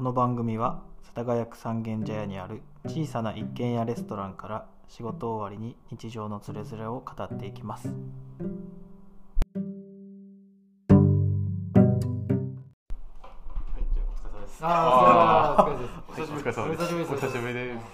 [0.00, 7.88] この番組は世田谷区三軒茶屋にある小さな一軒家レストランから仕事終わりに日常のつれづれを語っていきます。
[7.88, 7.96] はい
[13.92, 14.64] じゃあお疲れ様です。
[14.64, 16.00] ああ、お疲れ様です。
[16.08, 16.82] お久しぶりお疲れ様です。
[16.82, 17.12] お久しぶりです。
[17.12, 17.84] お久しぶりです。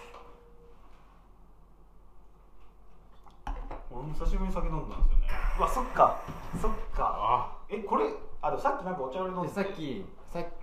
[3.91, 5.27] 俺も久しぶりに酒飲んだんですよね。
[5.59, 6.23] うわそっか。
[6.63, 7.59] そっか。
[7.69, 8.05] えこれ
[8.43, 10.05] あでもさっきなんかお茶割り飲んででさっき、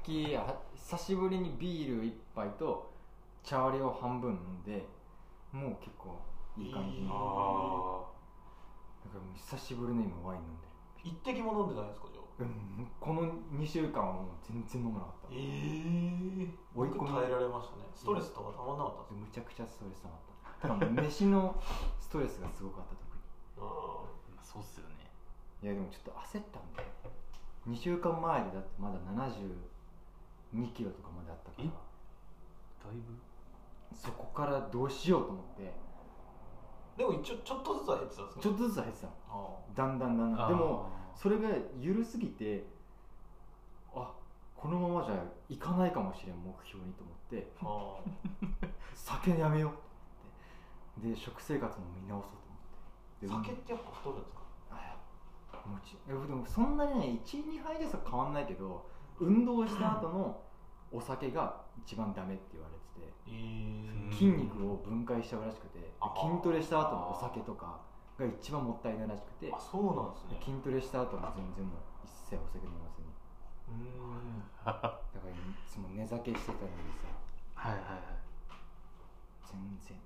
[0.04, 2.92] き、あ久しぶりにビール一杯と
[3.44, 4.86] 茶割りを半分飲んで、
[5.52, 6.20] もう結構
[6.58, 7.04] いい感じに。
[7.04, 7.20] いいだか
[9.16, 10.68] らもう久しぶりの今ワイン飲んで
[11.04, 12.44] 一滴も飲んでないんですかじゃあ？
[12.44, 12.46] る。
[12.46, 13.28] うん、この
[13.60, 15.36] 2週間はもう全然飲まなかった。
[15.36, 20.20] ええ追い込み耐えられましたねストレスとかたまんなかったんですむちゃくちゃストレス溜まっ
[20.62, 20.68] た。
[20.68, 21.62] ただもう飯の
[22.00, 23.22] ストレスがすごかった特に。
[23.60, 25.12] かそうっすよね。
[25.62, 27.12] いやでもちょっと焦ったんだよね
[27.68, 29.00] 2週間前でだってまだ
[30.54, 31.64] 72キロとかまであったから。
[31.66, 31.68] え？
[31.68, 33.14] だいぶ？
[33.96, 35.74] そこからどうしようと思って。
[36.98, 39.08] でも一応ちょっとずつは減ってたんですちょっとずつ入ってた
[39.84, 40.50] だんだんだんだん。
[40.50, 42.66] でもそれが緩すぎて
[43.96, 44.12] あ
[44.56, 47.52] このままじゃいかないかもしれん目標にと思って。
[47.62, 49.78] あ 酒やめようと
[51.02, 51.10] 思って。
[51.10, 52.38] で食生活も見直そうと
[53.34, 53.48] 思って。
[53.48, 54.44] で酒ってやっぱ太るんですか？
[55.54, 58.86] あもちでもそんなにね12杯でさ変わんないけど
[59.24, 60.42] 運動した後の
[60.92, 67.80] お酒が一番ダメって言われててええうん筋肉を分解しちゃうらしくて筋トレした後のお酒とか
[68.18, 70.38] が一番もったいないらしくてあそうなんですね。
[70.44, 73.10] 筋トレした後も全然もう一切お酒飲まずに。
[73.70, 74.04] うー
[74.38, 74.44] ん。
[74.66, 75.34] だからい
[75.68, 77.10] つも寝酒してたのにさ。
[77.56, 78.02] はいはいはい。
[79.42, 79.98] 全然。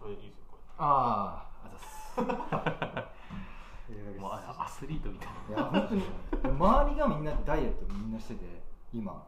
[0.00, 3.05] これいいですよこあああざっす
[4.18, 6.02] もうあアスリートみたいいや本当に。
[6.42, 8.62] 周りがみんなダイエットみんなしてて
[8.92, 9.26] 今。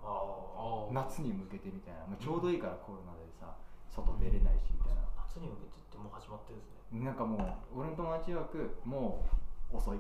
[0.93, 3.55] 夏に向けてみたいな、まあ、ちょうどいいからコロナでさ
[3.91, 5.03] 外出れないしみたいな。
[5.17, 7.37] 夏に向けてってもう始まってるんですねなんかも
[7.75, 9.25] う俺の友達曰くも
[9.73, 9.99] う遅い。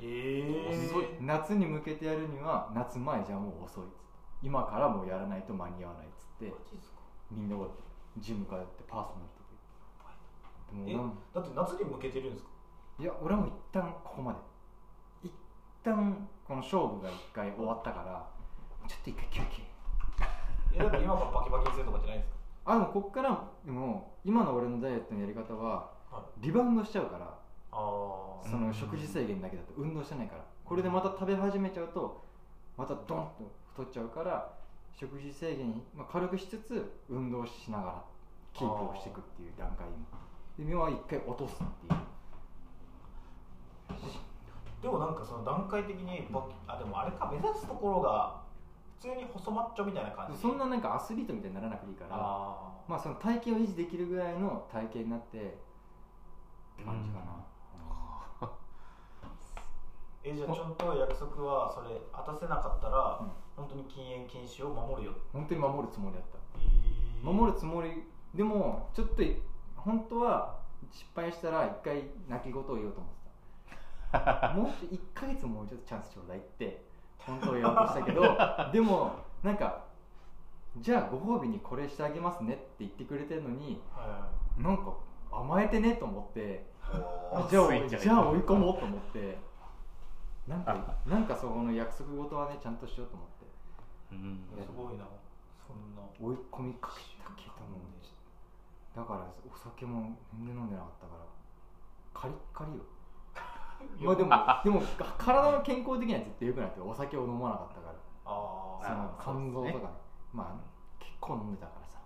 [0.00, 1.06] え遅い。
[1.20, 4.10] 夏に向けてやるには夏前じゃもう遅いっつって。
[4.42, 6.52] 今からもうやらないと間に合わないっつって。
[7.30, 7.56] みんな
[8.18, 9.40] ジム通ってパーソナルと
[10.86, 12.49] えでもだって夏に向けてるんですか？
[13.00, 14.38] いや俺も一旦ここまで。
[15.24, 15.32] 一
[15.82, 18.28] 旦この勝負が一回終わったから
[18.86, 19.62] ちょっと一回休憩。
[20.76, 22.34] えだって今からバキバキにするとかじゃないんです
[22.66, 25.90] あでもこっからでも今の俺のダイエットのやり方は
[26.36, 27.38] リバウンドしちゃうから
[27.72, 30.44] その食事制限だけだと運動してないから。
[30.62, 32.22] これでまた食べ始めちゃうと
[32.76, 34.52] またドンと太っちゃうから
[34.92, 38.04] 食事制限、まあ、軽くしつつ運動しながら
[38.52, 39.86] キープをしていくっていう段階
[40.58, 41.56] 今で要は一回落とすっ
[41.88, 42.00] ていう
[44.82, 48.40] でもなんかその段階的にバキあでもあれか目指すところが
[49.00, 50.38] 普通に細マッチョみたいな感じ。
[50.38, 52.56] そんななんかアスリートみたいにならなくていいからあ
[52.88, 57.40] まあその体型を維持できるぐらいの体型になってって感じかな、
[60.24, 63.30] えじゃあちゃんと約束はそれ果たせなかったら、うん。
[63.56, 65.14] 本当に禁煙禁止を守るよ。
[65.32, 66.38] 本当に守るつもりだった。
[66.58, 67.24] えー。
[67.24, 69.36] 守るつもりでもちょっとい
[69.76, 73.19] 本当は失敗したら一回泣き言を言おうと思ってた
[74.54, 76.84] もうちょ1ヶ月もうちょっとチャンスちょうだいって
[77.18, 78.36] 本当は言おうとしたけど
[78.72, 79.12] でも
[79.42, 79.84] なんか
[80.78, 84.94] じゃあご褒美にこれしてあげますねって言ってくれてるのにはなんか
[85.30, 86.64] 甘えてねと思って
[87.48, 89.38] じゃあじゃあ追い込もうと思って
[90.46, 93.46] なんかなんかそこの約束事はねちゃんとしようと思って。
[94.12, 94.48] うん。
[94.58, 95.04] すごいな。
[95.64, 96.02] そんな。
[96.20, 97.78] 追い込みかけたけども
[98.94, 101.24] だからお酒も全然飲んでなかったから
[102.12, 102.84] カリッカリよ
[104.00, 104.30] まあでも
[104.64, 104.82] でも
[105.18, 107.94] 体の健康的には絶対良くないってお酒を飲まなかったから。
[108.24, 109.72] あそのあ肝臓とかね。
[109.72, 109.90] そうです
[110.32, 110.46] まあ
[110.98, 111.98] 結構飲んでたからさ。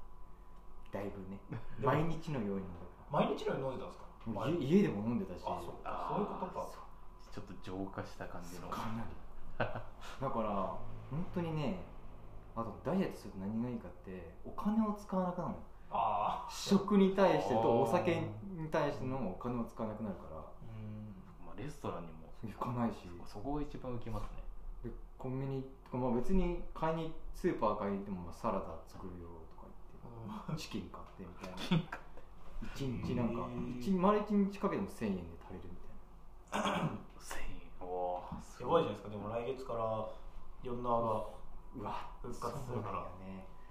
[0.93, 1.39] だいぶね。
[1.81, 4.05] 毎日のように飲んで毎日のように飲んでたんですか？
[4.49, 5.43] 家家でも飲んでたし。
[5.47, 6.67] あそうあーそういうことか。
[7.31, 8.69] ちょっと浄化した感じの。
[8.69, 9.11] かなり。
[9.59, 9.67] だ
[10.31, 10.51] から
[11.11, 11.85] 本当にね
[12.57, 15.57] あとダイエットすると何がいいかってお金を使わなくなるの。
[15.91, 20.34] ああ食に対してとお酒に対してのお金を使わなくなるから
[21.57, 23.09] レストランにも行かないし。
[23.27, 24.43] そこが一番受けますね。
[24.85, 32.05] でコンビニとか、まあ、別に買いにスーパー買いに行ってもまあサラダ作るよとか言ってチキン買ってみたいな。
[32.75, 33.49] 一日なんか
[33.79, 35.77] 一丸一日かけても1000円で足りるみ
[36.51, 36.91] たいな。
[37.21, 37.89] 千円。
[37.89, 39.09] おーすやばいじゃないですか。
[39.11, 40.09] でも来月から
[40.63, 40.97] 四ナが
[41.77, 43.07] うわ復活するから。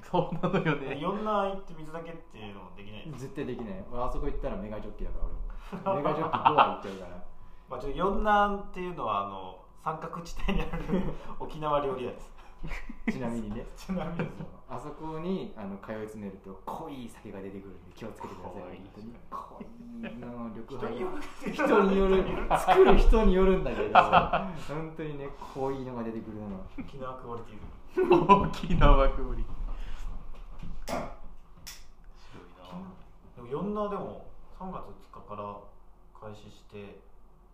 [0.03, 0.83] そうなんだよね。
[0.83, 0.99] そうなのよね。
[0.99, 3.85] 四ナ行って水だけっていうのもできない絶対できない。
[3.91, 5.43] 俺あそこ行ったらメガジョッキだから俺も。
[5.95, 7.32] メガジョッキ5話行っちゃうから
[7.73, 11.01] まあちょっと四ナっていうのはあの三角地帯にある
[11.41, 12.31] 沖縄料理屋です。
[13.11, 13.65] ちなみにね。
[13.75, 14.29] ちなみに。
[14.69, 18.61] あそこにあの通い詰めると濃い酒が出てくるんで気をつけてください。
[18.61, 19.15] 濃い本当に。
[19.31, 19.65] 濃い。
[20.19, 21.21] の緑 人による。
[21.51, 23.99] 人による作る人によるんだけど。
[23.99, 26.63] 本当にね濃いのが出てくるの。
[26.77, 29.55] 沖縄クオリティ沖縄クオリティ。
[30.85, 31.09] 白い
[32.61, 32.85] な。
[33.35, 34.27] でも4なでも
[34.59, 35.57] 3月2日から
[36.21, 37.12] 開始して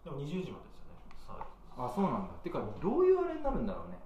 [0.10, 1.38] でも20時までですよねさ
[1.78, 2.34] ああそうなんだ。
[2.42, 4.00] てかどういうあれになるんだろうね。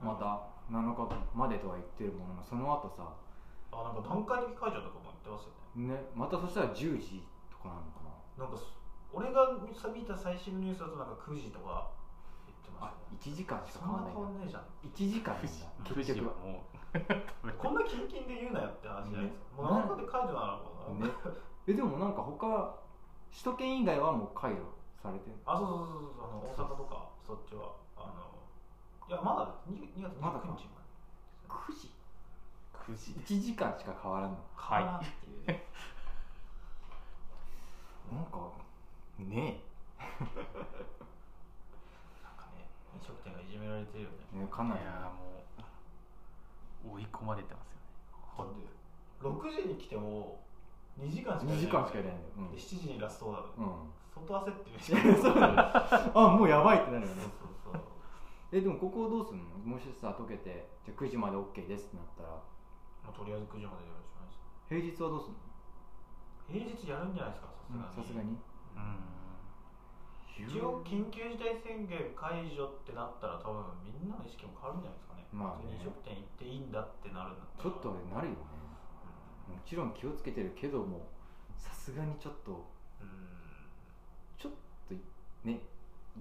[0.00, 3.12] また7日までとは言ってるもののその後さ。
[3.70, 5.94] あなんか段階的解除とかも言ってますよね。
[5.94, 7.22] ねまたそしたら10時
[7.52, 8.02] とかなのか
[8.38, 8.44] な。
[8.44, 8.64] なんかす
[9.12, 9.54] 俺が
[9.94, 11.92] 見た最新ニュースだとなんか9時とか
[12.46, 14.66] 言ってまあしたね1時間しかそんな変わんない変わんねえじゃん。
[14.88, 15.94] 1時間なんだ。
[15.94, 16.78] 結局はもう。
[17.60, 21.12] こんなキンキンで言うなよって話じゃないですか、もう7日で解除なのかな、ね。
[21.68, 22.74] えでもなんか他
[23.30, 24.64] 首都圏以外はもう解除
[25.02, 26.24] されてるあそうそうそうそう。
[26.24, 27.72] あの大阪とかそっちは。
[27.96, 28.28] あの
[29.08, 30.48] いやまだ 2, 2月まだか。
[30.48, 30.78] 29日ま
[31.48, 31.94] 9時で
[32.74, 33.34] 9時。
[33.36, 34.38] 1時間しか変わらんの？
[34.54, 35.64] はいっていうね。
[38.12, 38.50] なんか
[39.18, 39.60] ね
[42.22, 44.16] なんかね飲食店がいじめられてるよね。
[44.34, 44.82] えねかなり。
[44.82, 45.10] いや
[46.84, 47.72] もう追い込まれてます
[48.38, 48.66] よね。
[49.22, 50.40] だって6時に来ても
[50.98, 52.50] 2時間しか2時間しかいないんだよ、うん。
[52.52, 53.92] で7時にラストオーダーでうん
[54.26, 54.92] 相当焦ってるし
[56.14, 57.22] あもうやばいってなるよね。
[57.22, 57.82] そうそう
[58.52, 59.44] えでもここどうすんの？
[59.58, 62.28] もしさ溶けてじゃあ9時まで OK ですってなったら。
[62.30, 64.40] まあとりあえず9時までやるしかないです。
[64.68, 65.38] 平日はどうすんの？
[66.48, 67.94] 平日やるんじゃないですかさすがに。
[67.94, 68.38] さすがに。
[70.38, 75.26] 一応緊急事態宣言解除ってなったら多分みんなの意識も変わるんじゃないですかね。
[75.32, 75.72] まあね。
[75.74, 78.38] 飲食店行っていいんだってなるんだちょっとなるよね。
[79.50, 81.08] もちろん気をつけてるけども
[81.56, 82.64] さすがにちょっと
[85.44, 85.60] ね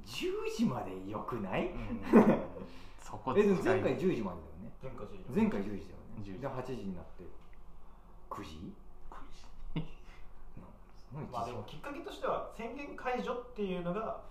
[0.05, 1.71] 10時までよくない、
[2.99, 4.71] そこえでも前回10時までだよね。
[4.83, 6.21] 前回10前回10時だよね。
[6.21, 6.39] 10時。
[6.39, 7.23] で8時になって
[8.29, 8.73] 9時。
[10.61, 14.21] なまあでもきっかけとしては宣言解除っていうのが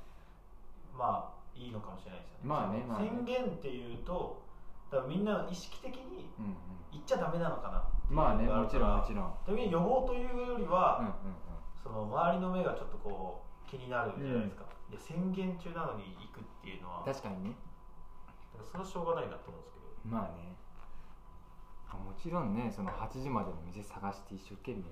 [0.96, 2.40] まあいいのかもしれないですよね。
[2.44, 3.08] まあねまあね。
[3.08, 4.42] 宣言っていうと
[4.90, 6.56] 多分みんな意識的にうん
[6.92, 9.34] 言っちゃダメなのかなってうんいうのまあねもちろんもちろん。
[9.44, 11.12] 時に予防というよりは、うんうん。
[11.82, 17.56] その周りの目がちょっとこう気になるじゃないですか、で宣言中なのに行くっていうのはうん確かにね。
[18.54, 19.86] だからそれはしょうがないなと思うんですけど。
[20.16, 20.54] まあね。
[21.90, 24.82] あもちろんねその8時までの店探して一生懸命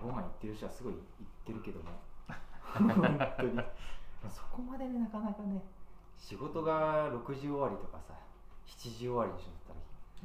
[0.00, 1.02] ご飯行ってる人はすごい行っ
[1.44, 1.90] てるけども。
[2.76, 2.88] 本
[3.38, 3.60] 当に。
[4.30, 5.60] そこまでねなかなかね
[6.16, 8.14] 仕事が6時終わりとかさ
[8.66, 9.74] 7時終わりにしちゃっ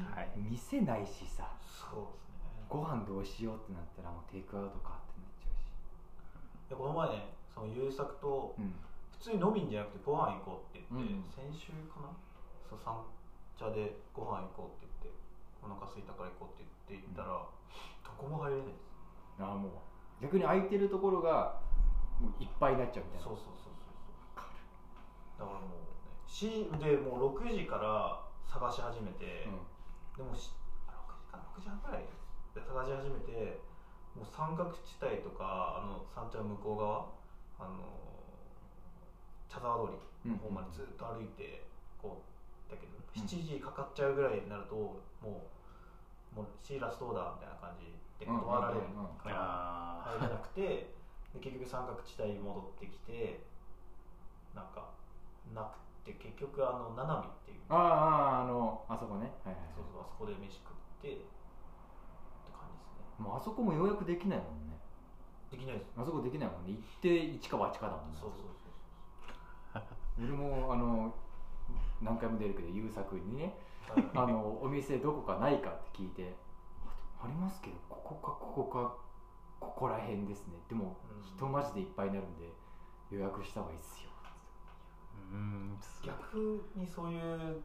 [0.06, 0.32] たらはい。
[0.38, 2.66] 店ないしさそうですね。
[2.70, 6.70] ご飯どうしようってなったらもうテイクアウトかってなっちゃうし。
[6.70, 8.76] でこの前ねその優作とうん
[9.18, 11.26] 普通に飲みんじゃなくてご飯行こうって言って、うん。
[11.28, 12.14] 先週かな？
[12.70, 13.02] そう三
[13.58, 15.18] 茶でご飯行こうって言って
[15.64, 17.42] お腹空いたから行こうって言って行ったら、
[18.06, 18.86] どこも入れないです。
[19.42, 21.60] ああもう逆に空いてるところが
[22.22, 23.26] もういっぱいになっちゃうみたいな。
[23.26, 24.46] そうそうそうそう
[25.38, 29.46] だからもうねしでもう6時から探し始めて、
[30.16, 30.54] でもし
[30.88, 32.06] あ6時か6時半ぐらい
[32.54, 33.62] で探し始めて
[34.16, 37.18] もう三角地帯とかあの三茶の向こう側？
[37.60, 38.07] あの
[39.50, 39.94] 茶沢通
[40.24, 41.64] りの方までずっと歩いて
[42.02, 43.24] こうだけどうん。
[43.24, 48.82] 7時かかっちゃうぐらいになるともうもうシーラストオーダーみたいな感じで断られる。
[49.18, 50.94] からあ入れなくて
[51.34, 53.42] で結局三角地帯に戻ってきて
[54.54, 54.90] なんか
[55.54, 57.60] なくて結局あの七海っていう。
[57.70, 59.32] あああああのあそこね。
[59.44, 59.74] はいはいはい。
[59.74, 63.24] そうそうあそこで飯食ってって感じですね。
[63.24, 64.78] もうあそこも予約できないもんね。
[65.52, 65.94] できないです。
[65.98, 66.74] あそこできないもんね。
[66.74, 68.18] 行って一か八かだもんね。
[68.20, 68.57] そうそう
[70.20, 71.14] 俺もあの
[72.02, 73.54] 何回も出るけど優作にね
[74.16, 76.34] あのお店どこかないかって聞いて
[77.20, 78.96] あありますけどここかここか
[79.60, 80.54] ここら辺ですね。
[80.70, 81.24] でもうん。
[81.24, 82.46] 人マジでいっぱいになるんで
[83.10, 84.10] 予約した方がいいっすよ。
[85.32, 87.62] ーうん逆にそういう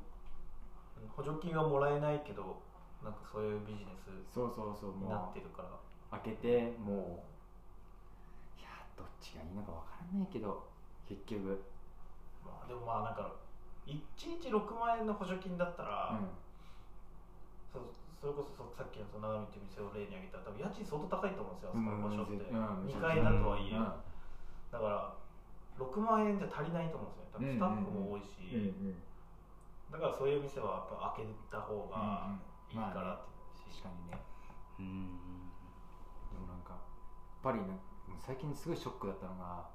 [1.17, 2.61] 補助金はもらえないけど
[3.03, 5.69] なんかそういうビジネスそうそうそうもになっうてるから
[6.19, 7.25] 開けても
[8.57, 10.65] ういやどっちがいいのかわからないけど
[11.09, 11.63] 結局
[12.45, 13.35] まあでもまあなんか
[13.87, 13.99] 1
[14.39, 16.29] 日6万円の補助金だったら、うん。
[17.73, 17.83] そう
[18.21, 23.91] それこそそさっきのその長見っていう店を例に挙げたら多分家賃相当高いと思うんですよあそこの場所って、うん2階だとはいえ、うん。
[24.71, 25.15] だから
[25.79, 27.27] 6万円じゃ足りないと思うんですよ。
[27.33, 29.03] 多分スタッフも多いし、うんうん。
[29.91, 32.39] だからそういう店はやっぱ開けた方が
[32.71, 33.01] いいかまあね。
[33.01, 34.21] らって確かにね。
[34.79, 35.51] うん。
[36.31, 36.81] でもなんかやっ
[37.43, 37.81] ぱりね
[38.21, 39.67] 最近すごいショックだったのが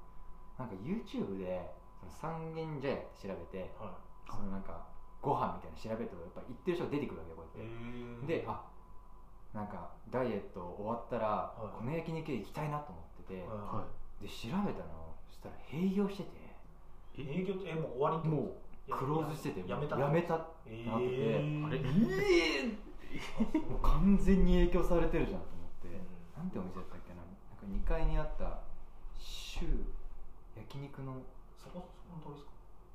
[0.57, 1.74] なんか YouTube で
[2.06, 3.98] 三軒茶屋って調べては
[4.30, 4.86] そのなんか
[5.22, 8.62] ごご飯みたいなの調べるとやっぱ行ってる人が出てくるわけよこうやって、であ
[9.54, 11.27] なんかダイエット終わったら、
[11.58, 11.80] はい。
[11.80, 13.86] この焼肉屋行きたいなと思ってて、は
[14.22, 16.48] で調べたのそしたら閉業してて。
[17.18, 18.54] い営業ってえもう終わりっても
[18.88, 19.98] うクローズしててやめた？
[19.98, 21.66] やめたってえなってて、ー。
[21.66, 21.77] あれ？
[21.80, 21.82] え
[22.70, 26.44] えもう完全に影響されてるじゃんと思って、うん。
[26.44, 27.25] なんてお店だったっけな？
[27.25, 28.60] なんか2階にあった
[29.18, 29.68] シュー
[30.58, 31.18] 焼肉の
[32.07, 32.51] そこそこの通りですか？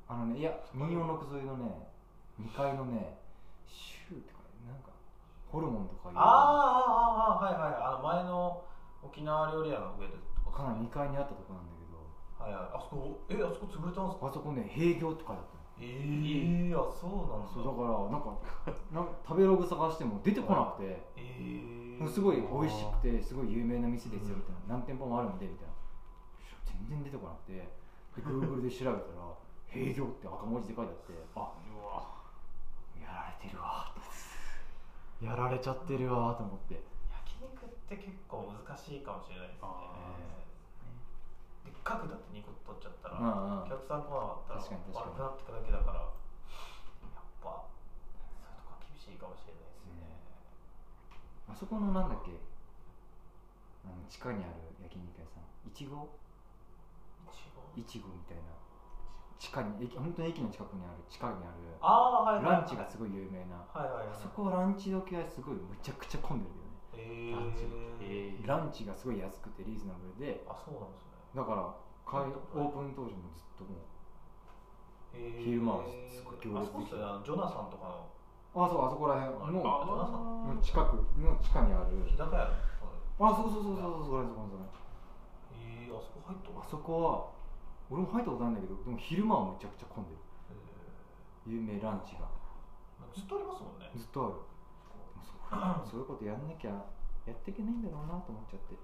[0.08, 1.88] あのねいや246沿いのね
[2.40, 3.18] 2階のね
[3.66, 4.90] シューってかなんか
[5.50, 6.16] ホルモンとかいう。
[6.16, 7.82] あーあーあーあーはいはい。
[7.82, 8.64] あの前の
[9.02, 10.14] 沖縄料理屋の上で
[10.44, 11.98] とかなり2階にあったとこなんだけど。
[12.44, 12.70] はいはい。
[12.74, 14.26] あそこえあそこ潰れたんですか？
[14.28, 15.56] あそこね閉業って書いてあった。
[15.56, 17.48] のええあそうなんだ。
[17.52, 18.36] そうだからなんか
[18.92, 25.72] なんか食べログ探しても出てこなくて、ええもうすごい美味しくてすごい有名な店ですよみたいな、何店舗もあるんでみたいな。
[26.88, 27.68] 全然出てこなくて
[28.16, 29.32] で Google で調べたら
[29.72, 32.12] 「閉業」って赤文字で書いてあってあ
[33.00, 36.74] やられてるわとやられちゃってるわと思って。
[36.74, 39.68] 焼肉って結構難しいかもしれないですね。
[39.68, 39.94] あ
[41.64, 43.62] でっかくだって2個取っちゃったら、うんうん。
[43.62, 46.12] お客さん来なかったら悪くなってくだけだからやっ
[47.40, 47.64] ぱ
[48.18, 50.20] そういうとこは厳しいかもしれないですね、
[51.48, 52.34] あそこのなんだっけ
[53.86, 55.46] あの地下にある焼肉屋さん。
[55.66, 56.10] いちご
[57.76, 58.42] いちごみたいな。
[59.38, 61.74] 地下に駅本当に駅の近くにある地下にある。
[61.80, 62.54] ああはいはいはい。
[62.54, 63.58] ランチがすごい有名な。
[63.74, 64.14] はいはいはい。
[64.14, 66.72] あそこはランチ時はすごいむちゃくちゃ混んでるよね。
[66.94, 67.64] えランチ。
[67.64, 70.44] ー、えーランチがすごい安くてリーズナブルで。
[70.46, 71.12] あそうなんですね。
[71.34, 71.74] だから
[72.06, 72.62] 開うん。
[72.62, 73.82] オープン当時もずっともう
[75.14, 77.02] え昼間はすごい行列ですね。
[77.02, 78.06] あのジョナサンとかの。
[78.54, 79.58] あそうあそこら辺。
[79.58, 82.06] のの近くの地下にある。
[82.06, 82.52] 日高屋の
[83.20, 84.62] あそうそうそうそうそうそれそれそれ
[85.58, 87.31] えー、あそこ入ったあそこは
[87.92, 90.20] 俺も入ったことないんだけどでも昼間はむちゃくちゃ混んでる。
[91.44, 92.24] 有名ランチが。
[93.12, 93.90] ずっとありますもんね。
[93.92, 94.40] ずっとある。
[95.90, 96.82] そういうことやんなきゃや
[97.28, 98.78] っていけないんだろうなと思っちゃって。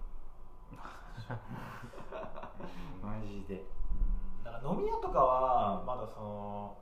[3.01, 3.65] マジで。
[3.65, 4.45] うん。
[4.45, 6.77] だから飲み屋とかはうんまだその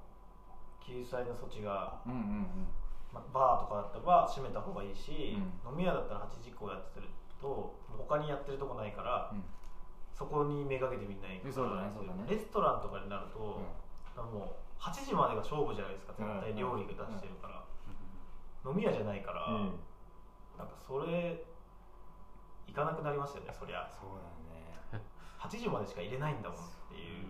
[0.80, 2.66] 救済の措置が、うんうん
[3.12, 7.08] まあ、バーとかだったら閉めた方がいいし、う飲み屋だったら8時以降やってる
[7.40, 9.44] と他にやってるとこないから、うん
[10.16, 12.24] そこにめがけてみんな行くそうだねそうだね。
[12.24, 14.24] レストランとかになると、うん。
[14.32, 17.60] もう8時までが勝負じゃないですか絶対料理が出してるから、
[18.64, 19.76] 飲み屋じゃないから、うん。
[20.56, 21.44] なんかそれ
[22.66, 23.84] 行かなくなりますよねそりゃ。
[23.92, 25.04] そうだね。
[25.38, 27.28] 8時までしか入れないんだもんっていう、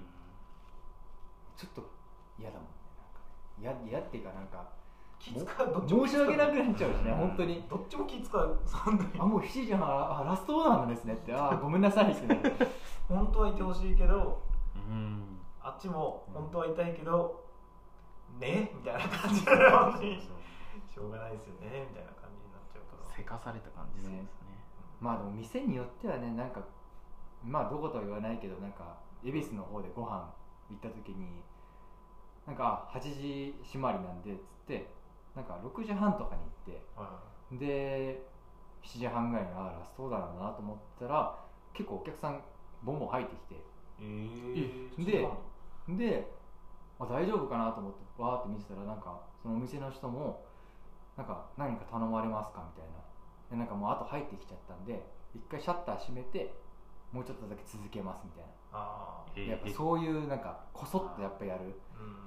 [1.59, 1.91] ちょっと
[2.39, 2.71] 嫌だもんね
[3.59, 3.83] なんかね。
[3.91, 4.71] 嫌嫌っていうかなんか
[5.19, 7.65] 気使うどっちも申し訳なくなっちゃうしね本当に。
[7.69, 8.61] どっちも気使う。
[9.19, 11.33] あもう7時半ああラストオーダーなんですねって。
[11.33, 12.41] あごめんなさいってね。
[13.09, 14.43] 本当はいてほしいけど
[14.75, 15.39] うん。
[15.61, 17.45] あっちも本当はいたいけど、
[18.39, 18.71] ね？
[18.75, 21.87] みたいな感じなのにしょうがないですよね。
[21.91, 23.17] みたいな感じになっちゃうから。
[23.17, 24.25] せかされた感じですね。
[25.01, 26.61] まあでも店によってはねなんか
[27.45, 30.33] まあどことは言わないけどなんか恵比寿の方でご飯
[30.71, 31.43] 行った時に
[32.47, 34.87] なんかあ8時閉まりなんでっつって
[35.37, 37.21] なんか6時半とかに行っては
[37.53, 38.27] で
[38.83, 41.39] 7時半ぐらいにあラストオーダーなんだなと思ったら
[41.75, 42.41] 結構お客さん
[42.83, 43.61] ボンボン入ってきてい
[44.99, 45.29] えー、で
[45.97, 46.33] で
[46.99, 50.45] あ大丈夫かなと思ってわーって見てたらなんかそのお店の人も
[51.17, 52.97] なんか何か頼まれますかみたいな。
[53.51, 56.53] でなんかもうあと入ってきちゃったんで一回シャッター閉めて
[57.13, 58.49] もうちょっとだけ続けますみたいな。
[58.73, 61.73] あやっぱそういうなんかこそっとやっぱやるうん。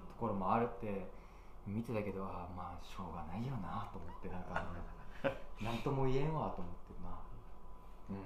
[0.08, 1.10] ところもあるって
[1.70, 4.66] 見てたけどあーまあしょうがないよなと思ってなんか
[5.62, 7.30] なんとも言えんわと思ってまあ
[8.10, 8.18] うん。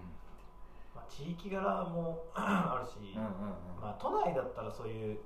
[0.96, 5.20] まあ、地域柄も あるし、うんうんうん、まあ、都内だったらそういう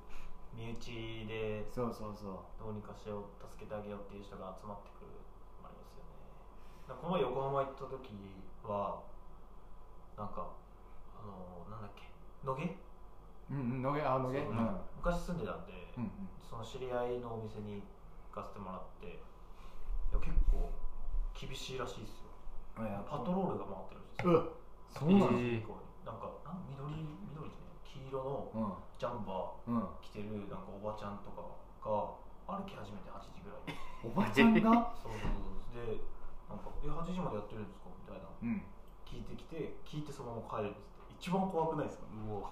[0.56, 2.40] 身内でそうそうそう。
[2.58, 5.12] どうにかしよう助けてあげようっていう人が集まってくる
[5.64, 7.02] ありますよね。
[7.02, 8.16] この前横浜行った時
[8.64, 9.04] は
[10.18, 10.48] なんか
[11.20, 12.10] あのなんだっけ
[12.44, 12.64] 野毛？
[13.52, 14.40] うんうん野毛あ野毛。
[14.40, 14.82] そううん。
[14.98, 16.30] 昔住んでたんで、うんうん。
[16.42, 17.84] その知り合いのお店に行
[18.38, 19.10] かせてもらってい
[20.14, 20.70] や結構
[21.34, 22.30] 厳しいらしいですよ。
[23.10, 24.54] パトロールが回ってるんですよ。
[24.94, 25.38] そうなの？
[25.42, 25.66] えー
[26.06, 28.74] なんかなん緑緑じゃない黄色のうん。
[28.98, 31.42] ジャンバーうん着てるなんかおばちゃんとか
[31.84, 32.16] が
[32.48, 33.74] 歩き始めて8時ぐらい。
[33.74, 34.94] におばちゃんが？
[35.02, 36.00] そうそうそうで
[36.48, 38.30] なんか「え8時までやってるんですか?」みたいな。
[38.30, 38.62] うん。
[39.06, 41.14] 聞いてきて聞いてそのまま帰るんですって。
[41.20, 42.06] 一番怖くないですか？
[42.08, 42.50] うわ。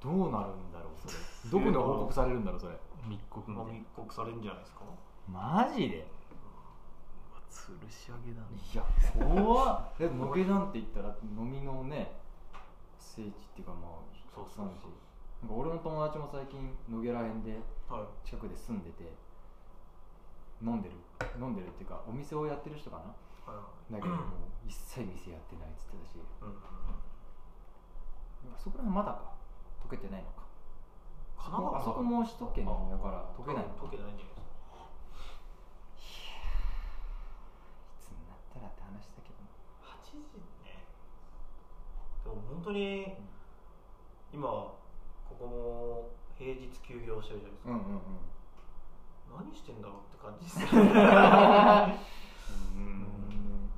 [0.00, 1.14] どうなるんだろうそれ。
[1.50, 4.80] どこで報告されるんだろうそれ密告ま密告されるんじゃないですか？
[5.30, 6.06] マジで？
[7.50, 8.58] 吊るし上げだね。
[8.58, 8.82] いや
[9.14, 9.98] 怖っ。
[9.98, 12.12] でも野毛なんて言ったら飲みのね
[12.98, 14.02] 聖地っていうかまあ
[14.34, 14.66] そうそうそう。
[14.66, 14.82] たくさんあるし
[15.40, 18.26] なんか俺の友達も最近野毛ら辺ではい。
[18.26, 19.12] 近くで住んでて
[20.62, 20.96] 飲んでる。
[21.38, 23.14] 飲んでるっていうかお店をやってる人かな？
[23.52, 26.18] はいだけどもう一切店やってないっつってたし。
[26.42, 26.56] うんうん。
[28.58, 29.32] そこら辺まだか？
[29.84, 30.43] 溶けてないのか
[31.52, 33.84] あそこも首都圏だから溶けないのか。
[33.84, 34.88] 溶けないんじゃないですか。
[38.00, 39.44] いつになったらって話だけど。
[39.84, 40.84] 8時ね。
[42.24, 43.14] でも本当に
[44.32, 44.74] 今こ
[45.38, 48.26] こも平日休業してるじゃないですか、うんうんうん。
[49.46, 50.78] 何してんだろうって感じですう
[52.78, 53.70] ん。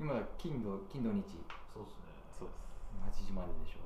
[0.00, 1.22] 今金土金土日。
[1.72, 2.10] そうですね。
[2.38, 3.24] そうです。
[3.24, 3.84] 8時まででしょ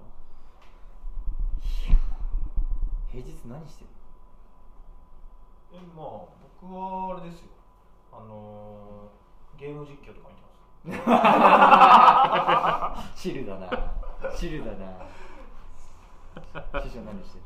[1.88, 1.98] いや
[3.10, 3.90] 平日何してる？
[5.74, 6.06] えまあ
[6.60, 7.48] 僕はあれですよ。
[8.12, 10.28] あのー、ゲーム実況とか
[10.84, 13.20] 見てます。
[13.22, 13.68] チルだな。
[14.36, 15.06] チルだな。
[16.82, 17.44] 師匠何してる？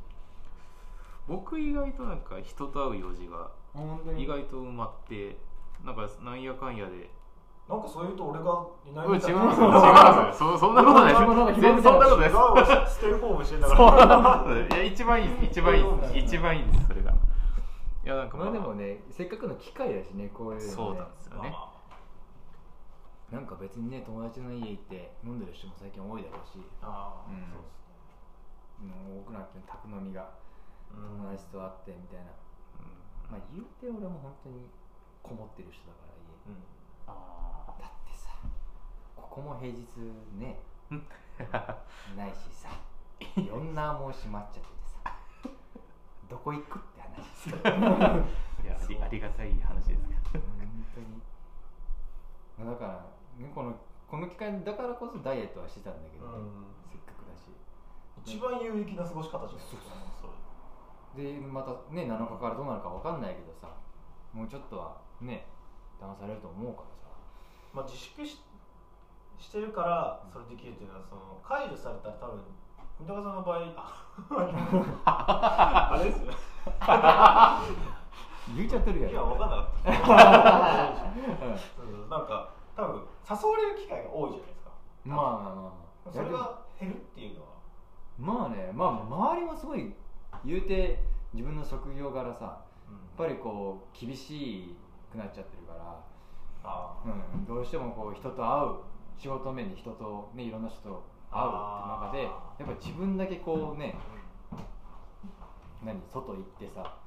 [1.26, 3.50] 僕意外となんか人と会う用事が
[4.16, 5.38] 意外と埋まって
[5.84, 7.10] なんかなんやかんやで
[7.68, 9.66] なんかそういうと俺がいないみたいますよ。
[9.68, 11.14] 違いますよそそんなことない。
[11.14, 12.30] です全然そんなことない
[12.88, 17.12] ステイホームしてんからや一番いいです一番いいです一番いいですそれが。
[17.12, 21.50] いやなんかまあでもねせっかくの機会だしねこういうそうなんですよね。
[21.50, 21.72] ま
[23.30, 26.60] なんか別にね友達の家行って飲んでる人も最近多いだろうし。
[26.82, 27.38] あああうん。
[27.48, 27.82] そうです
[28.82, 30.28] 多くなって宅飲みが
[30.90, 32.34] 友達と会ってみたいな、
[33.30, 34.66] まあ言うて俺も本当に
[35.22, 36.50] こもってる人だから家。
[36.50, 36.66] うん。
[37.06, 37.51] あだってさ
[39.32, 39.80] ここも平日
[40.36, 40.60] ね。
[40.92, 42.68] ないしさ。
[43.34, 45.16] いろんなもう閉まっちゃっててさ。
[46.28, 47.56] どこ行くって話ですよ。
[47.56, 50.44] ーいやありありがたい話ですけど。
[50.44, 52.70] 本当に。
[52.72, 53.06] だから、
[53.38, 53.74] ね、この
[54.06, 56.34] この機会だからこそダイエットはしてたんだけど、ね。
[56.34, 56.66] うん。
[56.90, 57.48] せっかくだし。
[58.22, 59.82] 一番有益な過ごし方じゃないですか。
[60.20, 61.32] それ。
[61.32, 63.74] でまたね7日からどうなるか分かんないけどさ。
[64.34, 65.46] もうちょっとはね
[65.98, 67.08] 騙されると思うからさ。
[67.72, 68.44] まあ自粛し
[69.42, 72.40] してるからそれできるっていうのはその解除されたら多分
[73.00, 76.26] 三鷹さんの場合ああれですよ。
[76.30, 76.36] ね
[78.54, 79.10] 言っちゃってるやん。
[79.10, 79.90] いや分かんなかった。
[81.82, 82.08] うん。
[82.08, 84.70] なんか多分誘われる機会が多いじゃないですか。
[85.04, 85.72] まあま
[86.06, 87.48] あそれが減るっていうのは。
[88.18, 89.92] まあねまあ周りもすごい
[90.44, 91.02] 言うて
[91.32, 92.56] 自分の職業柄さやっ
[93.16, 94.76] ぱりこう厳し
[95.10, 96.00] くなっちゃってるから、
[96.64, 96.94] あ。
[97.04, 98.76] うん、どうしてもこう人と会う
[99.22, 102.28] 仕事面で人とねいろんな人と会うって中でや
[102.64, 103.94] っぱ自分だけこうね
[105.84, 106.98] 何外行ってさ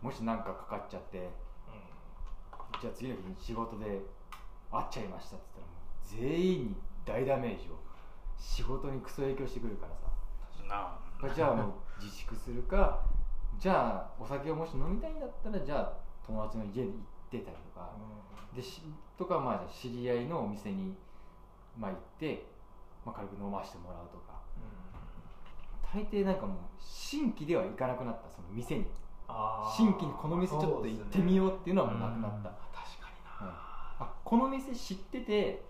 [0.00, 1.28] もし何かかかっちゃって
[2.80, 4.00] じゃあ次の日に仕事で
[4.72, 5.60] 会っちゃいましたって
[6.16, 7.76] 言ったらもう全員に大ダメージを
[8.38, 10.14] 仕事にクソ影響してくるからさ。
[10.66, 11.64] なじゃあも
[11.98, 13.04] う自粛するか
[13.58, 15.92] じゃあお酒をもし飲みたいんだったらじゃあ
[16.26, 17.90] 友達の家に行ってたりとか、
[18.56, 18.80] でし
[19.18, 20.94] とかまあじゃあ知り合いのお店に、
[21.78, 22.46] まあ、行って、
[23.04, 24.34] まあ、軽く飲ましてもらうとか。
[25.94, 28.86] 大抵なんかもう新規では行かなくなったその店に。
[29.76, 33.10] 新規にこの店ちょっと行ってみようっていうのはもうなくなった、確か
[33.40, 33.48] にうん。
[33.48, 35.64] あこの店知ってて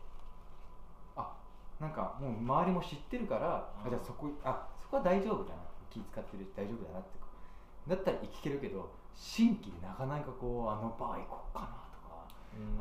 [1.14, 1.30] あ
[1.78, 3.86] なんかもう周りも知ってるから、うん。
[3.86, 5.60] あじゃあそこあそこは大丈夫だな。
[5.90, 7.08] 気使ってるし大丈夫だなって
[7.86, 12.26] だったら行けるけど新規でなかなかこうあのバー行こうかなとか、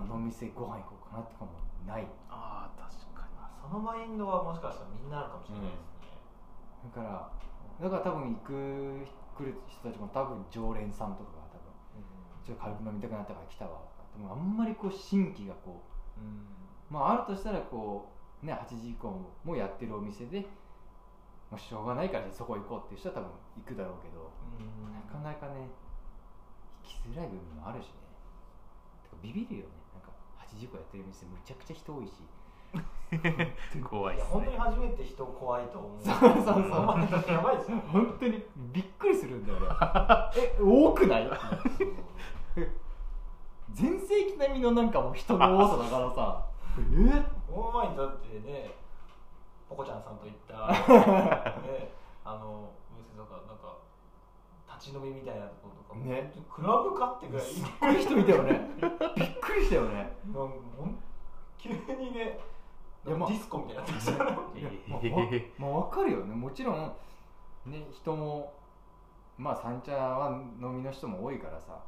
[0.01, 1.51] あの店ご飯行こうかなとかも
[1.85, 2.07] ない。
[2.29, 3.02] ああ確かに
[3.63, 7.31] そのマインドはもしかしたらみんなあるかもしれないですね、だから
[7.79, 9.07] だから多分行く
[9.39, 11.71] 来る人たちも多分常連さんとかが多分
[12.43, 13.79] ちょっと軽く飲みたくなったから来たわ。
[14.13, 15.81] でもあんまりこう新規がこ
[16.17, 16.45] ううん。
[16.91, 18.11] まああるとしたらこ
[18.43, 19.09] うね8時以降
[19.43, 20.45] もやってるお店で
[21.49, 24.29] もうしょうがないからそこ行こうっていう人は多分行くだろうけど
[24.91, 25.71] なかなかね
[26.83, 28.03] 行きづらい部分もあるしね。
[29.21, 29.71] ビビるよね。
[29.95, 30.11] なんか
[30.43, 32.11] 8時以降やってる店むちゃくちゃ人多いし
[33.83, 34.31] 怖いですね。
[34.31, 36.01] 本当に初めて人怖いと思う。
[36.01, 37.31] そうそうそう。
[37.31, 39.67] やばいですよ本当にびっくりするんだよね。
[40.37, 41.29] え多くない？
[43.71, 46.45] 全盛期並みのなんかもう人の多さだからさ。
[46.77, 47.23] え？
[47.51, 48.71] この前にだってね
[49.69, 50.53] ポコちゃんさんと行った、
[51.61, 51.91] ね、
[52.25, 53.77] あのお店とかなんか
[54.75, 56.05] 立ち飲みみたいなところとかも。
[56.05, 56.31] ね。
[56.51, 57.45] クラブかってぐらい。
[57.45, 58.69] すっごい人いたよね。
[59.15, 60.15] びっくりしたよね。
[60.27, 60.39] なんか
[60.77, 60.99] ほん
[61.57, 62.39] 急にね
[63.05, 63.29] いやまあ。
[63.29, 64.33] ディスコみたいになってましたまあ
[65.57, 66.35] まあ、わかるよね。
[66.35, 66.93] もちろん
[67.65, 68.53] ね人も
[69.37, 71.79] まあ三茶は飲みの人も多いからさ、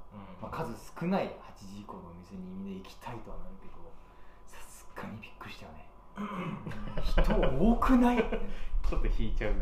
[0.42, 3.74] まあ、数少ない8時以降のお店にみんな行きたいとはなるけど
[4.48, 5.86] さすがにびっくりしたよね。
[7.04, 7.22] 人
[7.74, 9.54] 多くない、ちょっと引いちゃう、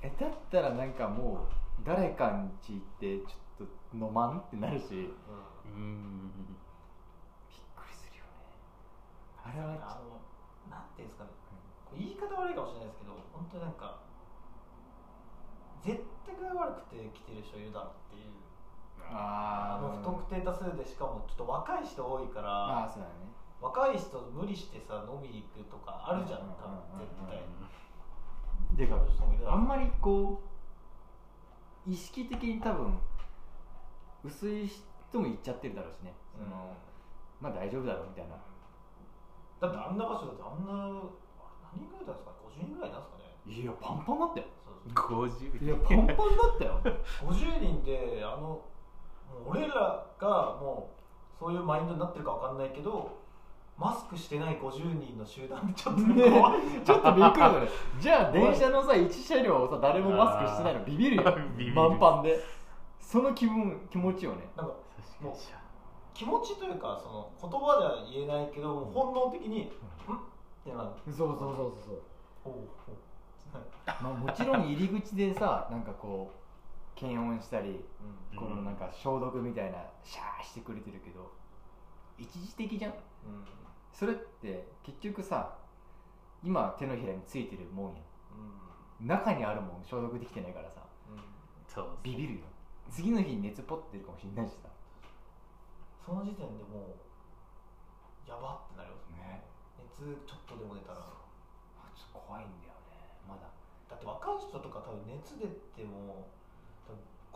[0.00, 1.46] えだったらなんかも
[1.80, 4.88] う誰かん家行ってちょっと飲まんってなるし。
[4.90, 5.08] びっ
[5.66, 6.30] うん
[7.76, 8.30] くりするよね。
[9.44, 9.76] あれは
[10.74, 11.30] なんていうんですかね。
[11.94, 14.02] 言い方悪いかもしれないですけど本当になんか
[15.80, 18.34] 絶対具合悪くて来てる人いるだろうっていう
[18.98, 23.30] ああの不特定多数でしかもちょっと若い人多いからああそうだね。
[23.60, 27.38] 若い人無理してさ飲みに行くとかあるじゃんうん多分絶対。
[28.76, 28.98] でか
[29.46, 30.42] あんまりこ
[31.86, 32.98] う意識的に多分
[34.24, 36.12] 薄い人も言っちゃってるだろうしね。
[36.32, 36.74] その、
[37.40, 38.36] まあ大丈夫だろうみたいな
[39.60, 43.54] だってあんな場所だってあんな何人ぐらいだったんですか？50人ぐらいなんですかね？
[43.54, 45.28] いやパンパンだったよそうそう。
[45.28, 46.22] 50いやパンパンだ
[46.54, 46.80] ったよ。
[47.24, 48.62] 50人であのも
[49.46, 50.28] う俺らが
[50.60, 53.22] もうそういうマインドになってるかわかんないけど
[53.76, 56.22] マスクしてない50人の集団でちょっとね
[56.84, 57.68] ちょっとびっくりだね。
[57.98, 61.24] じゃあ電車のさ1車両をさ誰もマスクしてないのビビるよ。
[61.58, 61.74] ビビる。
[61.74, 62.38] 満帆で。
[63.00, 64.48] その気分気持ちよね。
[64.56, 64.72] なんか
[65.20, 65.63] 確かに
[66.14, 69.70] 気持ちというかその言葉じゃ言えないけど本能的に「ん?」っ
[70.64, 70.90] てなる。
[71.12, 72.02] そうそうそうそう
[72.44, 72.52] ほう。
[72.86, 72.96] ほう
[74.02, 77.84] まあもちろん入り口でさなんかこう検温したり
[78.32, 78.38] うん。
[78.38, 81.30] このなんか消毒みたいなシャーしてくれてるけど
[82.16, 82.92] 一時的じゃん。
[82.92, 82.98] うん。
[83.92, 85.56] それって結局さ
[86.42, 88.00] 今手のひらについてるもんや
[89.00, 90.80] 中にあるもん消毒できてないからさ。
[91.10, 91.16] うん。
[91.16, 91.22] うん
[91.66, 91.88] そう。
[92.04, 92.40] ビビるよ。
[92.90, 94.68] 次の日に熱ポッてるかもしれないしさ
[96.04, 99.44] その時点でもうやばってなりますね。
[99.80, 101.00] 熱ちょっとでも出たら。
[101.00, 103.08] あちょっと怖いんだよね。
[103.24, 103.48] まだ。
[103.88, 106.28] だって若い人とか多分熱出ても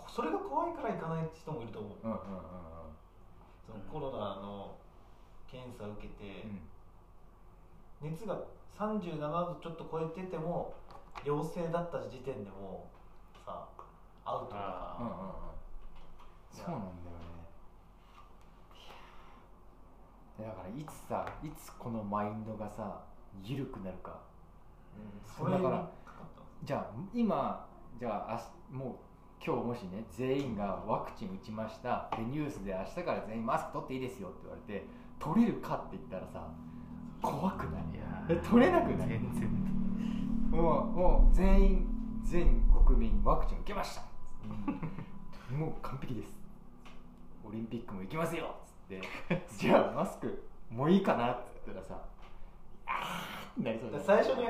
[0.09, 1.99] それが怖いから行かない人もいると思う。
[2.03, 2.69] うんうんうん
[3.69, 4.77] そのコロナの
[5.47, 6.49] 検査を受けて、
[8.01, 8.11] うん。
[8.11, 8.41] 熱が
[8.79, 10.73] 37度ちょっと超えてても
[11.25, 12.89] 陽性だった時点でも
[13.35, 13.69] うさ
[14.25, 15.29] アウトだかうんうんらうん。
[16.51, 17.39] そうなんだよね
[18.75, 23.01] いやだからいつさいつこのマインドがさ
[23.45, 24.21] 緩くなるか。
[25.27, 25.85] それにかかっ
[26.37, 27.67] たじゃあ今
[27.99, 28.95] じゃあもう
[29.45, 32.09] 今日もしね全員がワクチン打ちました。
[32.17, 34.87] でニュースで明日から全員マスク取っていいですよって言われて
[35.19, 36.49] 取れるかって言ったらさ
[37.23, 37.83] 怖くない？
[38.39, 39.09] い取れなくない？
[39.09, 40.51] 全然。
[40.51, 41.87] もうもう全員
[42.25, 44.03] 全国民ワクチン受けました。
[45.55, 46.39] もう完璧です。
[47.45, 48.55] オリンピックも行きますよ
[48.97, 52.01] っつってじゃあマスクもういいかなっつったらさ
[52.87, 54.49] あなりそうでだ最初に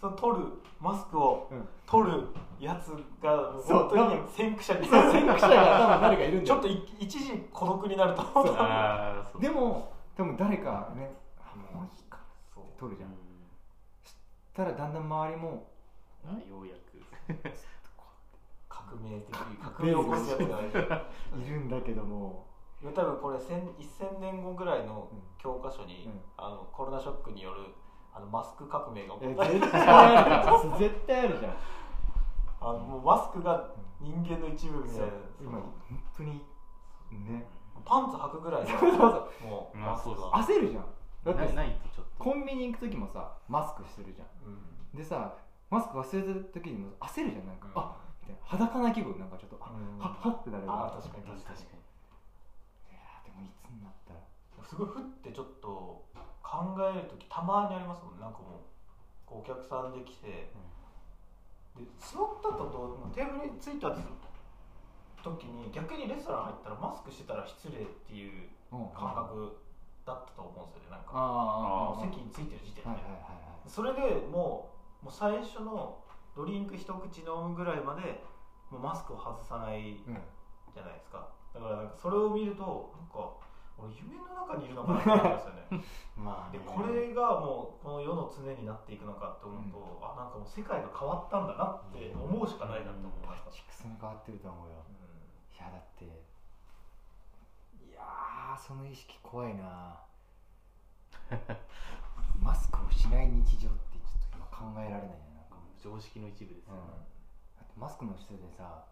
[0.00, 0.46] その取る
[0.80, 1.68] マスクをうん。
[1.86, 2.26] 取る
[2.58, 2.88] やつ
[3.22, 6.46] が本当に先駆者に先駆者が多分誰かいるんだよ。
[6.46, 8.22] ちょっとい一時孤独になると。
[8.22, 8.42] 思
[9.36, 9.40] う。
[9.40, 12.18] でも多分誰かねあもういいか
[12.54, 13.16] そう取るじゃん、うん。
[14.54, 15.66] たらだんだん周りも
[16.24, 17.04] あようやく
[18.68, 20.60] 革命的革命を起こすやつが
[21.36, 22.46] いる んだけども
[22.92, 26.20] 多分これ1000 1000年後ぐらいの教科書に、うん。
[26.36, 27.60] あのコロナショックによる
[28.12, 30.60] あのマスク革命が起えこった絶対ある。
[30.60, 31.56] じゃん絶対あるじゃん。
[32.60, 33.70] あのもうマスクが
[34.00, 35.06] 人間の一部みたいな。
[35.40, 35.72] 今本
[36.16, 36.40] 当に
[37.10, 37.46] ね。
[37.84, 38.68] パンツ履くぐらいの。
[38.68, 38.90] そう。
[38.90, 40.84] そうもうまあマスクが、焦るじゃん。
[41.24, 42.24] だってないないとちょっと。
[42.24, 44.28] コンビニ行く時もさマスクしてるじゃん。
[44.46, 44.98] うん。
[44.98, 45.34] でさ
[45.70, 47.82] マスク忘れた時にも焦るじゃんなんか、うん。
[47.82, 47.96] あ
[48.44, 49.58] 裸な気分なんかちょっと。
[49.60, 49.98] あ、うん。
[49.98, 51.82] ははってなるあー確かに確かに
[52.88, 53.90] いやーでもいつにな
[54.68, 56.04] すごいふってちょっと
[56.42, 58.20] 考える時たまにありますもんね。
[58.20, 58.60] なんかも
[59.30, 60.50] うお客さんで来て
[61.76, 63.90] で座ったとどうテーブルに着いた
[65.22, 68.88] 時に逆にレストラン入ったらマスクしてたら失礼っていううん。
[68.94, 69.56] 感覚
[70.06, 71.96] だったと思うんですよねなんか。
[72.00, 73.00] 席に着いてる時点で、
[73.66, 74.00] それで
[74.30, 74.68] も
[75.02, 75.96] うもう最初の
[76.36, 78.22] ドリンク一口飲むぐらいまで
[78.70, 80.18] もうマスクを外さないうん。
[80.74, 81.28] じゃないですか。
[81.54, 83.30] だからなんかそれを見るとなんか
[83.76, 85.84] 俺夢の中にいるのかなって思いますよね。
[86.16, 86.58] まあね。
[86.58, 94.76] でこれがもうこの世の常になっていくのかって思うと、あなんかもう世界が変わったんだなって思うしかないなって思いました、チックスに変わってると思うよ。
[95.52, 96.08] いやだってい
[97.92, 100.00] やーその意識怖いな。
[102.40, 105.56] マスクをしない日常ってちょっと今考えられないななんか。
[105.80, 106.80] 常識の一部ですよね、
[107.56, 108.84] だってマスクの下でさ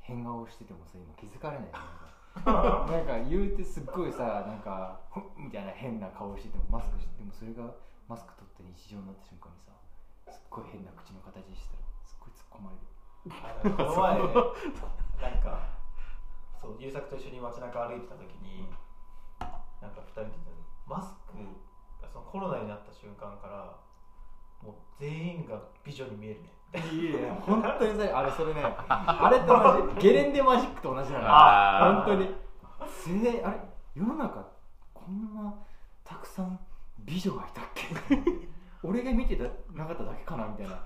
[0.00, 1.78] 変顔しててもさ今気づかれないよね
[2.44, 5.00] なんか言うてすっごいさなんか
[5.36, 7.74] みたいな変な顔しててもマスクしてでもそれが
[8.08, 9.72] マスク取って日常になった瞬間にさ
[10.28, 12.82] すっごい変な口の形したらすっごい突っ込まれる。
[13.76, 14.34] この前ね
[15.20, 15.58] なんか
[16.54, 18.68] そう優作と一緒に街中歩いてた時に
[19.80, 20.30] なんか2人で
[20.86, 21.34] マスク
[22.00, 23.76] がそのコロナになった瞬間から
[24.62, 26.78] もう全員が美女に見えるねい
[27.14, 31.94] やいや本当にさあれそれね あれと同じゲレンデマジックと同じなのあー。
[32.04, 32.34] 本当に。
[32.88, 33.60] すげえあれ
[33.94, 34.44] 世の中
[34.92, 35.54] こんな
[36.04, 36.58] たくさん
[37.00, 37.86] 美女がいたっけ？
[38.82, 40.76] 俺が見てたなかっただけかなみたいな。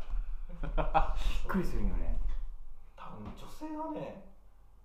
[0.62, 2.20] びっくりするよね。
[2.96, 4.24] 多分女性はね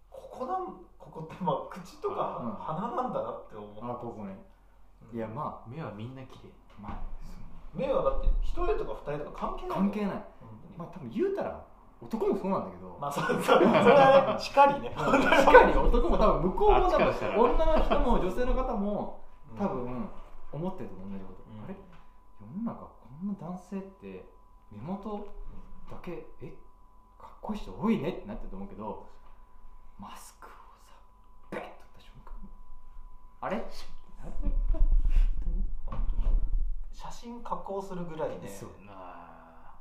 [0.10, 0.66] ここなん
[0.98, 2.52] ここってまあ口とかうん。
[2.54, 4.38] 鼻なんだなって思う、あここね。
[5.14, 6.50] いやま目はみんな綺麗。
[6.80, 6.98] あまあ
[7.74, 10.26] 目はだって一人とか二人とか関係ない関係ない
[10.78, 11.66] まあ多分言うたら
[12.02, 15.12] 男もそうなんだけど、まあそうそうそれはねしかりね確
[15.46, 17.08] かに男も多分向こうも多分
[17.56, 19.24] 女の人も女性の方も
[19.58, 19.86] 多うん。
[19.86, 20.10] 分
[20.52, 21.64] 思ってると思う同じこと、うん。
[21.64, 21.76] あれ？
[22.40, 22.92] 世の中こ
[23.24, 24.26] んな男性って
[24.72, 25.28] 目元
[25.90, 26.50] だけえ？
[27.20, 29.08] かっこいい人多いねってなってると思うけど
[30.00, 30.50] マスクを
[30.86, 30.94] さ
[31.52, 32.34] ベッと取った瞬間
[33.42, 33.64] あれ？
[36.92, 38.48] 写真加工するぐらいね。
[38.48, 38.70] そう。
[38.90, 39.35] あ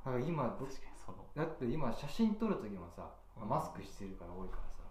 [0.05, 1.25] だから今ど確かにその。
[1.35, 4.85] だって今写真撮る時もさマスクしてるから多いからさ。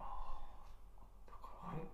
[0.00, 1.84] だからあれ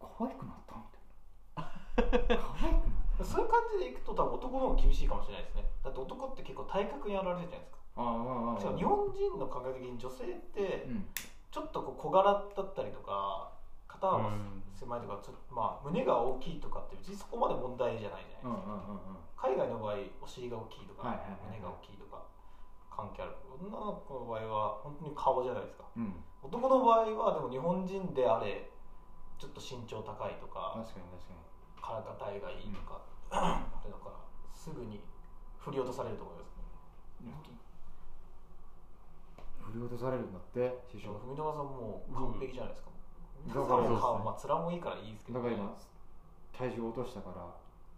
[0.00, 2.40] 可愛くなったみたいな。
[2.40, 5.64] 可愛くなっそういう感じでいくと多分男の方が厳しいかもしれないですね。
[5.84, 7.78] だって男って結構体格にやられるじゃないですか。
[7.94, 11.06] たああ日本人の考え的に女性ってうん。
[11.54, 13.53] ちょっとこう小柄だったりとか
[14.04, 14.60] 肩幅うん。
[14.74, 19.24] 狭いとかちょっとまあ胸が大きいとかって別にそこまで問題じゃないじゃないですか、うんうんうんうん。
[19.38, 21.62] 海外の場合お尻が大きいとか、はいはいはいはい。
[21.62, 22.20] 胸が大きいとか
[22.90, 25.84] 関係ある女の子の場合は本当に顔じゃないですか。
[25.96, 26.20] うん。
[26.42, 28.68] 男の場合はでも日本人であれ
[29.38, 31.40] ちょっと身長高いとか確かに確かに。
[31.84, 34.16] 体がいいとか、あれだから
[34.52, 35.04] すぐに
[35.58, 36.56] 振り落とされると思います。
[39.60, 41.12] 振り落とされるんだって師匠。
[41.12, 42.90] 文永さんもう完璧じゃないですか、
[43.48, 45.76] だから顔、まあ面もいいからいいですけど、だから今
[46.56, 47.46] 体重落としたから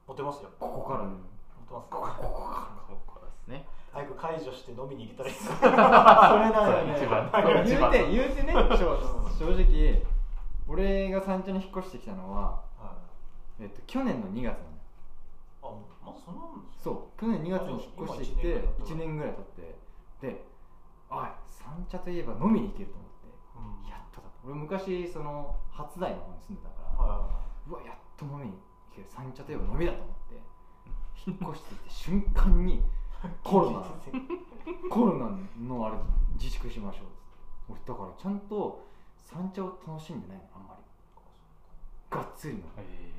[0.06, 0.50] モテますよ。
[0.58, 3.66] ここからうんモテますここからここからですね。
[3.92, 7.30] 早く解除して飲みに行けたらいいです それなよね一番。
[7.32, 8.76] 言うて言うてね正
[9.38, 10.02] 正直
[10.68, 12.92] 俺が山頂に引っ越してきたのは、は
[13.60, 13.64] い。
[13.64, 14.76] えっと、去年の2月なの
[15.62, 15.70] あ
[16.04, 19.78] まあそんなんですそう去年2月に引っ越してきて1年ぐらい経って
[20.20, 20.44] で
[21.08, 23.88] おい三茶といえば飲みに行けると思ってうん。
[23.88, 24.05] やっ
[24.46, 27.28] 俺昔その初台の方に住んでたから、は
[27.68, 28.58] うわやっと飲みに行
[28.94, 30.40] ける三茶といえば飲みだと思って
[31.26, 32.82] 引っ越してきて瞬間に
[33.42, 33.82] コロナ
[34.90, 35.30] コロナ
[35.66, 35.96] のあれ
[36.34, 37.02] 自粛しましょ
[37.68, 38.84] う俺だからちゃんと
[39.22, 40.82] 三茶を楽しんでないのあんまり。
[42.08, 42.62] がっつりの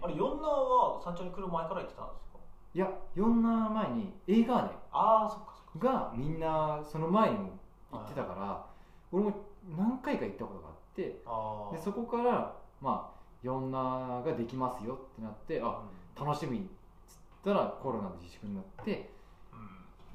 [0.01, 2.37] あれ四男は山頂に来る前から行ってたんですか？
[2.73, 7.49] いや4年前に映画ねああそっかそっかがみんなその前にも
[7.91, 8.65] 行ってたから、
[9.11, 9.33] 俺も
[9.77, 15.83] 何回か行ったことがあってああでそこからまあ4ナができますよってなってあ
[16.19, 16.62] 楽しみっ
[17.07, 19.10] つったらコロナの自粛になって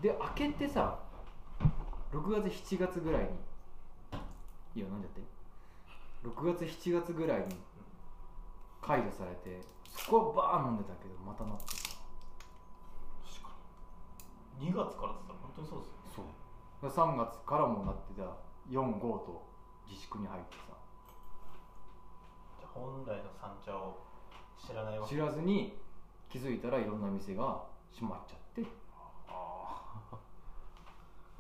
[0.03, 0.99] で開けてさ
[2.13, 3.29] 6月7月ぐらいに
[4.75, 5.23] いいよ飲んじゃって
[6.25, 7.57] ？6月7月ぐらいに
[8.81, 11.97] 解除されてそこはバーン飲んでたけどまたなってさ
[13.25, 13.55] 確か
[14.59, 14.73] に。
[14.73, 16.35] 2月からって言ったら本当にそうですよね。
[16.91, 17.07] そう。
[17.15, 18.23] 3月からもなってた
[18.71, 19.47] 45と
[19.89, 20.72] 自粛に入ってさ
[22.75, 23.99] 本来の山茶を
[24.59, 25.15] 知らないわけ。
[25.15, 25.77] 知らずに
[26.29, 28.63] 気づいたらいろんな店が閉まっちゃって。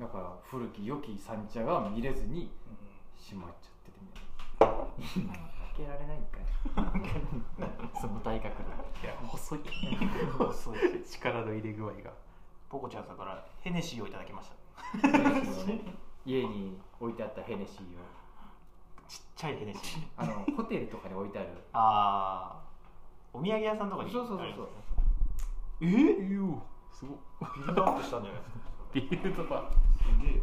[0.01, 2.51] だから古き良き三茶が見れずに
[3.17, 4.09] 閉まっちゃっててみ
[4.59, 5.53] たいな。
[5.73, 6.43] 開けられないんかい。
[8.01, 8.69] その体格で
[9.03, 9.61] いや細い。
[10.39, 11.05] 細い。
[11.05, 12.13] 力の入れ具合が。
[12.69, 14.57] ポコちゃんさんからヘネシーをいただきました。
[16.25, 18.22] 家に置いてあったヘネシーを
[19.43, 21.49] ちゃいヘネシーあのホテルとかに置いてある。
[21.73, 22.63] ああ
[23.35, 24.13] お土産屋さんとかに。
[24.13, 24.69] そうそうそうそう。
[25.81, 26.61] えー、
[26.93, 27.19] すごい
[27.59, 28.43] ビルドアップしたんじゃない？
[28.43, 30.43] ですかビルドバすげえ。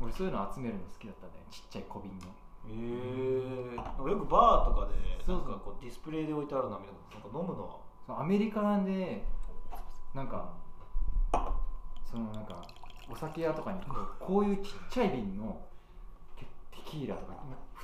[0.00, 2.26] 俺そういうの集めるの好きだったんだよちっちゃい小瓶の。
[2.68, 4.94] ええよくバーとかで
[5.26, 5.50] そうそう。
[5.50, 8.20] なんかこうディスプレイで置いてあるの見たことなんか飲むのは？
[8.22, 9.24] アメリカで
[10.14, 10.52] なんか
[12.08, 12.62] そのなんか
[13.10, 15.60] お酒屋とかにこうこういうちっちゃい瓶の
[16.38, 17.32] テテキーラとか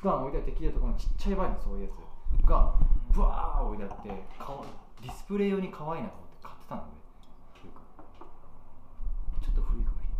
[0.02, 2.74] 普段置いてあるテキーラとかのちっちゃいバーのそういうやつが
[3.14, 4.64] ブワー置いてあってかわ
[5.00, 6.88] ディスプレイ用に可愛いなと思って買ってたのね
[7.62, 10.12] よくちょっと古いかもしれない。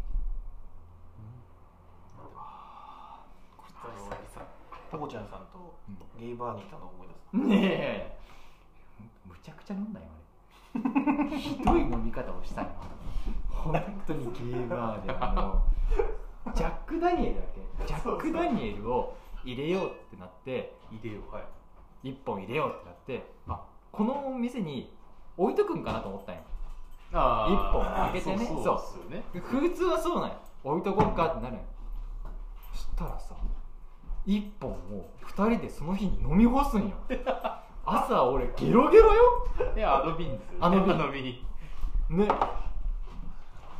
[4.92, 5.74] ポコちゃんさんと
[6.18, 7.20] けゲイバーにいたのを思い出す。
[7.32, 8.18] ど、うん、ねえ
[9.26, 10.06] むちゃくちゃ飲んだよ
[10.74, 12.68] 俺ひどい飲み方をしたよ
[13.50, 15.64] 本当にゲーバーであの
[16.54, 17.44] ジャック・ダニエルだっ
[17.80, 17.86] け？
[17.86, 22.08] ジャック・ダニエルを入れようってなって入れよはい。
[22.08, 24.92] 1本入れようってなってあこの店に
[25.36, 26.42] 置いとくんかなと思ったんよ。
[27.12, 28.46] あ一本開けてね。
[28.46, 29.22] そうそうっすよね。
[29.32, 30.36] 普通はそうなんよ。
[30.64, 31.62] 置いとこっかってなるよ。
[32.72, 33.34] そしたらさ
[34.26, 36.94] 1本を2人でその日に飲み干すんよ。
[37.84, 39.46] 朝俺ゲロゲロよ。
[39.76, 40.98] いやあの瓶ですよ、ね、あの瓶。
[40.98, 41.24] の瓶。
[42.10, 42.28] ね。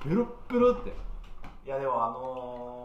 [0.04, 0.92] ベロッベロって。
[1.64, 2.81] いやでもあのー、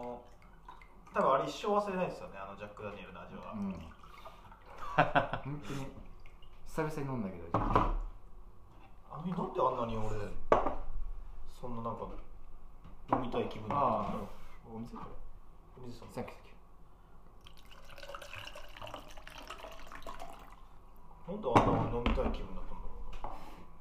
[1.17, 5.88] 多分あれ一生忘れないですよねあのジャック・ダニエルの味は、うん本当に。
[6.65, 7.97] 久々に飲んだけどあ
[9.17, 10.13] の日なんであんなに俺
[11.60, 12.06] そんななんか
[13.13, 14.30] 飲みたい気分になったんだろ
[14.73, 14.77] う。
[14.77, 15.10] お店これ
[15.82, 16.53] お水さんさっきさっき。
[21.30, 22.86] なんであんな飲みたい気分だったんだ
[23.25, 23.34] ろ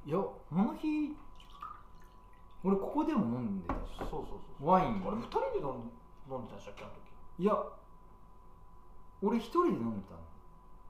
[0.05, 1.13] いやこの日
[2.63, 3.73] 俺ここでも飲んでた
[4.05, 4.65] そうそうそう。
[4.67, 5.05] ワイン。
[5.05, 5.93] あれ二人で飲ん
[6.29, 7.06] 飲んでたんでしたっけあの時
[7.39, 7.55] いや
[9.21, 10.19] 俺一人で飲んでたの。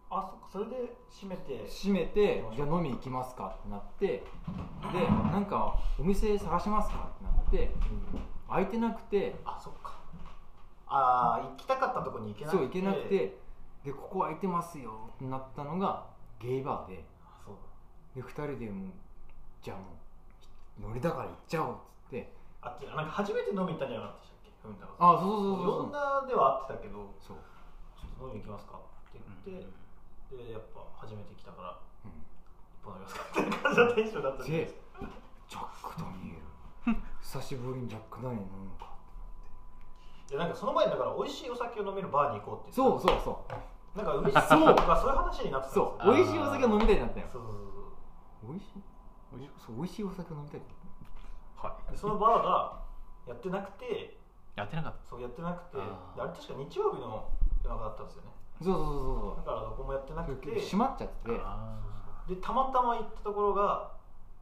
[0.10, 1.66] あそっかそれで閉めて。
[1.68, 4.24] 閉めてじゃあ飲み行きますかってなってで
[5.32, 7.10] なんかお店探しますか？
[7.16, 7.76] ってなって
[8.48, 9.36] 空いてなくて。
[9.44, 10.00] あそっか。
[10.88, 12.58] ああ行きたかったとこに行けなくて。
[12.58, 13.38] そう行けなくて。
[13.84, 15.10] でここ空いてますよ。
[15.16, 16.06] ってなったのが
[16.40, 17.04] ゲイバーで。
[17.26, 17.56] あそう。
[18.16, 18.90] で2人でもう
[19.62, 19.84] じゃあも
[20.80, 22.34] う乗りだから行っちゃおうっつって。
[22.62, 24.37] あっちなんか初めて飲み行ったんじゃなかったでしたっ
[24.68, 24.88] けふみた。
[25.00, 25.88] あそうそうそうそう。
[25.88, 27.40] 呼んだでは会ってたけどそう、
[27.96, 28.76] ちょっと飲み行きますか？
[28.76, 29.72] って言って、
[30.36, 34.68] でやっぱ初めて来たからうん、一本飲みますかって感じのテンションだったんで
[35.48, 37.00] ジャック・ダニエル。
[37.24, 38.92] 久しぶりにジャック・ダニエル飲むか
[40.30, 43.98] いやなんかその前にだから美味しいお酒を飲めるバーに行こうってそうそうそう。
[43.98, 45.12] なんかそうとかそう。
[45.12, 45.98] いう話になってたんですよ。
[45.98, 46.16] そう。
[46.16, 47.28] 美味しいお酒を飲みたいになったよ。
[47.32, 47.52] そうそう
[48.44, 48.84] そう美味しい？
[49.58, 50.62] そう美味しいお酒を飲みたい。
[51.58, 51.92] はい。
[51.92, 52.84] でそのバーが
[53.28, 54.18] やってなくて
[54.58, 55.78] やってなかっそうやってなくて。
[55.78, 57.30] ああれ確か日曜日の
[57.64, 58.30] 夜中だったんですよね。
[58.60, 60.50] そうそうそうだからどこもやってなくて。
[60.50, 61.32] そう閉まっちゃって。
[62.34, 63.92] でたまたま行ったところが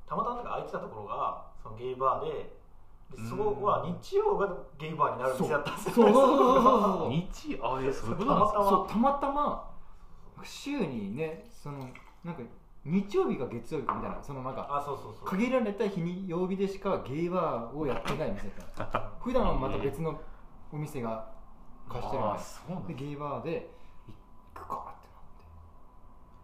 [0.08, 2.56] たまたま空いてたところがそのゲイバーで
[3.12, 4.50] でそこは日曜が
[4.80, 5.96] ゲイバーになる店だったんですよ。
[5.96, 6.06] そう。
[6.06, 8.64] そうそうそう日あえそういうことなんですか？
[8.64, 9.70] そうたまたま
[10.44, 11.80] 週にねその
[12.24, 12.42] なんか
[12.86, 15.26] 日曜日か月曜日かみたいなそのなんかあそうそうそう。
[15.26, 20.20] 限られた日に曜日でしかゲイバーをやってない店だっ 普段はまた別の
[20.72, 21.28] お店が
[21.90, 22.88] 貸してるみあそうないんだ。
[22.90, 23.72] でゲイバーで
[24.56, 25.46] 行くかってなって。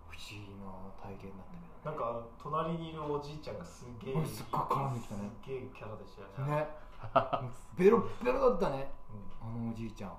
[0.09, 5.29] 不思議な体験だったけなんかあの隣にいるおじいちゃんがすげえおいすっごい絡んできたね。
[5.43, 6.55] すげえキャラでしたよどね。
[6.57, 6.67] ね。
[7.77, 8.91] ベロッベロだったね。
[9.43, 9.47] うん。
[9.47, 10.17] あのおじいちゃん。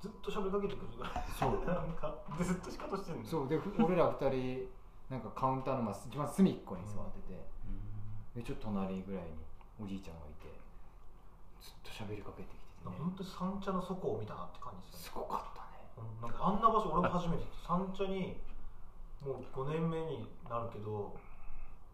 [0.00, 1.22] ずっと喋りかけてくるから。
[1.26, 1.64] そう。
[1.64, 3.48] なんかでずっと仕方してるんそう。
[3.48, 4.68] で俺ら二人
[5.10, 7.36] なんかカウンターのまあ一番隅っこに座ってて、
[8.36, 9.44] でちょっと隣ぐらいに
[9.78, 10.48] おじいちゃんがいて
[11.60, 12.96] ずっと喋りかけてきててね。
[12.98, 15.28] 本当に三茶の底を見たなって感じですよね。
[15.28, 15.84] すごかったね。
[16.00, 18.40] うんなんかあんな場所俺も初めて三茶に
[19.20, 21.16] もう5年目になるけど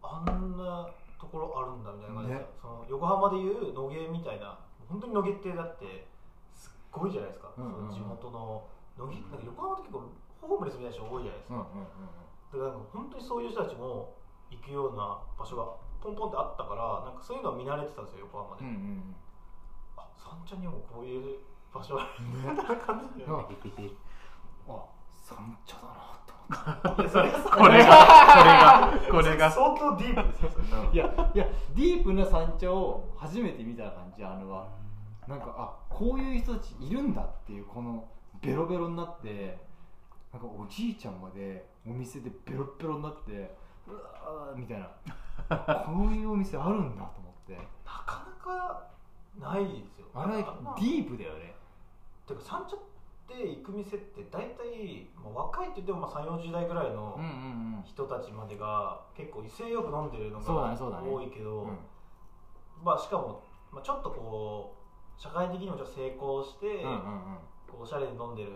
[0.01, 2.45] あんなところあるんだみたいな感じで、ね。
[2.59, 4.57] その横浜でいう野毛みたいな
[4.89, 6.07] 本当に野毛ってだって
[6.55, 7.93] すっごいじゃないですか、うんうんうん。
[7.93, 8.63] その地元の
[8.97, 10.09] 野毛なんか横浜って結構
[10.41, 14.13] ホームレスみたいな人多いじゃないですか、うんうんうんだから本当にそういう人たちも
[14.49, 15.65] 行くような場所が
[16.01, 19.15] ポンポンってあったからなんかそういうのは見慣れてたんですよ横浜で、うんうん
[19.97, 21.37] あ三茶にもこういう
[21.73, 23.35] 場所あるうんみたいな感じで、うん。
[24.67, 26.33] ああ三茶だなって
[26.87, 27.89] 思っいやそれこれが
[28.27, 29.51] これがこれが。
[29.51, 34.67] 相当ディープですよいやいやディープな三茶を初めて見た感じあのは。
[35.27, 38.05] なんかあこういう人たちいるんだっていうこの
[38.41, 39.59] ベロベロになって
[40.33, 44.87] なんかおじいちゃんまでお店でベロッベロになってうわーみたいな。
[45.85, 47.53] こういうお店あるんだと思って。
[47.85, 48.87] なかなか
[49.39, 50.07] ないですよ。
[50.13, 51.55] あれディープだよね。
[52.27, 52.79] てか三茶っ
[53.27, 57.19] て行く店って大体、まあ、若いって言ってもまあ3 4 0代ぐらいの
[57.85, 61.09] 人たちまでが結構威勢よく飲んでるのがねそうだね。
[61.09, 61.77] 多いけど、うん。
[62.83, 64.77] まあ、しかも、まあ、ちょっとこ
[65.17, 66.99] う社会的にもちょっと成功して、うんうんうん。
[67.67, 68.51] こうおしゃれに飲んでる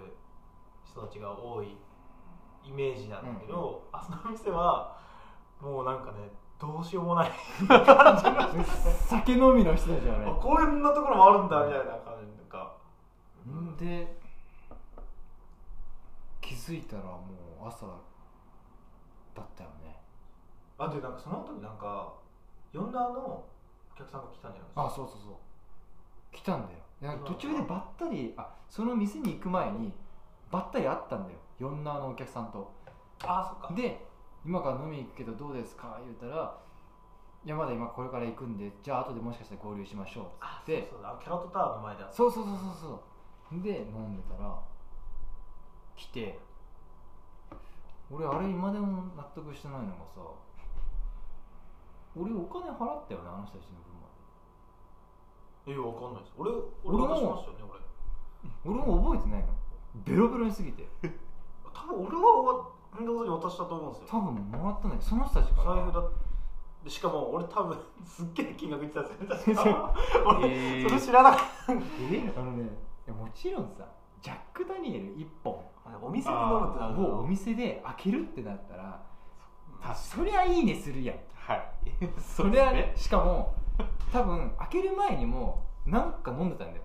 [0.86, 1.76] 人たちが多い
[2.68, 4.98] イメージなんだけど、あその店は
[5.62, 7.32] もうなんかねどうしようもない
[9.08, 12.76] 酒飲みの人たちはあねこういうなところもあるんだみたいな感じなんか。
[13.48, 14.18] んで
[16.42, 17.20] 気づいたらも
[17.64, 17.94] う朝だ
[19.44, 20.02] ったよね。
[20.78, 22.14] あでなんかその後になんか
[22.74, 23.46] ヨンダーのお
[23.98, 24.86] 客さんが来たんじゃないですか？
[24.86, 25.36] あそうそうそう。
[26.32, 26.80] 来たんだよ。
[27.26, 29.94] 途中でばったりあその店に行く前に
[30.50, 32.72] ばったり会ったんだよヨンナーのお客さんと。
[33.24, 33.74] あそっか。
[33.76, 34.06] で
[34.46, 36.00] 今から飲みに行くけどどうですか？
[36.04, 36.58] 言うたら
[37.46, 40.26] いやまだ今これから行くんでじゃあ後でもしかしたら合流しましょう。
[40.40, 41.04] あっつってそうそう。
[41.04, 42.04] だキャロットタワーの前で。
[42.04, 43.02] あったそうそうそうそう
[43.52, 43.62] そう。
[43.62, 44.60] で飲んでたら
[45.96, 46.40] 来て
[48.12, 50.22] 俺あれ今でも納得してないのがさ
[52.16, 54.08] 俺お金払ったよねあの人たちの分ま
[55.66, 55.74] で。
[55.74, 56.34] えわかんないです。
[56.38, 56.52] 俺
[56.84, 57.64] 俺俺も渡しましたよね
[58.66, 58.74] 俺。
[58.76, 59.48] 俺も覚えてないの。
[60.06, 60.88] ベロベロにすぎて
[61.94, 62.68] 俺は
[62.98, 64.08] 運動に渡したと思うんですよ。
[64.10, 65.76] 多分もらったんだけどその人たちから。
[65.76, 66.02] 財布だ
[66.84, 69.56] でしかも俺多分すっげえ金額言ってたんですよ。
[69.56, 69.94] ね確か
[70.40, 71.40] 俺、えーそれ知らなかっ
[72.12, 72.70] えあのね
[73.08, 73.86] もちろんさ
[74.22, 75.60] ジャック・ダニエル1本。
[75.84, 79.04] たお店で飲むってなるをお店で開けるってなったら
[79.96, 81.18] そりゃいいねするやん。
[81.34, 81.62] はい。
[82.20, 83.56] そりゃねしかも
[84.12, 86.84] 多分開ける前にもなんか飲んでたんだよ。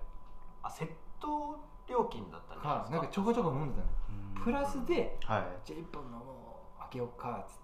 [0.63, 0.89] あセッ
[1.19, 2.79] ト料金だったんじゃない。
[2.79, 3.97] ですかかなんかちょこちょこ飲んでたんだよ
[4.43, 5.43] プラスではい。
[5.65, 7.55] じゃあ1本飲もう開けようかっつっ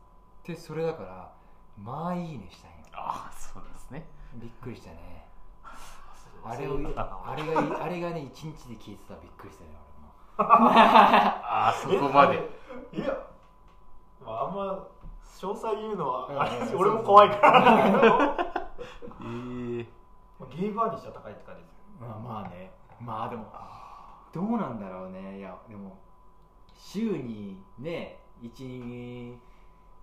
[0.44, 1.32] てそれだから
[1.78, 2.78] まあいいねしたんよ。
[2.94, 4.06] ああそうですね。
[4.36, 5.28] びっくりしたね。
[5.64, 5.78] あ
[6.44, 6.74] 忘れを
[7.26, 9.72] あれがあれがね一日で聞いてたらびっくりしたね
[10.38, 12.36] ああそこまで。
[12.94, 13.08] いや、
[14.24, 14.88] まあ、あんま
[15.40, 16.28] 詳細言うのは
[16.76, 17.62] 俺も怖いから。
[17.62, 17.98] だけど
[19.24, 19.90] ええ
[20.40, 22.72] まあゲイバーにしては高いって感じです俺もまあまあね。
[23.00, 23.46] まあでも
[24.34, 25.40] どうなんだろうね。
[25.40, 25.98] いやでも
[26.78, 29.36] 週にね12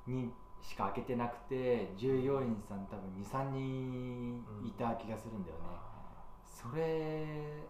[0.07, 5.63] 人しか開けてなくて従業員さん多分23人いた気がするんだよね、
[6.45, 7.63] それ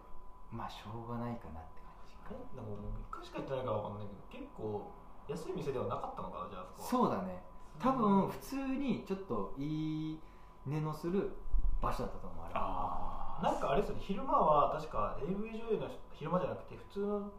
[0.51, 2.63] まあしょうがないかなって感じかえな。
[2.63, 2.79] んかもう
[3.11, 4.91] 1回しか行ってないからわかんないけど結構
[5.27, 7.43] 安い店ではなかったのかなじゃあそうだね。
[7.79, 10.19] 多分普通にちょっといい
[10.65, 11.35] 値のする
[11.81, 17.31] 場所だったと思うあれあなんかあれですよね昼間は確か AV 女優の人昼間じゃなくて普通の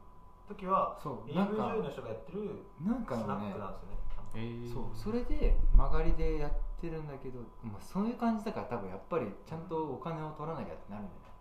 [0.48, 3.96] 時はそう AV なんか女優の人がやってるなんかスナックなんですよね。
[4.34, 4.84] えーそう。
[4.94, 11.32] それで曲がりでやってるんだけど、まあ、そういう感じだから多分やっぱりちゃんとお金を取らなきゃってなるんだよね。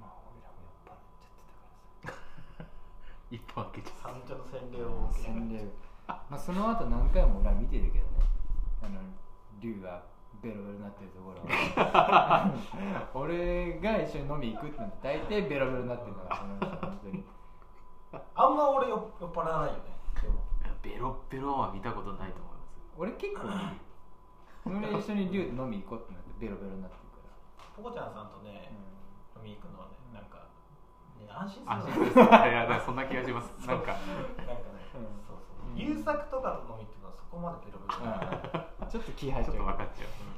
[0.00, 2.68] まあ俺らもやっぱやっちゃってたからさ。
[3.32, 5.64] 一本開けちゃ三茶の洗礼を洗礼
[6.06, 8.28] まあその後何回も俺は見てるけどね。
[8.82, 9.00] あの
[9.60, 10.04] 龍が
[10.42, 11.38] ベロベロになってるところ
[13.20, 17.24] を 俺が一緒に飲み行くってなって大体ベロベロになってるからその人本当に
[18.34, 19.96] あんま俺酔酔っ払わないよね。
[20.20, 20.34] でも。
[20.34, 20.42] う
[20.82, 23.46] ベロベロは見たことないと思います俺結構
[24.66, 27.32] 俺一緒に龍と飲み行こうってなってベロベロになってるから。
[27.76, 28.70] ポコちゃんさんとね、
[29.38, 30.50] 飲み行くのはねなんか、
[31.18, 31.70] ね、安心する。
[31.70, 33.54] 安の心です いやだからそんな気がします。
[33.66, 33.92] なんか。
[33.92, 35.70] なんかね、うんそうそう。
[35.70, 35.76] うん。
[35.78, 37.94] 優作とかと飲みってのはそこまでベロベロ
[38.82, 38.88] うん。
[38.90, 40.31] ちょっと気入っちょっと分かっちゃう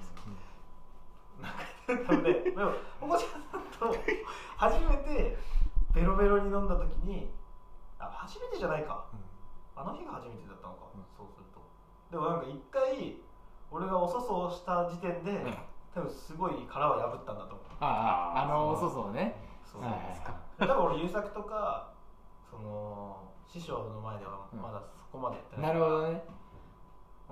[1.88, 3.94] なので、でも、おもちゃさんと
[4.56, 5.36] 初めて
[5.94, 7.30] ベロベロに飲んだ時に、
[7.98, 9.04] あ、初めてじゃないか。
[9.76, 10.86] あの日が初めてだったのか。
[10.94, 11.60] うんそうすると。
[12.10, 13.16] でもなんか一回、
[13.70, 15.56] 俺がおそそをした時点で、ん
[15.94, 17.66] 多分すごい殻は破ったんだと思う。
[17.80, 21.92] あああのそそううそうねそうですかで多分俺、優作とか、
[22.50, 23.16] その、
[23.46, 25.66] 師匠の前ではうんまだそこまでやってない。
[25.68, 26.24] なるほどね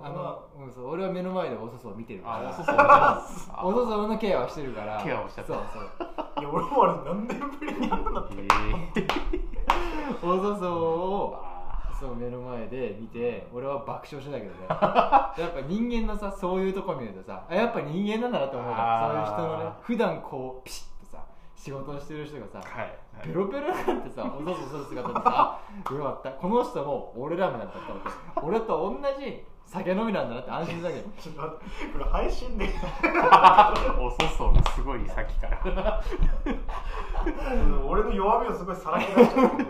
[0.03, 2.49] あの、うん、そう俺は目の前でおそそを見てるから。
[2.49, 2.73] あおそそ
[3.67, 4.07] おそそ。
[4.07, 5.01] のケアをしてるから。
[5.03, 5.53] ケアをしちゃった。
[5.53, 5.83] そうそう。
[6.41, 8.35] いや、俺もあれ何年ぶりにやったんだって。
[8.95, 9.03] え
[10.21, 14.67] おそそをあそう目の前で見て俺は爆笑してたけどね。
[14.69, 21.23] やっぱ人間のさそういうとこ見るとさあやっぱ人間なんだなって思うからそういう人のねあー普段こうピシッとさ
[21.55, 22.99] 仕事をしてる人がさーはい。
[23.27, 32.69] ベロベロになってさ、おそそする姿でさ、あよかった、この人も俺らみたいだったって、俺と同じ酒飲みなんだなって安心だけど、 ちょっと待ってこれ配信で。
[33.99, 36.03] おそそがすごい先から。
[37.87, 39.65] 俺の弱みをすごいさらけ出しちゃって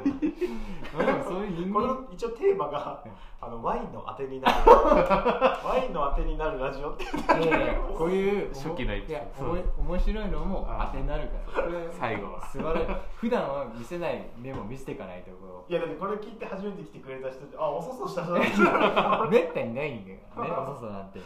[0.98, 3.04] まあでもそういう人これ間、の一応テーマが
[3.46, 4.56] あのワインのあてになる。
[4.72, 7.04] ワインのあてになるラジオって。
[7.04, 7.08] い
[7.48, 9.58] やいや こういう初期のいやおも
[9.90, 12.46] 面白いのも当てになるから、これ最後は。
[12.46, 12.96] 素晴らしい。
[13.16, 21.20] 普段は見せない面も見せていかないとこいやだってこれ聞いて初めて来てくれた人ってあおそそした人だ めったにないんだからね、おそそなんて。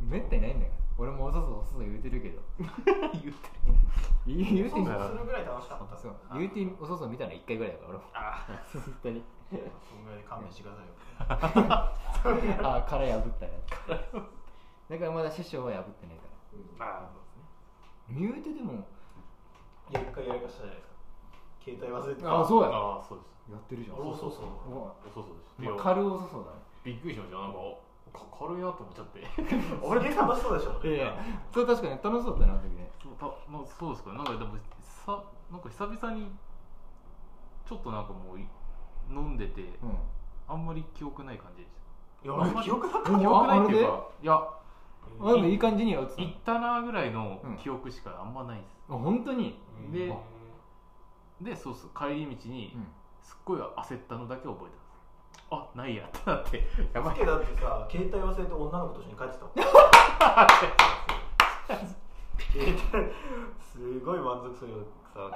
[0.00, 0.83] めったにないんだから。
[0.96, 2.40] 俺もおそそおそそ言うてるけど。
[2.58, 3.50] 言って
[4.26, 6.14] 言う言うてみそうそうするぐらい楽しかったそう。
[6.34, 8.04] 言うておそそ見たの1回ぐらいだから俺も。
[8.14, 9.22] あ本当に。
[9.50, 10.94] そんぐらいで勘弁してくださいよ。
[12.62, 14.90] ああ殻破ったやつ。
[14.90, 17.02] だからまだ師匠は破ってないから。
[17.04, 17.42] あそうですね
[18.08, 18.86] ミュートでも。
[19.90, 20.94] いや一回やりましたじゃないですか。
[21.64, 22.68] 携帯忘れてあそうや。
[22.70, 23.52] ああそうです。
[23.52, 23.98] やってるじゃん。
[23.98, 24.72] おそうそう。
[24.72, 25.60] うわおそそです。
[25.60, 26.58] いやまあ軽おそそだね。
[26.84, 27.58] びっくりしましたなんか
[28.14, 29.22] か軽いなと思っちゃって。
[29.82, 30.86] 俺楽しそうでしょ。
[30.86, 31.14] いや
[31.50, 32.68] それ確かに楽しそうだったなあの時。
[32.76, 34.16] ねそうたまあそうですかね。
[34.16, 36.30] なんかでもさなんか久々に
[37.66, 38.46] ちょっとなんかもうい
[39.10, 39.68] 飲んでてう
[40.48, 43.10] あんまり記憶ない感じでしいや俺記憶なかった。
[43.10, 47.56] うんた記憶ないっていうかいやんあでもいい感じには映ってた行ったなぐらいのうん。
[47.56, 49.58] 記憶しかあんまないです、あ本当に？
[49.92, 50.16] であ
[51.44, 52.86] でそうそう帰り道にうん。
[53.22, 54.83] すっごい焦ったのだけ覚えてます
[55.50, 56.04] あないや。
[56.06, 56.66] ってなって。
[56.92, 57.26] やばい。
[57.26, 59.54] だってさ携帯忘れて女の子と一緒に帰ってたもん。
[63.74, 64.78] すごい満足するよ
[65.12, 65.30] さ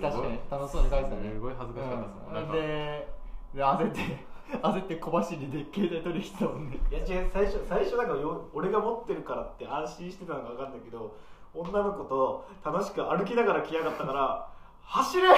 [0.00, 1.30] 確かに楽しそうに書いてたね。
[1.32, 2.52] すごい恥ずかしかったですもん。
[2.52, 3.08] で
[3.54, 4.32] で焦って
[4.62, 11.16] 焦って小走りで携帯取りしてたもんねいや違う最初最初なんかよ俺が持ってるからって安心してたのか分かんないけど
[11.54, 14.48] 女の子と楽しく歩きながら来やがったから
[14.84, 15.34] 走れよ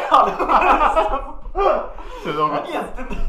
[2.49, 3.20] 何やってんだよ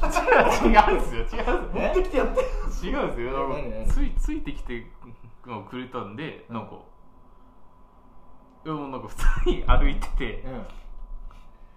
[0.63, 1.43] 違うんですよ違うんですよ。
[1.73, 2.87] 持ってきてやって。
[2.87, 3.49] 違うんですよ。
[3.49, 4.87] なんかついついてきて
[5.43, 6.75] くれたんでなんか
[8.65, 10.65] いやもうなんか普通に歩いてて、うん。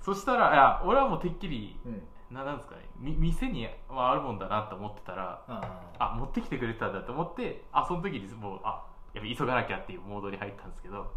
[0.01, 2.03] そしたらいや俺はもうてっきり、うん。
[2.31, 8.85] ななんですかねみ店にはあるもんだなと思ってたらああ持ってきてくれたんだと思ってあその時にもうあ
[9.15, 11.11] やべ急がなきゃっていうモードに入ったんですけど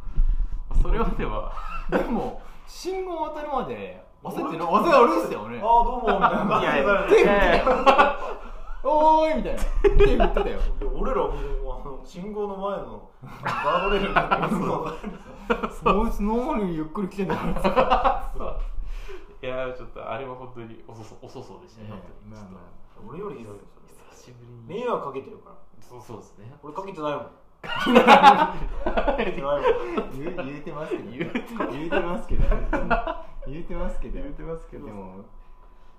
[0.82, 1.52] それまでは。
[1.90, 5.60] でも信号渡るまで焦ってる焦って歩いてたよね。
[5.62, 6.94] ああどうもみたいな。
[6.94, 7.92] 感じでいやいや手振って
[8.84, 9.60] おーいみたいな。
[9.62, 10.60] 手振ってたよ。
[10.96, 11.34] 俺らもう
[11.82, 13.10] あの信号の前の
[13.44, 14.10] ガードレール
[14.56, 18.32] にもういつの間にゆっくり来てんだからさ
[19.42, 21.90] いやちょっとあれは本当に遅そ遅そうでしたね、
[23.08, 23.62] 俺よりひどいよ
[24.12, 24.82] 久しぶりに。
[24.82, 25.56] 迷惑かけてるから。
[25.82, 26.54] そうそうですね。
[26.64, 27.26] 俺かけてないもん
[27.62, 27.70] 言
[30.28, 31.12] う言うてますけど。
[31.12, 31.28] 言
[31.88, 32.44] うてますけど。
[33.48, 34.22] 言うてますけど。
[34.22, 34.86] 言うてますけど。
[34.86, 35.26] でも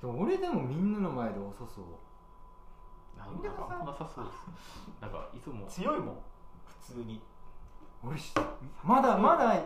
[0.03, 1.85] でも俺でもみんなの前で遅そう
[3.17, 3.49] なんか
[3.87, 4.35] なさそうです
[5.01, 6.19] なんかいつも強いもん
[6.85, 7.23] 普通に
[8.05, 8.35] 俺し
[8.83, 9.63] まだまだ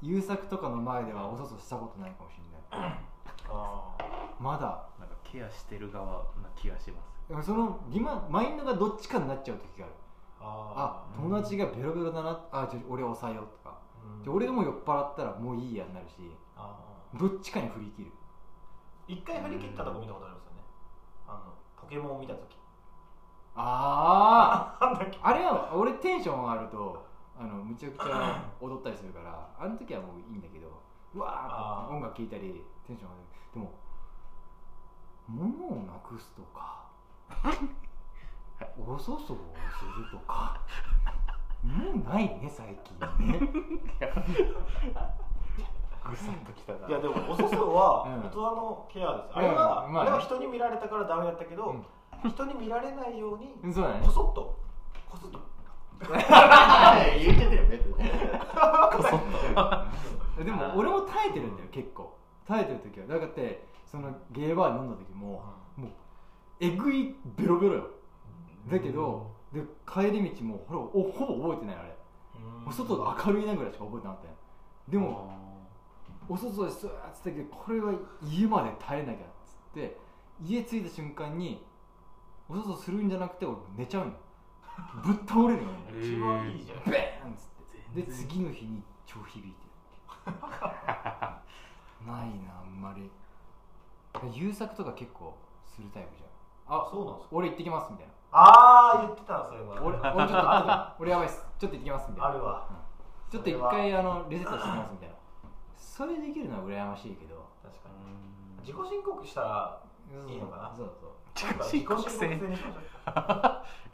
[0.00, 2.34] 優作とかの前では遅そうしたことないかもし
[2.70, 3.00] れない
[3.48, 3.96] あ
[4.38, 8.92] まだなんかケアしてる側な気がしますでもそのリママインドがど。
[8.92, 9.94] っちかになっちゃう時がある
[10.44, 13.78] ああ友達がベロベロだなあじゃあ俺抑えようとか。
[14.18, 14.22] うん。
[14.24, 16.14] じゃあ俺がもう酔っ払ったらもういいやになるし
[16.56, 16.76] あ
[17.18, 18.12] どっちかに振り切る。
[19.06, 20.58] 一回振り切ったとこ見たことありますよね。
[21.28, 22.56] あのポケモンを見た時。
[23.54, 25.18] あ なんだっけ。
[25.22, 27.04] ああれは俺テンション上がると
[27.38, 30.68] あのむちゃくちゃ 踊ったりするからあの時はもういいんだけど
[31.14, 31.84] うわーあー。
[31.86, 33.28] って音楽聴いたりテンション上がる。
[33.54, 33.72] でも
[35.28, 36.84] 物をなくすとか
[38.78, 39.38] おそそをする
[40.10, 40.60] とか。
[41.62, 43.38] もうないね最近ね。
[46.04, 46.88] ぐさっときたな。
[46.88, 48.26] いやでもおそそはうん。
[48.26, 51.76] 大人のケアです、あれは、うんまああれは人に見られたからダメだったけど、
[52.24, 52.30] うん。
[52.30, 53.54] 人に見られないように
[54.04, 54.58] こそっと。
[55.08, 55.38] こそっと。
[56.02, 57.78] 言っちゃってるよね
[58.92, 62.18] こそっでも俺も耐えてるんだよ結構。
[62.48, 63.06] 耐えてる時は。
[63.06, 65.44] だからってそのゲーバー飲んだ時も
[65.76, 65.90] もう
[66.58, 67.90] えぐいベロベロよ
[68.70, 71.96] だけどで帰り道もほらおほぼ覚えてないあれ。
[72.64, 74.34] もう外が明るいなぐらいしか覚えてなかったよ
[74.88, 75.30] でも
[76.28, 77.92] お外ですっつったけどこれは
[78.22, 79.96] 家まで耐えなきゃっつって
[80.44, 81.62] 家着いた瞬間に
[82.48, 84.12] お外するんじゃなくて俺寝ちゃうの。
[85.04, 85.78] ぶっ倒れるのね。
[86.00, 86.90] 一番いいじゃん。
[86.90, 87.48] ベーンっつっ
[87.94, 88.02] て。
[88.02, 89.58] で次の日に超響いて。
[90.26, 90.32] る
[92.06, 93.10] ないなあんまり。
[94.34, 95.36] 優作とか結構
[95.66, 96.30] するタイプじゃん
[96.68, 97.36] あそうなんですか。
[97.36, 98.12] 俺行ってきますみたいな。
[98.32, 99.82] ああ言ってたなそれは。
[99.82, 101.44] 俺俺ちょっと後で俺やばいっす。
[101.58, 102.28] ちょっと行ってきますみたいな。
[102.28, 102.66] あるわ。
[102.70, 102.76] うん
[103.32, 105.14] ちょっと一回あのレセットしてきますみたいな。
[105.78, 107.48] それできるのは羨ましいけど。
[107.62, 108.60] 確かに。
[108.60, 109.80] 自己申告したら
[110.28, 110.74] いいのかな。
[110.76, 111.10] そうそう。
[111.32, 112.28] 自己申告制。
[112.28, 112.48] 自己申告制。
[112.48, 112.82] にしましょう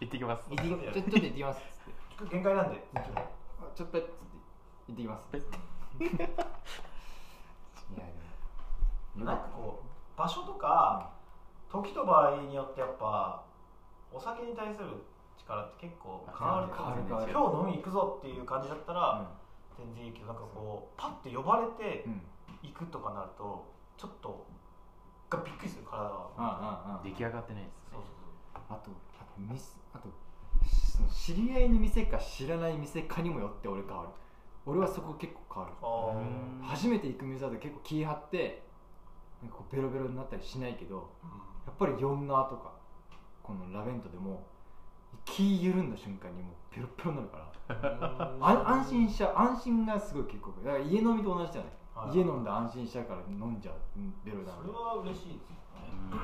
[0.01, 0.51] 行ってきます。
[0.51, 1.59] 行ってきちょちょっと行ってきます。
[1.59, 3.01] っつってちょっと限界なんであ
[3.77, 5.29] ちょっと行ってきます。
[5.31, 6.27] ペッいや
[7.97, 8.11] で
[9.14, 9.25] も。
[9.25, 11.11] なんかこう場所とか
[11.71, 13.45] 時と場合によってやっぱ
[14.12, 14.89] お酒に対する
[15.39, 19.31] 力って結構変わると思うんですよ変わる今日飲み行くぞっていう感じだったら
[19.77, 22.12] 全然いいけどなんかこうパッて呼ばれてうん。
[22.12, 22.23] うん
[22.61, 23.64] 行くとかなると
[23.97, 24.45] ちょっと
[25.31, 27.01] がびっくりする体が。
[27.05, 28.07] 出来上がってないですそうね
[28.53, 28.62] そう。
[28.69, 28.91] あと
[29.21, 30.09] あとミスあと
[31.14, 34.09] 知り合いの店か知らない店かにもよって俺変わる。
[34.66, 36.66] 俺はそこ結構変わる。
[36.66, 38.64] 初めて行く店だと結構気張って
[39.41, 42.73] なんかこうベロベロになったりしないけどーやっぱりヨンナーとか。
[43.43, 44.45] このラベントでも
[45.25, 47.39] 気緩んだ瞬間にもうペロペロになるか
[47.69, 48.37] ら。
[48.41, 49.35] 安心しちゃう。
[49.37, 52.16] 安心がすごい結構だから家飲みと同じじゃない、はい。
[52.16, 53.75] 家飲んで安心しちゃうから飲んじゃう。
[53.97, 55.62] うんベロだそれは嬉しいですよね。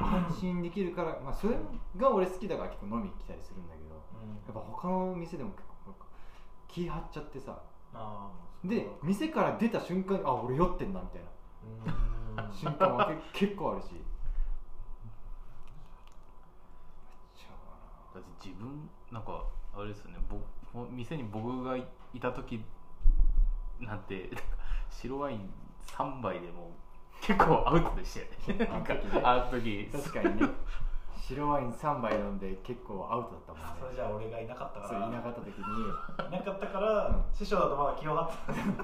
[0.01, 1.57] 安心できるから、まあ、それ
[1.97, 4.01] が俺好きだから結構飲みに来たりするんだけどや
[4.51, 5.95] っぱ他の店でも結構
[6.69, 7.59] 気張っちゃってさ。
[8.65, 12.45] で店から出た瞬間にあ俺酔ってんなみたいな。
[12.45, 12.53] うん。
[12.53, 14.03] 瞬間はけ結構あるしめっ
[17.35, 17.55] ちゃ
[18.15, 19.45] だって自分なんか
[19.77, 20.19] あれですよね。
[20.29, 21.85] 僕店に僕がい
[22.21, 22.65] た時
[23.81, 24.31] なんて
[24.91, 25.51] 白ワイン
[25.87, 26.71] 3杯でも
[27.21, 28.15] 結構アウトでし
[28.47, 28.69] たよね。
[28.73, 29.23] あの時ね。
[29.25, 29.91] あの時。
[29.93, 30.49] 確かにね。
[31.17, 33.67] 白ワイン3杯飲んで結構アウトだったもんね。
[33.81, 35.01] それじゃあ俺がいなかったから。
[35.01, 35.65] そういなかった時に。
[36.29, 38.31] いなかったから、うん師匠だとまだ気を張っ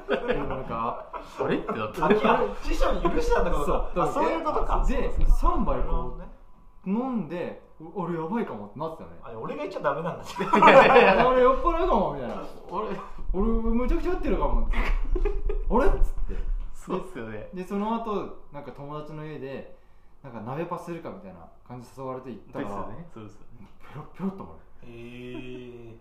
[0.08, 1.06] てでもなんか
[1.38, 2.08] あれってなった。
[2.64, 4.84] 師匠に許したってことかそうあそういうことか。
[4.88, 6.18] で3杯こ
[6.86, 9.16] 飲んでお俺やばいかもってなってたよね。
[9.22, 10.24] あ俺が言っちゃダメなんだ。
[11.26, 12.44] 俺酔っ払うかもみたいな。
[12.68, 12.88] 俺
[13.32, 14.76] 俺むちゃくちゃ合ってるかもって。
[15.70, 16.36] あれっつって。
[16.74, 17.48] そうっすよね。
[17.54, 19.76] でその後なんか友達の家で
[20.22, 23.08] なんか鍋パするかみたいな感じで誘われて行ったら、ですよね。
[23.14, 23.68] そうですよね。
[23.80, 25.96] ペロッペロッともへえ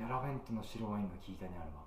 [0.00, 1.84] らヤラベントの白ワインが効いたねあれは。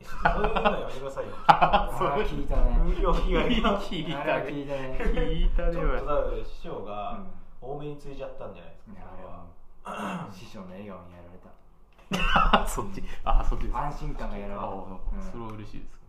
[0.00, 1.34] そういうのやめてくださいよ。
[1.46, 2.78] あそうー効いたね。
[2.78, 3.80] 風評被害が。
[3.80, 4.98] 聞いあたね。
[5.12, 5.72] 聞いたね。
[5.72, 9.46] ちょっとだ師匠がうん多めについちゃったんじゃないですかいやあれは。
[10.24, 11.50] もう師匠の笑顔にやられた。
[12.62, 13.04] あ そっち。
[13.24, 16.00] あそっちです安心感がやられあた、それは嬉しいです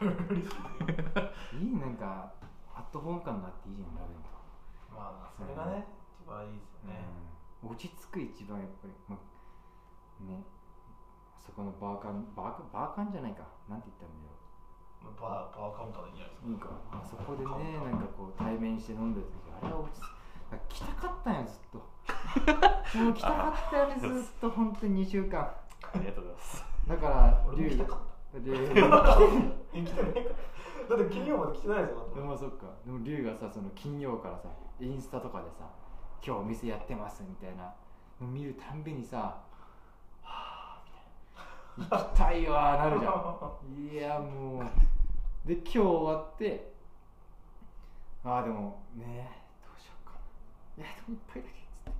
[1.60, 2.32] いいなんか
[2.74, 4.30] アットホーム感があっていいじゃんラベント
[4.96, 5.86] まあそれがね
[6.22, 7.04] 一番いいですよね。
[7.64, 9.16] うん、落ち着く一番やっぱり、ま
[10.26, 10.44] ね
[11.40, 13.44] そこのバーカンバーカンバーカンじゃないか。
[13.68, 14.40] なんて言ったんだろ
[15.20, 16.68] バーバーカウンターでいいんじゃないですかういいか。
[16.92, 20.06] あそこでねなんかこう対面して飲んでる時あれは落ち着く。
[20.06, 20.19] あ
[20.68, 21.78] 来たかったんよずっと。
[22.98, 25.40] もう来たかったよねずっと本当に2週間。
[25.40, 25.54] あ
[25.94, 26.64] りがとうございます。
[26.88, 27.98] だから俺も来たかっ
[28.32, 28.38] た。
[28.40, 30.14] でえ来てない
[30.88, 32.66] だって金曜まで来てないですよでもそっか。
[32.84, 34.48] でも龍がさその金曜からさ
[34.78, 35.68] インスタとかでさ
[36.24, 37.72] 今日お店やってますみたいな。
[38.20, 39.40] の見るたんびにさ
[40.22, 42.04] はぁみたいな。
[42.04, 43.94] 行きたいわーなるじゃん。
[43.94, 44.64] いやもう。
[45.48, 46.72] で今日終わって
[48.22, 49.30] ああでもね
[50.80, 51.92] いやでも一杯だけっつって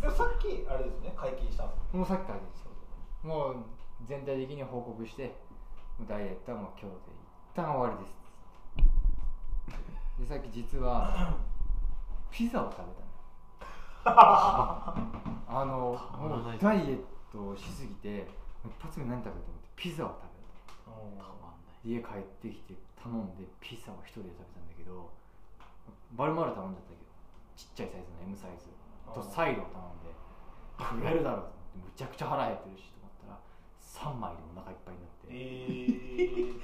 [0.00, 1.12] でもさっきあれですね。
[1.16, 2.64] 解禁したんですもうさっきからです
[3.22, 3.56] もう
[4.06, 5.34] 全体的に報告して
[5.98, 7.12] もうダイエットはもう今日で
[7.52, 8.16] 一旦終わりです。
[10.20, 11.36] でさっき実は
[12.30, 12.84] ピザを食べ
[14.04, 14.16] たの。
[15.50, 16.98] あのもうダイエッ
[17.30, 18.26] トをしすぎて
[18.64, 20.38] 一発目何食べようと思ってピザを食べ
[20.86, 25.10] たたまんない家帰ってきて頼んでピザを一人で食べたんだけど
[26.12, 27.02] バルマール頼んじゃったけど
[27.56, 28.68] ちっちゃいサイズの M サイズ。
[29.14, 30.12] とサイドを頼んで
[30.78, 31.40] 食えるだろう。
[31.40, 35.26] と思ってむちゃくちゃ腹減ってるしと思ったら3枚でお腹いっぱいになって。
[35.30, 36.60] えー、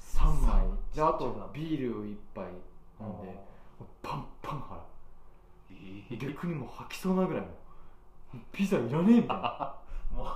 [0.00, 0.66] 3枚。
[0.94, 2.44] であとビールを1杯
[3.00, 3.34] 飲んで
[4.02, 4.80] パンパン腹。
[5.70, 7.48] え逆にもう吐きそうなぐらいも
[8.34, 9.74] うピザいらねえみたいな
[10.14, 10.26] もう。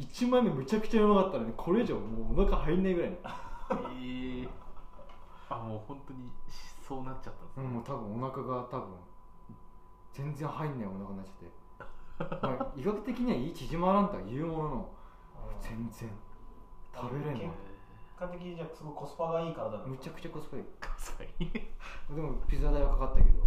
[0.00, 3.16] 1枚目むちゃくちゃうまかったのにこれ以上もうお腹入んないぐらいの。
[4.02, 4.48] え
[5.48, 6.30] あもう本当に
[6.92, 8.92] そうなっちゃったんですねうん、もう多分お腹が多分
[10.12, 14.88] 全然入んないお腹になっちゃって、 まあ、医学的にはいい縮まらんとは言うものの
[15.58, 16.10] 全然。
[16.92, 17.54] 食べれんの結
[18.18, 19.84] 果的にじゃあすごいコスパがいい体な。
[19.86, 20.64] んむちゃくちゃコスパいい。
[22.14, 23.40] でもピザ代はかかったけど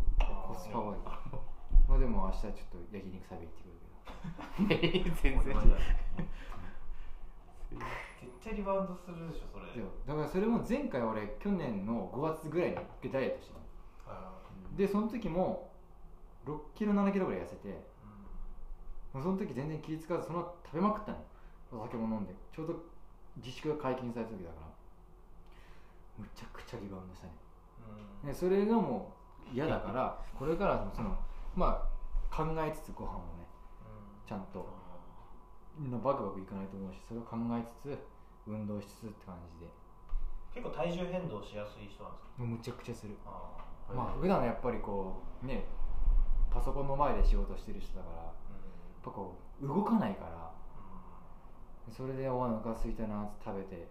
[0.48, 1.02] コスパはいい。
[1.88, 5.54] まあでも明日ちょっと焼肉食べ行ってくる 全然
[7.72, 9.66] 絶対リバウンドするでしょそれ。
[10.08, 13.56] だからそれも前回俺去年の5月ぐらいに一回ダイエットした
[14.76, 15.72] でその時も
[16.46, 17.72] 6キロ7キロぐらい痩せてー
[19.16, 19.24] うん。
[19.24, 21.24] その時全然気使わずその後食べまくったのよ。
[21.72, 22.76] お酒も飲んでちょうど
[23.38, 24.68] 自粛が解禁された時だから。
[26.18, 27.34] むちゃくちゃリバウンドしたね。
[28.24, 28.28] うん。
[28.28, 29.14] でそれがも
[29.52, 31.18] う嫌だからこれからその
[31.56, 31.88] ま
[32.32, 33.48] あ考えつつご飯をね
[34.28, 34.68] ちゃんと
[35.78, 37.98] みんなバクバクいかないと思うしそれを考えつつ
[38.48, 39.72] 運動しつつって感じで。
[40.54, 42.44] 結構体重変動しやすい人なんですか？
[42.44, 43.16] もうむちゃくちゃする。
[43.26, 43.52] あ
[43.94, 45.66] まあ普段やっぱりこうね
[46.50, 48.34] パソコンの前で仕事してる人だからやっ
[49.04, 50.52] ぱこう動かないから
[51.92, 53.88] それでお腹空いたなって食べて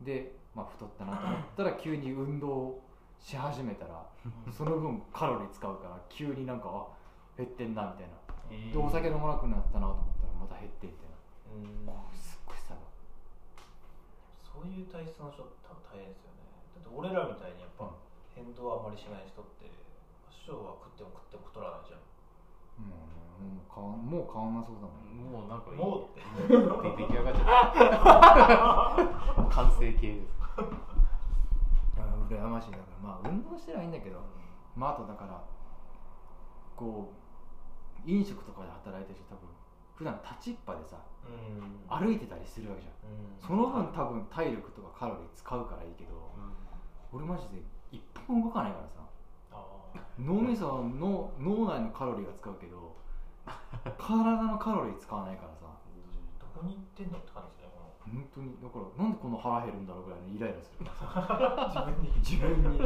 [0.00, 2.80] で、まあ、太ったなと思ったら急に運動
[3.18, 4.06] し始めたら
[4.56, 6.86] その分カロリー使うから急になんかあ
[7.36, 8.14] 減ってんなみたいな。
[8.50, 10.11] えでお酒飲まなくなったなと思ったら
[10.42, 11.14] また減ってみたい
[11.54, 11.86] うん。
[11.86, 12.82] なすっごい差が
[14.42, 16.42] そういう体質の人多分大変ですよね。
[16.74, 17.94] だって俺らみたいにやっぱ
[18.34, 19.70] 変動あまりしない人って
[20.28, 22.02] 師匠は食っても食っても太らないじゃん。
[22.82, 25.12] もうねもう変わんもう変わんなそうだもん。
[25.12, 26.20] もうなんかいいもうって
[26.56, 30.60] もう出来上がっちゃった完成形ですあ
[32.28, 34.20] 羨ましいだからまあ運動してりゃいいんだけど
[34.76, 35.44] まああとだから
[36.76, 37.12] こ
[38.06, 39.48] う飲食とかで働いてる人多分
[40.02, 41.86] 普段立ちっぱでさうん。
[41.86, 43.06] 歩いてたりするわけじゃん。
[43.06, 43.38] うん。
[43.38, 46.34] その分多分体力とかカロリー使うからいいけど
[47.14, 49.06] 俺マジで一歩も動かないからさ。
[49.54, 49.62] あ
[50.18, 52.96] 脳みその脳内のカロリーは使うけど
[53.98, 55.66] 体のカロリー使わないからさ。
[55.70, 58.58] ーどこに行ってんのって感じですねこ本当に。
[58.58, 60.90] だからなんでこの腹減るんだろうぐらいのイライラするの
[61.70, 62.10] 自分に。
[62.18, 62.80] 自分に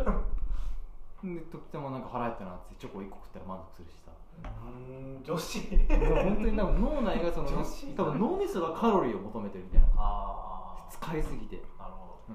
[1.34, 4.12] で時たまなんか腹減ったなってチョコ1個食ったら満足するしさ。
[4.36, 4.44] う
[4.92, 5.58] ん女子。
[5.58, 7.48] もう本当に多分脳内がその
[7.96, 9.88] 多分脳みそがカロリーを求めてるみたいな。
[9.96, 12.34] ああ使いすぎて、なるほど。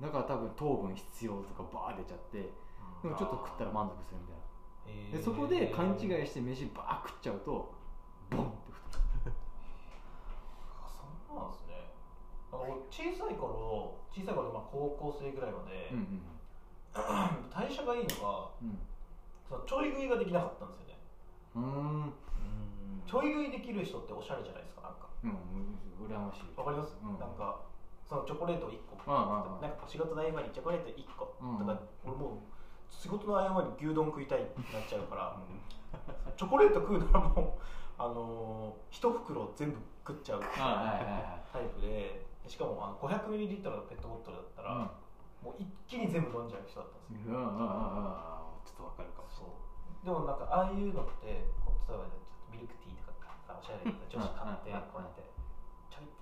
[0.00, 2.38] うん、だから多分糖分必要とかバー出ちゃって
[3.02, 4.42] でもちょっと食ったら満足するみたいな。
[4.86, 7.74] えでそこで勘違いして飯バー食っちゃうと
[8.30, 8.98] ボンって太
[9.28, 9.34] る。
[10.80, 11.74] あそうなんですね。
[12.88, 16.22] 小さい頃小さい頃まあ高校生ぐらいまで、うん
[17.50, 18.78] 代謝がいいのがうん。
[19.48, 20.98] そのちょい食いができなかったんですよね。
[21.56, 22.12] うん。
[23.06, 25.08] ちょい食いできる人っておしゃれじゃないですかなんか。
[25.24, 26.58] うんうん羨ましい。
[26.58, 27.18] わかります、うん。
[27.18, 27.60] なんか
[28.08, 28.96] そのチョコレート1個。
[29.10, 29.60] うんうんうん。
[29.60, 31.34] なんか仕事の合間にチョコレート1個。
[31.42, 31.58] うん。
[31.58, 32.54] とか、俺もう
[32.90, 35.36] 仕事の合間に牛丼食いたいってなっちゃうから、
[36.36, 37.62] チョコレート食うならもう
[37.98, 42.34] あのー、一袋全部食っちゃうはいはいはいタイプで。
[42.46, 44.90] しかもあの 500ml のペットボトルだったら、
[45.44, 48.64] もう一気に全部飲んじゃう人だったんですよ、うんうんうんうん。
[48.64, 49.52] ちょっとわかるかもしそう。
[50.04, 52.04] でもなんかああいうのってこう例えば
[52.52, 55.24] ミルクティーとかさおしゃれな女子買ってうんこうやって
[55.88, 56.20] ちょいって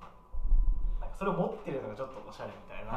[1.03, 2.95] なんかそれを持ってるのがちょっとおしゃれみたいな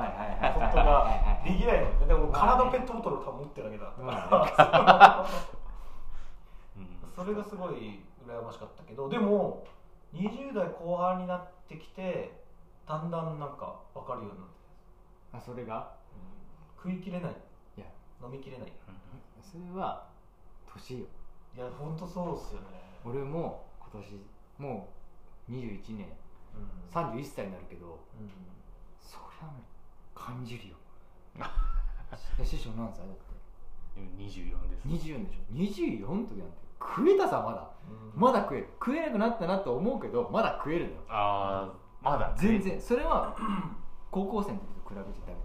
[0.54, 5.26] ことができないのねでも空のペットボトルを多分持ってるだけだまから
[6.78, 9.66] うんそれがすごい羨ましかったけどでも
[10.14, 12.30] 20代後半になってきて
[12.86, 14.54] だんだんなんか分かるようになって
[15.34, 15.98] あそれが
[16.86, 17.32] 食いきれない。
[17.78, 17.86] いや
[18.24, 18.72] 飲みきれない。
[19.42, 20.06] それは
[20.72, 21.06] 年よ。
[21.56, 22.68] いや本当そうっすよね。
[23.04, 24.22] 俺も今年
[24.60, 24.88] も
[25.50, 26.08] う21年。
[26.54, 26.94] うん。
[26.94, 27.88] 31歳になるけど
[28.20, 28.30] うん。
[29.02, 29.50] そりゃ
[30.14, 30.76] 感じるよ。
[32.40, 33.24] え師匠何歳だって？
[33.98, 34.88] 今24です。
[34.88, 36.06] 24でしょ。
[36.06, 37.72] 24の時なんて食えたさまだ。
[37.90, 38.22] うん。
[38.22, 38.70] まだ食える。
[38.80, 40.98] 食えなくなったなと思うけどまだ食えるのよ。
[41.10, 42.80] ああまだ全然。
[42.80, 43.36] それは
[44.12, 45.40] 高校生の時と比べてダメ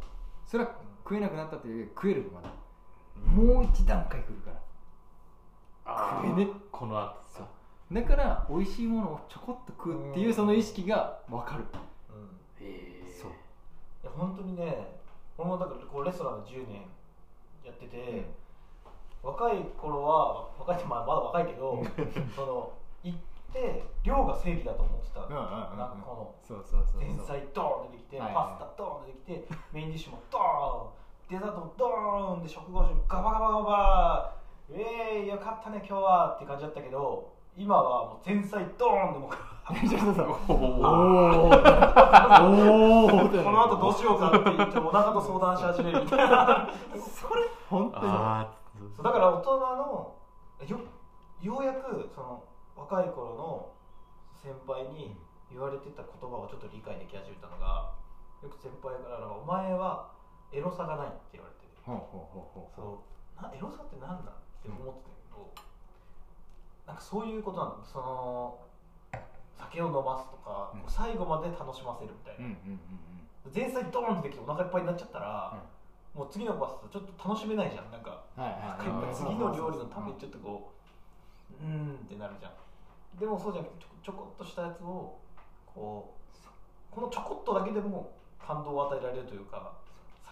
[0.44, 0.74] それは
[1.10, 2.52] 食えなくなったっていうより食えるまだ
[3.26, 4.52] もう一段階来るか
[5.84, 6.20] ら。
[6.22, 6.48] 食えね。
[6.70, 7.46] この後そう
[7.92, 11.64] だから美味しいものをちょこっと食うっていうその意識が分かる。
[12.10, 12.64] うん。
[12.64, 13.30] へえそう。
[13.32, 13.34] い
[14.04, 14.86] や本当にね
[15.36, 16.82] 俺もだからこうレストランで10年
[17.64, 18.24] やってて、
[19.20, 21.82] 若い頃は若いってまあまだ若いけど
[22.36, 23.18] その行っ
[23.52, 25.78] て量が正義だと思ってた、うんうんうんうん。
[25.78, 30.99] なんかこそうそうそうの前菜ドーン出てきて、パスタドーン出てきてメインディッシュもドーン
[31.30, 34.34] デザートもドーンで食後酒ガバガバガバ
[34.68, 39.32] えー、よかったね今日はって感じだったけど今はもう前菜ドーンでもう
[40.48, 41.46] おおお
[43.06, 46.02] おおこの後どうしようかって言ってお腹と相談し始める。
[46.02, 46.68] みたいな
[46.98, 50.16] それ本当にだから大人の
[50.66, 50.80] よ
[51.42, 52.42] ようやくその
[52.74, 53.68] 若い頃の
[54.42, 55.14] 先輩に
[55.48, 57.92] 言われてた言葉をちょっと理解でき始めたのが
[58.42, 60.18] よく先輩から「お前は
[60.52, 63.04] エロさがない」って言われてほうほうほうほうそ
[63.38, 63.42] う。
[63.42, 64.30] なエロさって何だ？
[64.30, 65.54] って思ってたけど、
[66.86, 67.84] なんかそういうことなんだ。
[67.84, 68.58] その
[69.56, 70.82] 酒を飲ますとか、うん。
[70.86, 72.80] 最後まで楽しませるみたいうんうん
[73.44, 75.56] な、前菜ドーンってできてお腹いっぱいになっちゃったら、
[76.14, 77.90] もう次のパスタちょっと楽しめないじゃん。
[77.90, 78.86] なんかうんはいはい。
[78.86, 80.72] なんかはい次の料理のためにちょっとこ
[81.60, 82.52] ううーんってなるじゃん。
[83.18, 85.16] でもそうじゃなくてちょちょこっとしたやつを
[85.66, 86.14] こ
[86.92, 89.72] うこのちょこっとだけでも感動を与えられるというか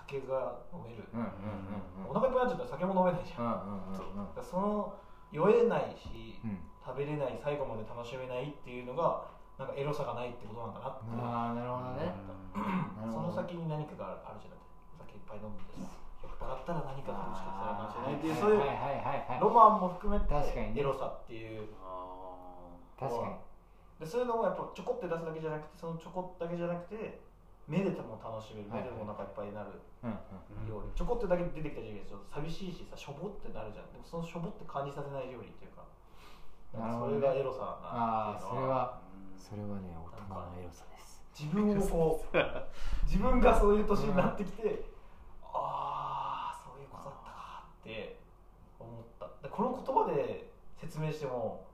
[0.09, 2.17] 酒が飲める、うんうんうんうん。
[2.17, 4.25] お腹いっぱいになっちゃったら酒も飲めないじゃん、うんうんうんそううん。
[4.33, 4.97] だからその
[5.29, 6.65] 酔えないし、うん。
[6.81, 9.29] 食べれない最後まで楽しめないっていうのが
[9.61, 12.17] なんかエロさがないってことなんだなって、ああなるほどね。
[13.13, 15.93] その先に何かがあるじゃなくて酒いっぱい飲んでさ
[16.25, 20.81] 酔っ払ったら何かが欲しかったらかもしれないっていうそういうロマンも含めて確かにね。
[20.81, 21.69] エロさっていう。
[22.97, 23.37] 確かに。
[24.01, 27.21] でそういうのをやっぱちょこって出すだけじゃなくてそのちょこっとだけじゃなくて
[27.69, 28.83] 目でも楽しめるはい。
[28.83, 29.71] 目でもお腹いっぱいになる
[30.67, 33.93] 料理、ちょこってだけ出てきた時にちょっと寂しいしさしょぼってなるじゃん。
[33.93, 35.85] でもそのしょぼって感じさせない料理っていうか
[36.73, 39.01] それがエロさだなああっていうのそれは。
[39.37, 41.21] それはね大人のエロさです。
[41.37, 42.37] 自分をこう
[43.05, 44.85] 自分がそういう年になってきて、
[45.45, 48.19] ああそういうことだったかって
[48.81, 49.29] 思った。
[49.43, 51.65] でこの言葉で説明しても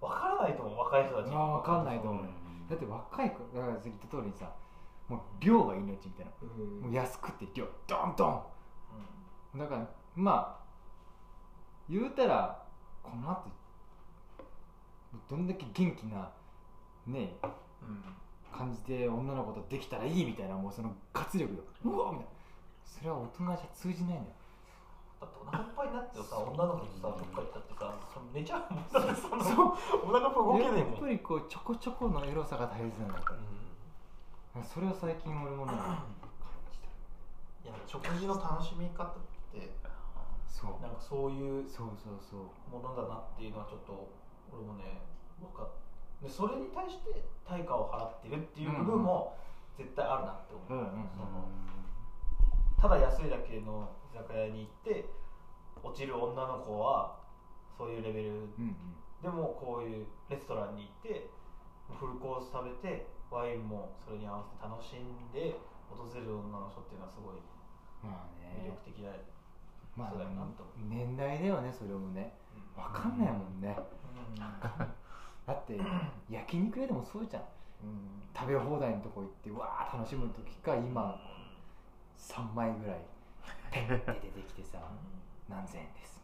[0.00, 2.24] わからないと思う若い人たちいやわかんないと思う。
[2.68, 4.52] だって若い子だから言った通りにさ
[5.10, 6.32] もう量が命みたいな。
[6.42, 6.80] うん。
[6.82, 8.28] もう安くて量ドンド
[9.54, 9.58] ン。
[9.58, 10.64] だからまあ
[11.88, 12.62] 言うたら
[13.02, 13.50] この後
[15.28, 16.30] どんだけ元気な
[17.06, 17.36] ね
[17.82, 18.04] うん。
[18.56, 22.30] 感じで女の子とできたらいいみたいなもうその活力がうわみたいな。
[22.84, 24.36] それは大人じゃ通じないんだよ。
[25.20, 30.92] だってお腹いっぱいになってさ女の子とさどっか行ったってさその寝ちゃうもんだってそのお腹動けねえもん。
[30.92, 33.38] やっぱりこうちょこちょこのエロさが大切なんだから
[34.64, 36.06] それを最近俺もね 感
[36.72, 36.86] じた
[37.68, 39.16] いや食事の楽しみ方っ
[39.52, 39.70] て
[40.48, 40.82] そう。
[40.82, 42.70] なんかそういうそうそうそう。
[42.70, 44.10] ものだなっていうのはちょっと
[44.52, 45.02] 俺もね
[45.40, 45.68] 分かっ
[46.22, 49.38] でそれに対して対価を払ってるっていう部分も
[49.78, 51.48] 絶対あるなって思う、うんうんその
[52.80, 55.04] ただ安いだけの居酒屋に行って
[55.82, 57.20] 落ちる女の子は
[57.76, 58.30] そういうレベル。
[58.30, 58.74] うん。
[59.22, 61.28] でもこういうレストランに行って
[61.98, 65.56] フルコース食べてワインもそれに合わせて楽しんで
[65.88, 67.40] 訪れる女の人っていうのはすごい
[68.02, 69.14] まあ魅ね力的だよ、
[69.96, 70.62] まあそうだよなと。
[70.64, 72.82] 思う年代だよねそれもねうん。
[72.82, 73.76] 分かんないもんね。
[73.76, 74.34] うん。
[74.34, 75.78] だって
[76.28, 77.42] 焼肉屋でもそうじゃん。
[77.82, 78.22] うん。
[78.34, 81.20] 食べ放題のとこ行ってわー楽しむ時か今
[82.18, 83.00] 3枚ぐらい
[83.70, 84.78] ペンって出てきてさ
[85.48, 86.20] 何千円です。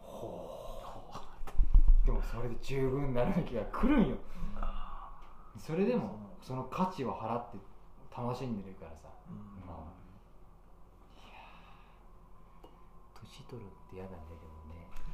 [0.00, 0.70] ほ
[2.04, 4.16] うでもそれで十分になる時が来るんよ
[5.58, 7.58] それでもその価値を払って
[8.16, 9.08] 楽しんでるからさ。
[9.28, 9.66] うん。
[9.66, 10.04] まあ。
[13.14, 14.16] 年取るって嫌だね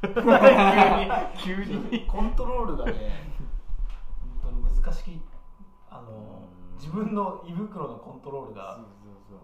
[0.03, 1.33] でもね。
[1.39, 2.07] 急に。
[2.11, 2.93] コントロールがね
[4.43, 5.21] 本当に難しい。
[5.89, 6.77] あのうん。
[6.77, 8.77] 自分の胃袋のコントロールが。
[9.29, 9.39] そう。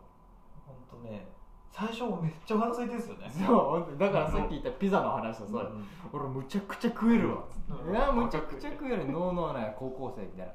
[0.67, 1.36] 本当ね
[1.79, 3.47] 最初めっちゃお腹空いてるんですよね。
[3.47, 7.45] そうだからさっき言ったピザの話とさ、うん俺むちゃくちゃ食えるわ、
[7.87, 7.95] うん。
[7.95, 9.07] いやむちゃくちゃ食える。
[9.13, 10.47] ノーノーな高校生みたい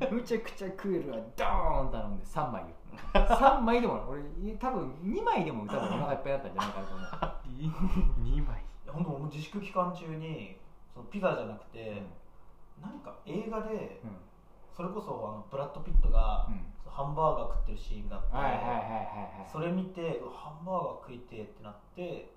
[0.00, 0.08] な。
[0.10, 1.18] むちゃくちゃ食えるわ。
[1.36, 2.68] ドーン頼んで3枚よ。
[3.12, 4.22] 3枚でも俺
[4.56, 7.08] 多分2枚でも多分お腹いっぱいだったんじゃないかなと思う
[8.22, 10.56] 2枚本当僕自粛期間中に
[10.94, 12.02] そのピザじゃなくて、
[12.80, 14.16] なんか映画でうん。
[14.74, 19.50] それこそあのブラッド・ピットが、うんハンバーガー食ってるシーンがあって、はいはいはいはいはい。
[19.50, 22.30] それ見てハンバーガー食いてえってなって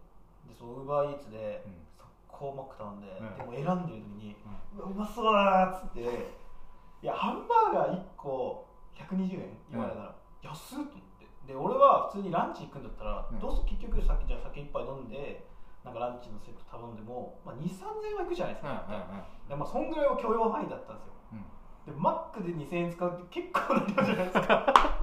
[0.50, 1.86] でそのウーバーイーツでうん。
[1.94, 3.38] 速攻マック頼んで、うん。
[3.38, 4.36] でも選んでる時に、
[4.74, 6.02] うわうまそうだなっつって。
[6.02, 8.66] いやハンバーガー1個
[8.98, 11.30] 120円今だから、安っと思って。
[11.46, 13.40] で俺は普通にランチ行くんだったら、うん。
[13.40, 15.46] どうせ結局さっきじゃあ酒一杯飲んで
[15.86, 18.84] なんかランチのセット頼んでも、まあ、2 3 0 0円はいくじゃないですか、
[19.48, 21.14] でまあ、そんぐらいは許容範囲だったんですよ。
[21.34, 21.57] うん
[21.88, 25.00] でマックで2000円使うって結構な量じゃないですか。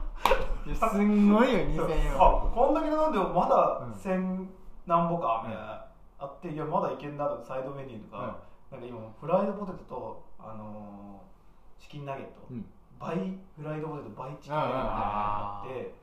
[0.67, 2.45] いやすんごいよ2000円は。
[2.45, 3.93] あこんだけ飲んでもまだうん。
[3.93, 4.47] 1000
[4.87, 5.87] 何ぼかみたいな、
[6.19, 8.37] あっていやまだいけんなとかサイドメニューとか、
[8.71, 12.65] なんか今フライドポテトと、あのーチキンナゲット、うん。
[13.01, 13.17] 倍
[13.57, 15.95] フライドポテト倍チキンナゲットみたいなのがあって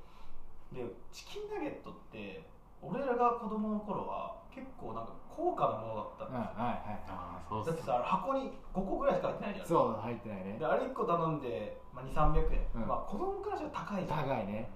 [0.73, 2.41] でチキンナゲットって
[2.81, 7.03] 俺らが子供の頃は結構なんか高価なものだったんですよ、はいはい。
[7.07, 9.67] ああそうだってさあれ箱に5個ぐらいしか入ってないじゃん。
[9.67, 10.57] そう入ってないね。
[10.59, 12.87] であれ1個頼んで、まあ、2300円、うん。
[12.87, 14.25] まあ子供からしたら高いじゃん。
[14.27, 14.69] 高いね。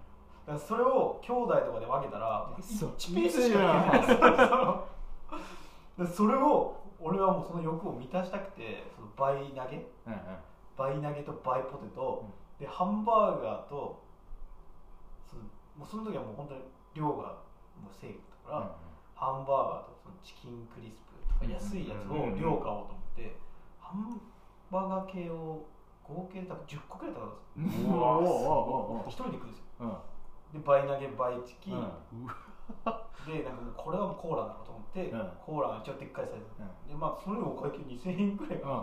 [0.46, 2.90] だからそれを兄弟とかで分けたらそう。
[2.98, 4.88] 1ピースしかいけない んですよ
[5.98, 9.78] でそれを俺はもうその欲を満たしたくてその倍投げ。
[10.08, 10.20] うんうん。
[10.78, 12.26] 倍投げと倍ポテト、
[12.60, 14.04] でハンバーガーと
[15.26, 15.44] その
[15.78, 16.62] もうその時はもう本当に
[16.94, 17.14] 量が
[17.80, 18.76] もうセーフだから、
[19.16, 23.36] ハンバーガーとそのチキンクリスプとか安いやつを量買おうと思って、
[23.82, 24.22] ハン
[24.70, 25.66] バーガー系を
[26.06, 29.06] 合計で多分10個くらい頼んだんですよ。
[29.10, 29.66] 一人で食うんですよ。
[29.82, 30.62] うん。
[30.62, 31.90] で倍投げ倍チキン、うん。
[33.26, 35.32] でなんかこれはコーラだろうと思って、うん。
[35.42, 36.70] コーラが一応でっかいサイズ、うん。
[36.88, 38.62] でまあそれでもお会計2000円くらい。
[38.62, 38.74] かな、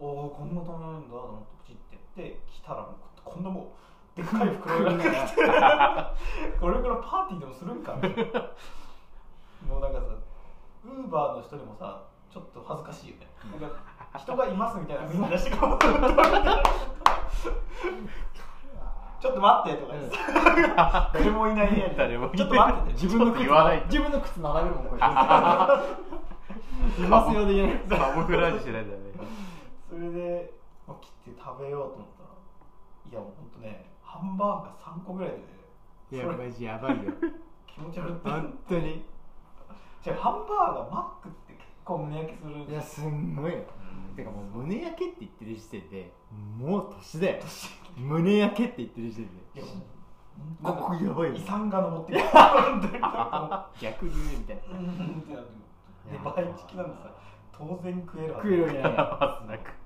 [0.00, 0.24] うんうん。
[0.24, 1.76] おおこんな頼めるんだと思ってプチっ
[2.16, 2.94] てやって来たらもう
[3.24, 3.74] こんなも
[4.16, 6.14] うでっかい袋が
[6.58, 7.94] これからパーティーでもするんか。
[7.94, 8.50] みたいな
[9.66, 10.06] もうなんかさ
[10.84, 13.26] ウーバーの人にもさちょっと恥ずかしいよね。
[13.60, 13.76] なんか
[14.18, 15.56] 人がいますみたいなみんな出して。
[15.56, 15.78] こう
[19.20, 20.16] ちょっと待ってとか言って。
[20.76, 21.96] さ誰もいない部屋に。
[21.96, 22.92] 誰もいないちょっと待ってて。
[22.92, 23.86] 自分の靴言わないと。
[23.86, 25.02] 自分の靴並べるもんこれい
[27.08, 27.78] ますよで言えない。
[27.88, 29.10] カモフラージュしないんだよね。
[29.90, 30.52] それで、
[30.86, 32.28] まあ、切って食べようと思ったら
[33.10, 35.36] いやもうほんとねハンバーガー3個ぐらいで。
[35.38, 35.42] ね
[36.12, 37.12] いやマジやばいよ。
[37.66, 38.30] 気持ち悪って。
[38.30, 39.04] 本当に
[40.08, 43.58] じゃあハンバーガーマックって結構胸焼けするいやすんごいよ。
[44.16, 46.12] てかもう胸焼けって言ってる時点で
[46.56, 47.42] もう年だよ。
[47.96, 49.62] 胸焼けって言ってる時点で。
[50.62, 51.34] ここやばいよ。
[51.36, 52.24] 遺産が登ってくる。
[53.80, 54.62] 逆流みたいな。
[56.08, 57.12] で倍チキなんでさ
[57.52, 59.76] 当然食える食えるわけないまずなく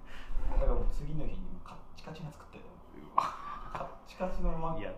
[0.54, 2.64] だからもう次の日にカッチカチに作ったよ
[3.16, 3.26] カ
[3.82, 4.94] ッチカチのマ嫌だ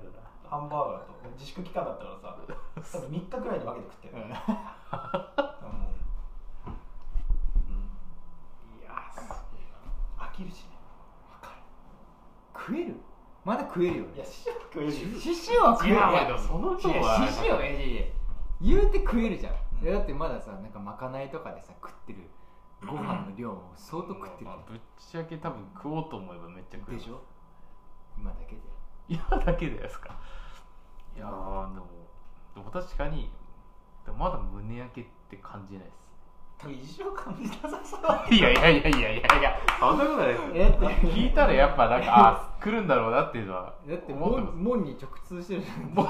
[0.55, 2.39] ハンバーガーと自粛期間だったからさ
[2.99, 4.23] 多分3日くらいで分けて食ってる、うん。
[4.23, 4.39] もう
[7.59, 7.91] うん。
[8.79, 8.95] いや
[10.17, 10.79] 飽きるしね。
[12.55, 12.95] 食える？
[13.45, 14.11] まだ食えるよね。
[14.15, 14.93] いや師匠食えるよ。
[15.21, 15.97] 獅子は食える。
[15.97, 17.75] いやそのいや量は獅子はいやい。
[17.75, 18.03] やいや
[18.63, 19.89] 言うて食えるじゃん、うん。
[19.89, 22.31] いやだってまださなんかまかないとかでさ食ってる
[22.87, 26.99] ご飯の量も相当食ってるまあぶっちゃけ多分食おうと思えばめっちゃ食える。
[27.01, 27.21] でしょ？
[28.17, 28.63] 今だけで。
[29.09, 30.17] 今だけですか？
[31.17, 31.87] いやーでも
[32.55, 33.31] でも確かに
[34.05, 35.95] でもまだ胸焼けって感じないです。
[36.57, 38.35] 多分一生感じなさそう。
[38.35, 44.55] いやいやいやいやいやいやそんなことないですえって聞いたらやっぱなんかあ来るんだろうなっていうのはだって思ってます。
[44.55, 46.07] 門門に直通してるじゃん門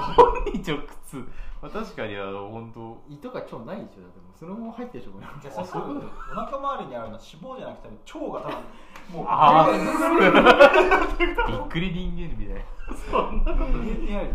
[0.53, 1.17] に直通、
[1.61, 3.01] まあ、確かにあの本当。
[3.09, 5.25] 胃とか腸ないでしょだってもうそのまま入ってるでしょこれ。
[5.41, 9.71] じゃあそういうことお腹周りにあるのは脂肪じゃなくて腸が多分もうああ
[11.47, 12.61] びっくり人間みたいな。
[12.95, 13.87] そんなことない。
[13.87, 14.29] 家にある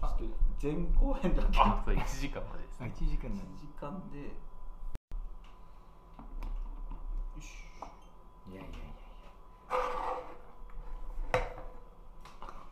[0.00, 0.24] ちょっと
[0.62, 1.60] 前後編だけ？
[1.60, 2.92] あそう1時間までですあね。
[2.96, 4.18] 1時間なん時間で。
[8.48, 8.78] いやいやいや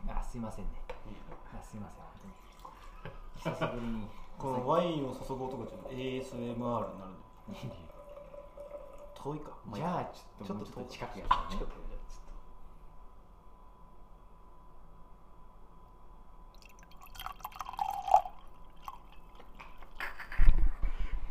[0.05, 0.71] いやあすいませんね。
[1.53, 2.11] あすいません本
[3.43, 3.53] 当に。
[3.55, 4.07] 久しぶりに。
[4.37, 6.89] このワインを注ぐ音がちょっと ASMR になる
[9.15, 9.51] 遠いか。
[9.73, 11.55] じゃあちょっともうちょっと近くやったらね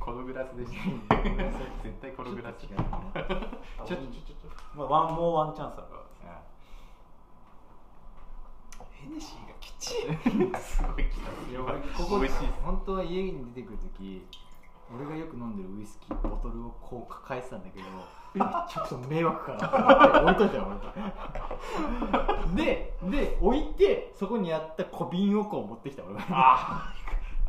[0.05, 0.73] 近くやこのグラスでし
[1.09, 1.17] た
[1.83, 6.05] 絶対このグラスちょっとちょっとちょっとまあワンモーワンチャンスあるから
[8.91, 9.95] ヘネシーがきちい。
[10.59, 11.05] すごい。
[11.05, 11.55] 来たい。
[11.55, 12.47] や俺ここ美味しい。
[12.63, 14.25] 本当は家に出てくるとき
[14.97, 17.85] 俺がよく飲んでるウイスキーボトルをこう抱えてたんだけど
[18.67, 20.47] ちょっと迷惑かなと思って置い。
[20.47, 20.49] とい。
[20.49, 20.67] たよ
[22.55, 23.63] 俺でで置い。
[23.75, 26.95] てそこにあった小瓶をこう持ってきた俺があ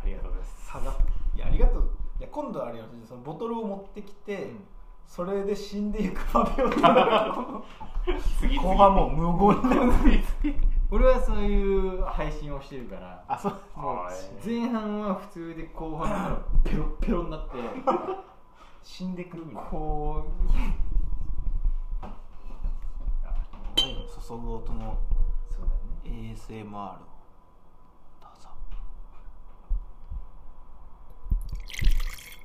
[0.02, 0.46] ありがとうござい。
[0.46, 0.92] ます差が
[1.36, 1.40] い。
[1.40, 1.90] やありがとう
[2.20, 4.64] いや今度はあれよそのボトルを持ってきて、うん。
[5.06, 6.74] それで死んでいくまでを後
[8.76, 9.92] 半 もう無言になる
[10.92, 13.24] 俺はそういう配信をしてるから。
[13.28, 13.54] あそう。
[14.46, 17.56] 前半は普通で後半からペロッペロになって。
[18.84, 19.70] 死んでくるみたいな。
[19.70, 20.26] こ
[22.02, 24.98] ワインを注ぐ音の
[26.06, 26.96] ASMR を
[28.22, 28.50] どうぞ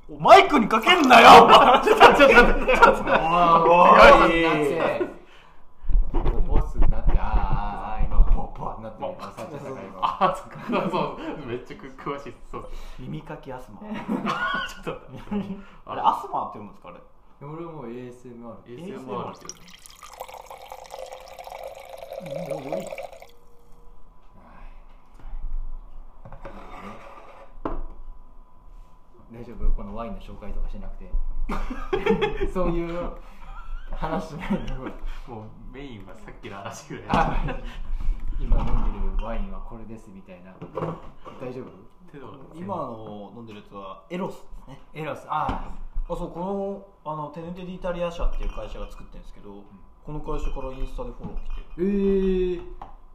[0.19, 1.29] マイクにかけんなよ。
[1.83, 3.03] ちょっとちょっとちょっと。
[3.65, 4.45] おおいい
[6.47, 9.07] ボスになってあー今ポッポになってる。
[10.01, 10.89] あそっか。
[10.91, 10.99] そ
[11.43, 12.25] うめっちゃ詳しい。
[12.25, 12.69] ですそう。
[12.99, 15.01] 耳かきアスマちょっと。
[15.85, 16.99] あれアスマって読むんですかあれ？
[17.41, 19.47] 俺も ASMR ASMR ってい。
[22.71, 23.10] う
[29.31, 29.71] 大丈夫？
[29.71, 31.11] このワインの紹介とかしなくて。
[32.53, 33.11] そういう
[33.91, 34.85] 話しないの？
[34.85, 34.91] の
[35.27, 37.05] もうメインはさっきの話ぐらい。
[37.09, 37.57] あ
[38.39, 38.67] 今飲ん
[39.15, 40.53] でるワインはこれですみたいな。
[41.39, 41.71] 大丈夫？
[42.55, 44.79] 今の飲んでるやつはエロスですね。
[44.93, 45.25] エロス。
[45.29, 45.71] あ
[46.09, 46.15] あ。
[46.15, 49.63] そうこのあのテネテディイタリア社っていう会社が作ってるんですけど、
[50.03, 52.63] この会社からインスタでフォロー来てえー、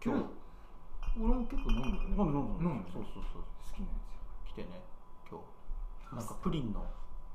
[0.03, 0.25] 今日。
[1.19, 2.17] 俺も結構飲んでるね。
[2.17, 3.43] 飲む飲む飲むそうそうそう。
[3.43, 4.86] 好きなんですよ来てね
[6.13, 6.85] なんかプリンの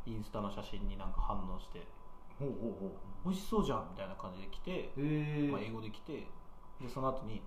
[0.06, 1.86] インスタの写真になんか反応して
[2.40, 4.92] ほうほうほ美味しそうじゃんみたいな感じで来て、
[5.52, 6.28] まあ、英語で来て
[6.82, 7.42] でその後に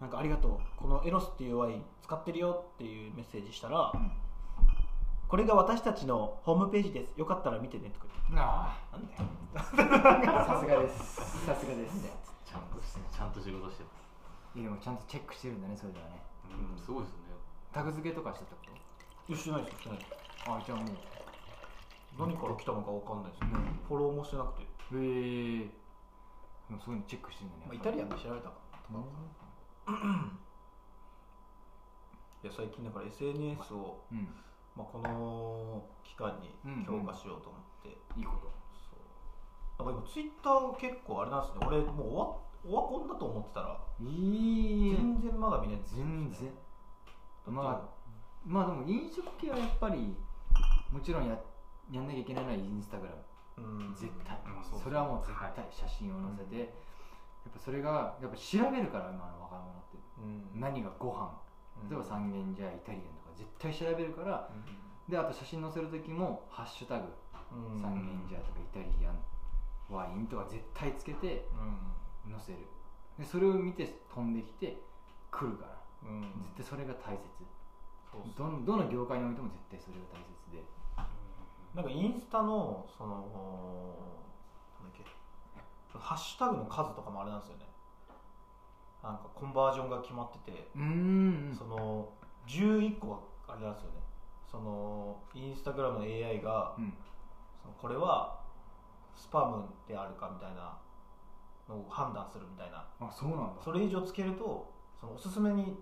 [0.00, 4.12] なんかありがとうこのエロスっていうワイン使ってるよっていうメッセージしたら、ん
[5.28, 7.12] これが私たちのホームページです。
[7.18, 8.40] よかったら見てねとか言って。
[8.40, 10.40] あなんだよ。
[10.40, 11.44] あさすがです。
[11.44, 12.00] さすがです。
[12.48, 14.56] ちゃんとしてちゃんと仕事してます。
[14.56, 16.22] いやでもちゃんとチェックしてるんだねそれではね。
[16.48, 17.36] うんすごいですね。
[17.74, 18.72] タグ付けとかしてたこ
[19.28, 20.10] いやしてないですよしてないです。
[20.16, 20.16] と
[20.56, 20.88] あじゃあもう
[22.18, 23.52] 何から来たのかわかんないです、うん。
[23.86, 25.68] フォローもしてなくて、へえ。
[26.68, 27.64] でもそういうのチェックしてるんだね。
[27.68, 28.56] まあ、イタリアンで調べたか
[28.90, 28.98] な
[32.42, 34.28] いや最近だから SNS を、うん。
[34.76, 36.54] まあ、この期間に
[36.86, 38.52] 強化しようと思って、いいこと。
[38.72, 38.96] そ
[39.84, 39.84] う。
[39.84, 41.66] なんか今ツイッター結構あれなんですね。
[41.66, 42.26] 俺もうオワ
[42.64, 43.80] オワコンだと思ってたら。
[44.00, 44.96] いい。
[44.96, 46.50] 全然まだ見ないんですよ全然。
[47.46, 47.98] ままあ
[48.46, 50.14] まあでも飲食系はやっぱり
[50.90, 51.38] もちろんや
[51.90, 53.18] やんなきゃいけないのはインスタグラム。
[53.58, 53.94] うん。
[53.94, 59.98] 絶対、うんそうそれはもう絶対写真を載せて、やっぱそれがやっぱ調べるから今の若者って。
[60.18, 60.60] うん。
[60.60, 61.32] 何がご飯。
[61.88, 64.48] 例えば三軒茶屋イタリアンとか絶対調べるから。
[65.08, 67.08] であと写真載せる時も「ハッシュタグ。
[67.52, 67.80] うん。
[67.80, 69.18] 三軒茶屋」とかイタリアン
[69.88, 71.48] ワインとか絶対つけて
[72.26, 72.32] うん。
[72.32, 72.58] 載せる。
[73.18, 74.76] でそれを見て飛んできて
[75.30, 76.10] 来るから。
[76.10, 76.22] うん。
[76.56, 77.22] 絶対それが大切。
[78.36, 80.28] どの業界においても絶対それが大切。
[80.28, 80.37] で
[81.74, 83.14] なんかインスタのその
[84.80, 85.04] なんだっけ
[85.98, 87.66] ハッシュタグの数とかもあれなんですよね。
[89.02, 92.08] なんかコンバージョンが決まってて、その
[92.46, 94.00] 11個はあれなんですよね。
[94.50, 96.92] そのインスタグラムの AI が、うん。
[97.62, 98.40] そのこれは
[99.14, 100.76] スパムであるかみたいな
[101.68, 102.84] のを判断するみたいな。
[103.00, 103.62] あそうなんだ。
[103.62, 105.76] それ以上つけるとそのおすすめに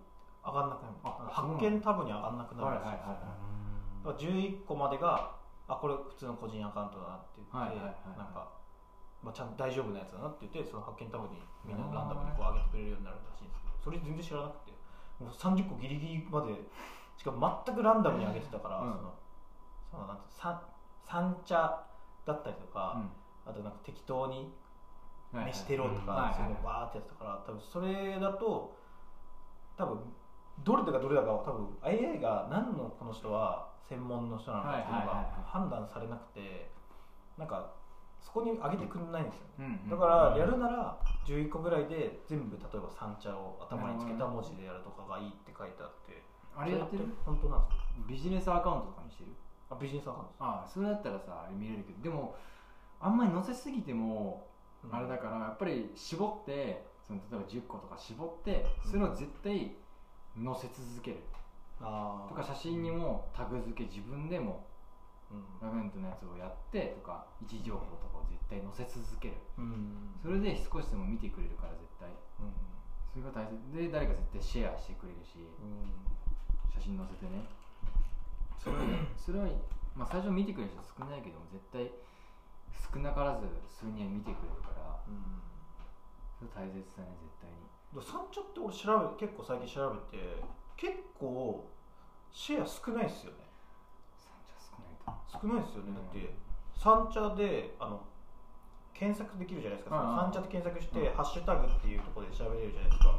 [0.44, 0.94] 上がんなくなる。
[1.04, 3.18] あ発見タブに上がんなくなるんですよ、はいはいはいはい。
[4.04, 5.35] だから11個までが
[5.68, 8.18] あこれ普通の個人アカウントだなって言って、はいはいはいはい。
[8.18, 8.54] なんか、
[9.22, 14.72] まあ、ちゃんと大丈夫なやつだなって言ってその発見タブにみんなランダムにこう上げてくれるようになるらしいんですけどそれ全然知らなくて
[15.18, 16.54] もう30個ギリギリまで
[17.18, 18.94] しかも全くランダムに上げてたから、うん。
[18.94, 19.14] その
[19.90, 20.60] そのなん三
[21.02, 21.82] 三茶
[22.26, 23.50] だったりとか、うん。
[23.50, 24.52] あとなんか適当に
[25.32, 26.06] 飯テロとうん。
[26.06, 28.76] かそういうのバーってやってたから多分それだと
[29.76, 29.98] 多分
[30.64, 36.70] どれだかどれだかは多分 AI が何のこの人は専門の人なのかっていうのが判断されなくて
[37.38, 37.72] なんか
[38.20, 39.46] そこに上げてくれないんですよ。
[39.90, 46.22] だからやるなら11個ぐらいで全部例えば三茶を頭につけた文字でやるとかがいいって書いてあって
[46.56, 47.04] あれやってる？
[47.24, 48.06] 本当なんですか？
[48.08, 49.30] ビジネスアカウントとかにしてる？
[49.70, 52.34] あビジネスアカウントああそれだったらさあれ見れるけどでも
[53.00, 54.46] あんまり載せすぎても
[54.90, 59.76] あれだからやっぱり絞ってその例えば10個とか絞ってそれを絶対
[60.34, 61.18] 載せ続ける
[61.78, 64.64] とか写真にもタグ付け自分でも
[65.28, 69.34] うんラベントのやつをやってとか位置情報とかを絶対載せ続ける。
[69.58, 70.14] うん。
[70.22, 72.08] それで少しでも見てくれるから絶対。
[72.40, 72.54] うん。
[73.12, 73.58] それが大切。
[73.74, 75.92] で誰か絶対シェアしてくれるしうん。
[76.72, 77.44] 写真載せてね。
[78.56, 79.46] それはねそれは、
[79.94, 81.92] まあ、最初見てくれる人少ないけども絶対
[82.72, 85.42] 少なからず数人は見てくれるからうん。
[86.38, 87.66] それ大切だね絶対に。
[88.42, 90.42] って俺調べ結構最近調べて
[90.76, 91.66] 結構
[92.32, 93.38] シェア少ないっすよね。
[94.18, 95.38] 三茶少ないと。
[95.40, 95.94] 少ないっすよね、うん。
[95.94, 96.34] だって
[96.76, 98.00] 三茶であの
[98.92, 101.16] 検索できるじゃないですか、うんうん三茶で検索して、うん。
[101.16, 103.14] ハッシュタグっていうところで調べれるじゃないですか、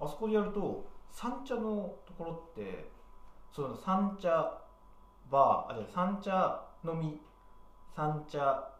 [0.00, 2.90] あそこでやると三茶のところって
[3.52, 4.60] その三茶
[5.30, 7.20] バーあじゃあ三茶飲み
[7.94, 8.70] 三茶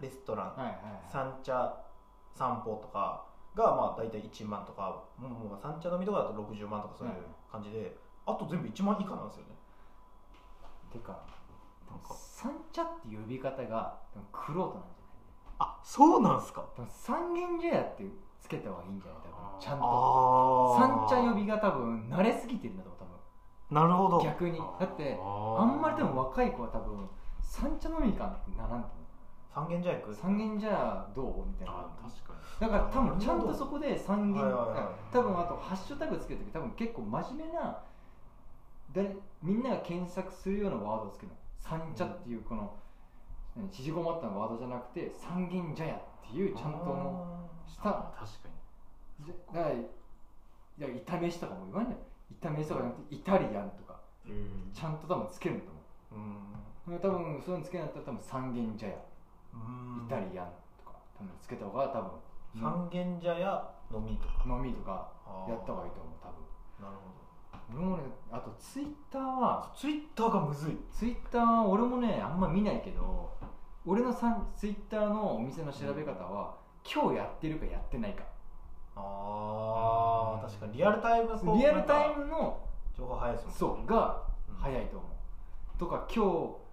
[0.00, 0.72] レストラン、はいはいはい。
[1.10, 1.76] 三茶
[2.34, 3.24] 散歩とか
[3.54, 7.14] がまあ大体1万とかもうもう三茶飲みとかだと60万とかそういう
[7.54, 7.96] 感じで、
[8.26, 9.54] あと全部1万以下なんですよね。
[10.92, 11.12] てか
[11.88, 12.14] なんか。
[12.14, 13.98] 三茶っていう呼び方が
[14.32, 14.94] クロートなんじ
[15.58, 16.64] あそうなんすか？
[16.88, 18.04] 三軒茶屋って
[18.40, 19.22] つけた方がいいんじゃない？
[19.22, 19.84] 多分ちゃんと。
[19.86, 23.18] あ三茶呼びが多分慣れすぎてるんだと思う。
[23.70, 24.18] 多なるほど。
[24.18, 24.58] 分逆に。
[24.58, 27.08] だってあんまり多分若い子は多分
[27.40, 29.03] 三茶飲みかってならんと思う
[29.54, 31.46] 三軒茶屋三軒茶屋どう？
[31.46, 31.72] みたいな。
[31.72, 32.60] あ確かに。
[32.60, 37.78] だから多分ちゃんとそこで三軒はいはいはい多分あとハッシュタグつけるとき多分結構真面目な
[38.92, 41.38] 誰みんなが検索するようなワードをつけるの。
[41.60, 42.74] 三茶っていうこの
[43.56, 46.00] 何縮こまったワードじゃなくて三軒茶屋っ
[46.30, 47.88] ていうちゃんとのした。
[47.90, 48.48] あ確か
[49.20, 49.32] に。
[49.54, 49.78] だからい
[50.78, 54.00] や炒め飯とかも言わんじゃん炒め飯とかじゃなくてイタリアンとか。
[54.26, 54.70] うん。
[54.74, 55.70] ちゃんと多分つけるんだと
[56.12, 56.18] う。
[56.18, 56.18] ん。
[56.88, 58.92] 思う多分そういうのつけなかったら多分三軒茶屋。
[58.92, 59.00] うん
[60.06, 60.46] イタリアン
[60.78, 62.10] とか多分つけた方が多分
[62.60, 64.44] 三軒茶屋飲みとか。
[64.46, 65.08] 飲みとか
[65.48, 66.84] やった方がいいと思う多分。
[66.84, 67.10] なるほ
[67.72, 70.76] 俺もねあとツイッターはどツイッターがむずい。
[70.90, 73.32] ツイッターは俺もねあんま見ないけど
[73.86, 78.24] 俺のさんツイッターのお店の調べ方は、今日やってるかやってないか。
[78.96, 80.78] あー確かに。
[80.78, 81.28] リアルタイム
[81.58, 82.60] リアルタイムの
[82.96, 86.63] 情報早いですもんそうがうん早いと思う、とか今日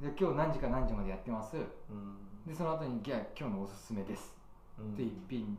[0.00, 1.56] で今日何時か何時までやってます。
[1.56, 1.60] う
[1.92, 2.16] ん。
[2.46, 4.34] でその後に「いや今日のおすすめです」
[4.80, 4.94] うん。
[4.94, 5.58] って一品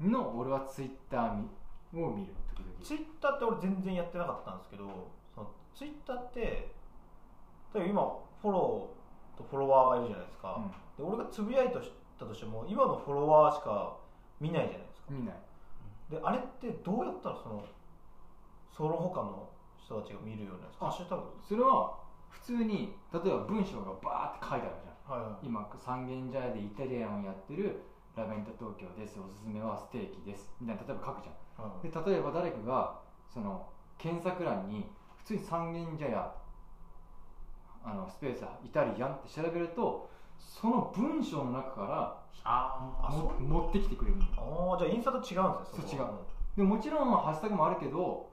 [0.00, 1.36] の俺はツイッター
[1.94, 4.84] を見る時々ツイッターって俺全然やってなかったんですけど
[5.34, 6.40] そのツイッターって
[7.74, 10.56] 例えば今フォローとフォロワーがいるじゃないですか、
[10.98, 11.06] うん。
[11.06, 13.98] で俺がつぶやいたとしても今のフォロワーしか
[14.40, 15.06] 見ないじゃないですか。
[15.10, 15.36] 見ない。
[16.10, 17.62] であれってどうやったらその
[18.70, 22.01] その他の人たちが見るようになるんですかそれは
[22.32, 25.20] 普通に例えば文章がバーって書いてあるじゃん。
[25.20, 25.46] はいはい。
[25.46, 27.82] 今三軒茶屋でイタリアンをやってる
[28.16, 29.20] ラベンタ東京です。
[29.20, 30.50] おすすめはステーキです。
[30.60, 31.64] みたいな例えば書くじゃん。
[31.68, 33.00] はいで例えば誰かが
[33.32, 33.68] その
[33.98, 34.86] 検索欄に
[35.18, 36.34] 普通に三軒茶屋
[37.84, 43.40] あのスペースイタリアンって調べるとその文章の中からああもそう。
[43.40, 44.24] 持ってきてくれるの
[44.72, 46.06] ああじゃあインスタと違うんですねそう違う。
[46.56, 48.28] でもちろんハッシュタグもあるけど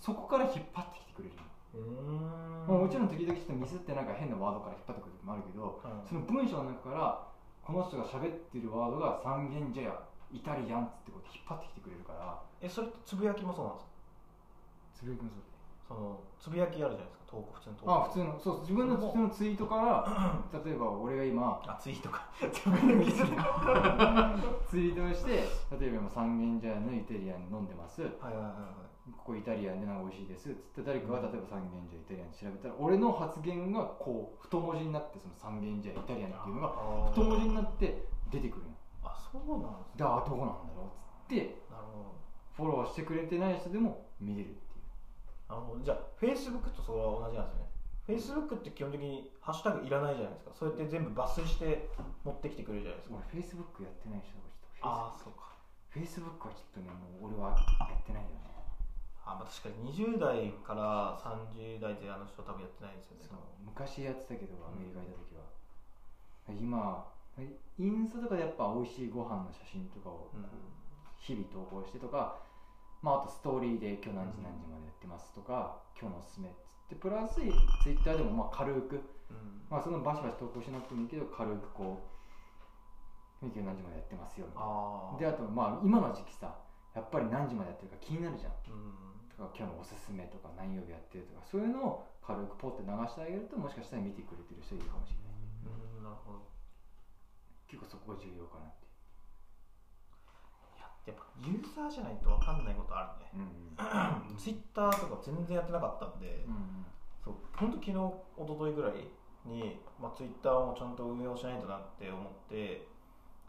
[0.00, 1.34] そこから引っ張ってきてくれる
[1.74, 7.26] まあもちろん時々ちょっとミスってなんか変なワードから引っ張ってくる時もあるけどはいその文章の中から
[7.62, 9.94] この人が喋ってるワードが三軒茶屋
[10.32, 12.38] イタリアンってこう引っ張ってきてくれるから。
[12.62, 13.90] えそれってつぶやきもそうなんですか？
[14.94, 15.42] つぶやきもそう。
[15.88, 17.24] そのつぶやきあるじゃないですか？
[17.30, 17.92] 投稿普通の投稿。
[17.94, 22.28] あ普通のそう自分の普通のツイートから 例えば俺が今あツイートか。
[22.52, 23.26] つぶやきする
[24.68, 25.30] ツイートをして
[25.80, 28.02] 例えば今三軒茶屋のイタリアン飲んでます。
[28.02, 28.52] はいはいはいはい
[29.16, 38.76] ここイタリアンでなんか美味しいですっつって誰かが例えば三軒茶屋イタリアン調べたら俺の発言がこう太文字になってその三軒茶屋イタリアンっていうのが太文字になって出てくるの。
[39.02, 40.92] あそうなんですねであどこなんだろうっ
[41.24, 42.14] つってなるほ
[42.52, 45.48] フォローしてくれてない人でも見れるっていう。
[45.48, 47.70] どなるほどじゃあフェイスブックとそれは同じなんですよね。
[48.10, 50.50] Facebook って基本的にハッシュタグいらないじゃないですか。
[50.54, 51.88] そうやって全部抜粋して
[52.24, 53.16] 持ってきてくれるじゃないですか。
[53.16, 55.54] 俺フェイスブックやってない人がちょっとああそうか。
[55.90, 58.49] フェイスブックはちょっとねもう俺はやってないよね
[59.30, 63.28] あまあ確かに20代から30代であの人多分やってないですよね。
[63.64, 65.46] 昔やってたけどアメリカいた時は、
[66.48, 67.06] 今
[67.78, 70.44] インスタとかでやっぱ美味しいご飯の写真とかをうん。
[71.20, 72.40] 日々投稿してとか、
[73.02, 78.96] まあ、あとストーリーで今日何時何時までやってますとか、今日のおすすめっつってプラスツイッターでもまあ軽く、
[79.28, 79.68] うん。
[79.68, 82.00] まあ、そのバシバシ投稿しなくてもいいけど軽くこ
[83.42, 85.36] う今日何時までやってますよみたいな。
[85.36, 86.56] であとまあ今の時期さ
[86.96, 88.52] やっぱり何時までやってるか気になるじゃん。
[88.72, 89.09] うん
[89.40, 95.40] とか今日のおすすめとか何曜日やってるとかそういうのを軽くポッて流してあげるともしかしたら見てくれてる人いるかもしれない。
[95.64, 96.44] うんなるほど。
[97.66, 98.84] 結構そこが重要かなって。
[100.76, 103.32] いややっぱユーザーじゃないと分かんないことあるね。
[103.34, 106.84] うん ツイッターとか全然やってなかったんで、うん
[107.24, 109.08] そう本当昨日一昨日ぐらい
[109.44, 112.86] に、まあ、ツイッターもちゃんと運用しないとなって思って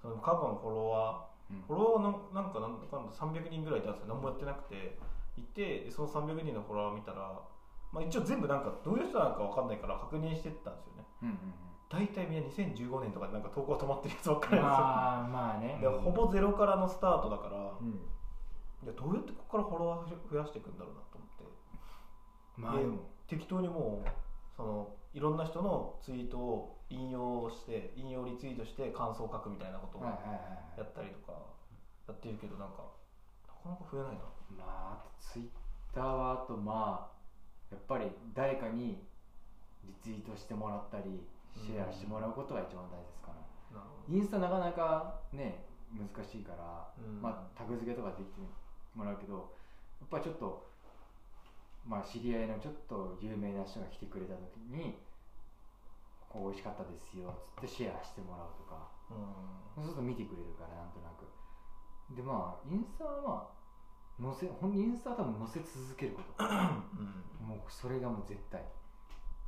[0.02, 1.58] その過去のフォロワうん。
[1.60, 4.08] ーフォロワーなんなんかなんだかんだ300人ぐらいいたんですよ。
[4.16, 4.98] 何もやってなくて
[5.38, 7.40] いてでその300人のフォロワー見たら、
[7.92, 11.06] まあ、一応全部なんかどういう人なのか分かんないから確認してったんですよね。
[11.24, 11.36] うんうん
[11.92, 15.68] 大体みんな2015年とかでなんか投稿止まってるやつばっかうんりなんまあまあね。
[15.68, 18.00] ですよでほぼゼロからのスタートだから、うん。
[18.82, 21.44] いやどうやってここからフォロワー増やしていくんだろうなと思って。
[21.44, 21.52] で
[22.56, 23.12] まあでも。
[23.28, 24.10] 適当にもう
[24.56, 30.12] そのいろんな人のツイートを引用して引用リツイートして感想を書くみたいなことをや
[30.84, 31.32] ったりとか
[32.08, 32.84] やってるけどなんか
[33.48, 34.28] なかなか増えないな
[34.58, 35.46] まあツイッ
[35.94, 37.10] ターはあとま
[37.72, 39.02] あやっぱり誰かに
[39.86, 41.24] リツイートしてもらったり
[41.56, 43.32] シェアしてもらうことが一番大事ですか
[43.74, 47.22] ら、インスタなかなかね難しいから、うん。
[47.22, 48.40] まあタグ付けとかできて
[48.96, 49.52] もらうけど
[50.00, 50.68] やっぱりちょっと
[51.86, 54.96] まあ知り合いのちょっと有名な人が来てくれた時に
[56.30, 58.88] こう美味しかったですよつってシェアしてもらうとか。
[59.76, 61.28] そうすると見てくれるからなんとなく。
[62.16, 63.61] でまあインスタはまあ
[64.22, 66.46] 載せインスタは多分載せ続けること。
[66.46, 67.48] うん。
[67.48, 68.62] もうそれがもう絶対。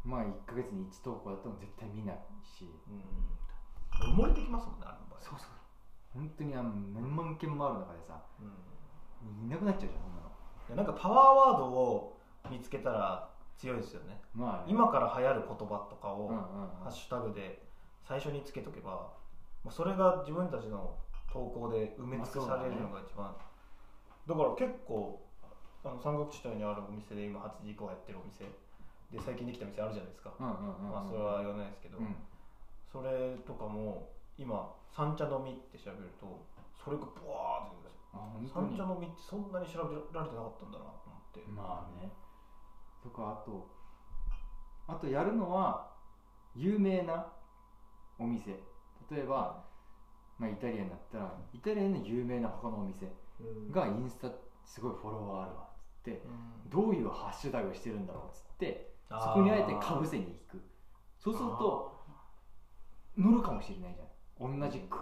[0.04, 2.66] まあ1ヶ月に1投稿だったら絶対見ないし。
[2.90, 3.04] うん。
[4.10, 5.22] 埋もれてきますもんねあの場合。
[5.22, 5.50] そうそう。
[6.14, 10.32] 本当にあの何万件もある中でさうんいなくなっちゃうじゃんそんなの。
[10.68, 12.20] いやなんかパワーワードを
[12.50, 14.20] 見つけたら強いですよね。
[14.34, 14.68] まあ。
[14.68, 17.62] ね、今から流行る言葉とかを、ハッシュタグで
[18.04, 19.14] 最初につけとけば、
[19.64, 20.98] まあ、それが自分たちの
[21.32, 23.34] 投稿で埋め尽くされるのが一番、
[24.28, 25.20] だから結構
[25.84, 28.48] あの三国志にあるお店で今8時以降やってるお店
[29.12, 30.91] で最近できた店あるじゃないですか、うんうんうんうん。
[30.91, 32.16] まあそれは言わないですけど、うん。
[32.88, 36.48] それとかも今三茶飲みって調べると
[36.80, 42.08] それがブワーって出てあくる三茶飲みってそんなに調べられてなかったんだなと思って、まあね。
[43.04, 43.68] とかあと
[44.88, 45.91] あとやるのは
[46.56, 47.28] 有名な
[48.18, 48.56] お店。
[49.12, 49.68] 例えば、
[50.40, 53.06] まあ、イタリアンだったらイタリアンの有名な他のお店。
[53.06, 53.23] うん
[53.72, 54.30] がインスタ
[54.65, 56.69] すごいフォロワーあるわっつってうん。
[56.69, 60.61] どういうハッシュタグしてるんだろうっつってそこにあえてかぶせに行く。
[61.19, 61.99] そうすると
[63.18, 64.60] 乗るかもしれないじゃん。
[64.60, 64.97] 同じく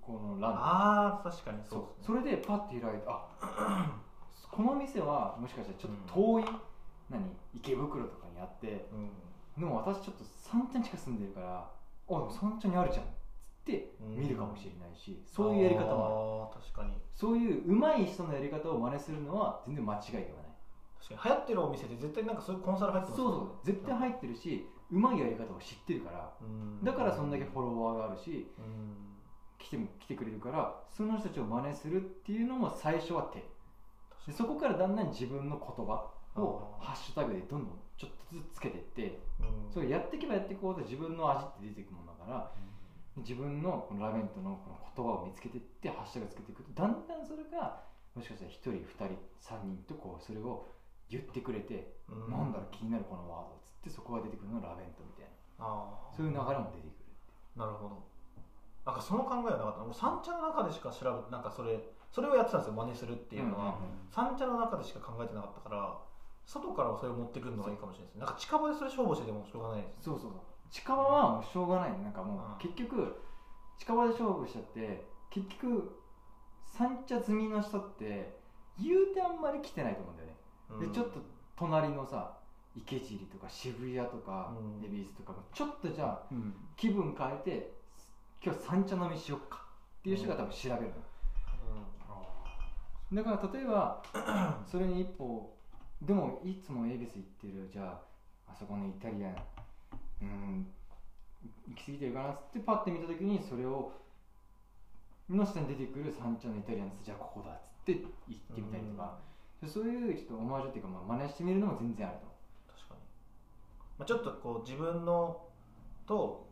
[0.00, 2.04] この欄ああ確かにそうそうですね。
[2.06, 3.90] それでパッて開いてあ
[4.50, 6.44] この店はもしかしたらちょっと遠い、
[7.10, 7.22] 何
[7.54, 9.10] 池袋とかにあってうん。
[9.58, 13.04] でも私ちょっと三茶に近く住んでるからあでも三茶にあるじゃん
[13.64, 16.60] って見るかもしれないし、そういうやり方もある。
[16.62, 17.00] 確かに。
[17.14, 20.28] そういう上手い人のやり方を真似するのは全然間違いではない。
[21.00, 21.30] 確かに。
[21.30, 26.84] 流行ってるお店で絶対なんかそういうコンサル入ってそうますそう絶対入ってるし上手いやり方を知ってるからうん。
[26.84, 29.16] だからそんだけフォロワーがあるしうん。
[29.58, 33.44] 来ても来てくれるからその人たちを真似するっていうのも最初は手。
[34.26, 39.72] でそこからだんだん自分の言葉をハッシュタグでどんどんちょっとずつつけていってうん。
[39.72, 42.50] それやっていけばやっていこうと自分の味って出てくるものだから
[43.16, 47.82] 自分のこのラメントのこの言葉を見つけていってハッシュタグつけていくとだんだんそれが
[48.14, 50.66] もしかしたら1人2人3人とこうそれを
[51.10, 52.32] 言ってくれて、うん。
[52.32, 55.28] なんだろう気になるこのワードっつってそこが出てくるのがラベントみたい
[55.58, 55.66] な。
[55.66, 56.16] あー。
[56.16, 57.04] そういう流れも出てくる
[57.56, 58.02] なるほど。
[58.84, 59.84] なんかその考えはなかった。
[59.84, 61.78] 俺三茶の中でしか調べなんかそれ
[62.10, 63.74] それをやってたんですよ真似するっていうのは、
[64.14, 65.98] 三茶の中でしか考えてなかったから
[66.46, 68.20] 外からそれを持ってくるのがいいかもしれないですね。
[68.22, 71.90] なんか近場でそれ勝負してでもしょうがないですそうそうそう近場はもうしょうがない。
[72.02, 73.22] なんかもううん結局
[73.78, 76.00] 近場で勝負しちゃって結局
[76.66, 78.36] 三茶済みの人って
[78.78, 80.36] 言うてあんまり来てないと思うんだよね、
[80.70, 80.80] うん。
[80.80, 81.20] でちょっと
[81.56, 82.38] 隣のさ
[82.76, 84.84] 池尻とか渋谷とかうん。
[84.84, 86.54] 恵比寿とかもちょっとじゃあうん。
[86.76, 87.70] 気分変えて
[88.44, 89.64] 今日三茶飲みしよっか
[90.00, 90.92] っていう人が多分調べる
[93.10, 94.02] の、だから例えば
[94.70, 95.56] それに一歩
[96.02, 97.98] でもいつも恵比寿行ってるじゃ
[98.46, 99.36] ああそこのイタリアン
[100.24, 100.66] うん。
[101.68, 103.92] 行き過ぎてるかなっつってパッて見た時にそれを
[105.28, 109.18] の下に出てくる山頂のイタリアンですじゃあここだっつって行ってみたりとか、
[109.66, 112.26] そういうちょっとオマージュっていうか、まあ、真似してみるのも全然あると。
[112.72, 113.00] 確かに、
[113.98, 115.40] まあ、ちょっとこう自分の
[116.06, 116.46] と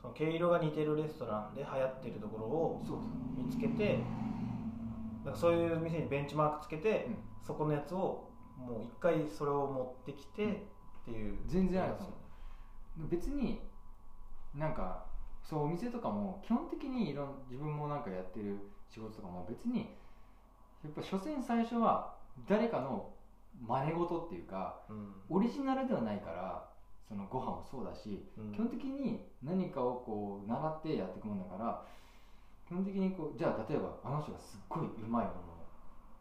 [0.00, 2.82] その毛色が似てるレストランで流行ってるところを
[3.36, 4.00] 見つけて
[5.24, 7.16] なんかそういう店にベンチマークつけて、うん。
[7.46, 10.48] そこのやつをもう一回それを持ってきてっ
[11.04, 12.19] ていう、全然あると思う
[13.08, 13.60] 別に
[14.54, 15.06] なんか
[15.42, 18.58] そうお店とかも基本的にいろん自分もなんかやってる
[18.88, 19.96] 仕事とかも別に
[20.84, 22.14] やっぱ所詮最初は
[22.48, 23.12] 誰かの
[23.66, 25.12] 真似事っていうかうん。
[25.28, 26.68] オリジナルではないから
[27.08, 28.52] そのご飯もそうだし、うん。
[28.52, 31.84] 基本的に何かをこう習ってやっていくもんだから
[32.66, 35.66] 基本的にこうじゃあ例えばあの人がすっごいうまいものを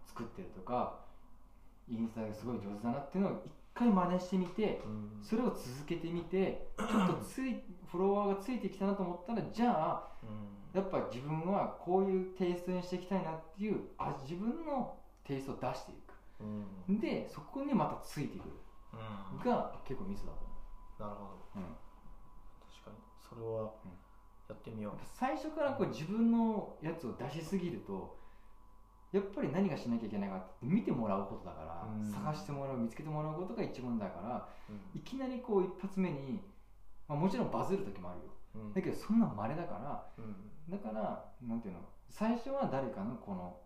[0.07, 0.97] 作ってるとか
[1.87, 5.23] インスタですごい上手だなっていうのを一回真似してみてうん。
[5.23, 10.79] それを続けてみてちょっとつい フォロワーがついてきたなと思ったらじゃあうん。
[10.79, 14.93] やっぱ自分はこういうテイストにしていきたいなっていうあ自分の
[15.23, 16.13] テイストを出していく。
[16.89, 16.99] うん。
[16.99, 18.51] でそこにまたついてくる。
[18.93, 19.39] うん。
[19.39, 21.21] が結構ミスだとなるほ
[21.55, 21.61] ど。
[22.75, 22.97] 確かに。
[23.17, 23.71] それは
[24.49, 28.18] やってみよう、最初からこう自分のやつを出しすぎると
[29.11, 32.11] やっぱり何がしなきゃいけないかって見てもらうことだから、うん。
[32.11, 34.99] 探してもらう見つけてもらうことが一番だからうん。
[34.99, 36.41] いきなりこう一発目に、
[37.07, 38.25] まあ、もちろんバズる時もあるよ。
[38.55, 38.73] うん。
[38.73, 40.35] だけどそんなん稀だからうん。
[40.69, 41.79] だからなんていうの
[42.09, 43.57] 最初は誰かのこの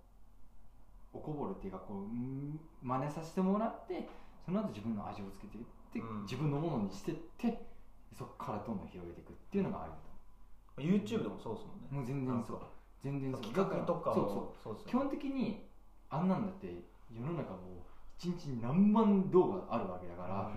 [1.11, 4.07] おこぼれっていうかこううん真似させてもらって
[4.45, 6.21] その後自分の味をつけていって、うん。
[6.23, 7.59] 自分のものにしてって
[8.17, 9.91] そこからどんどん広げていくっていうのがある
[10.77, 11.87] YouTube でもそうですもんね。
[11.91, 12.61] もう全然そう
[13.03, 14.53] 全然そう企画とかそうもそう。
[14.63, 15.67] そうです基本的に
[16.09, 16.67] あんなんだって
[17.11, 17.83] 世の中もう
[18.17, 20.51] 一日に何万動画あるわけだから、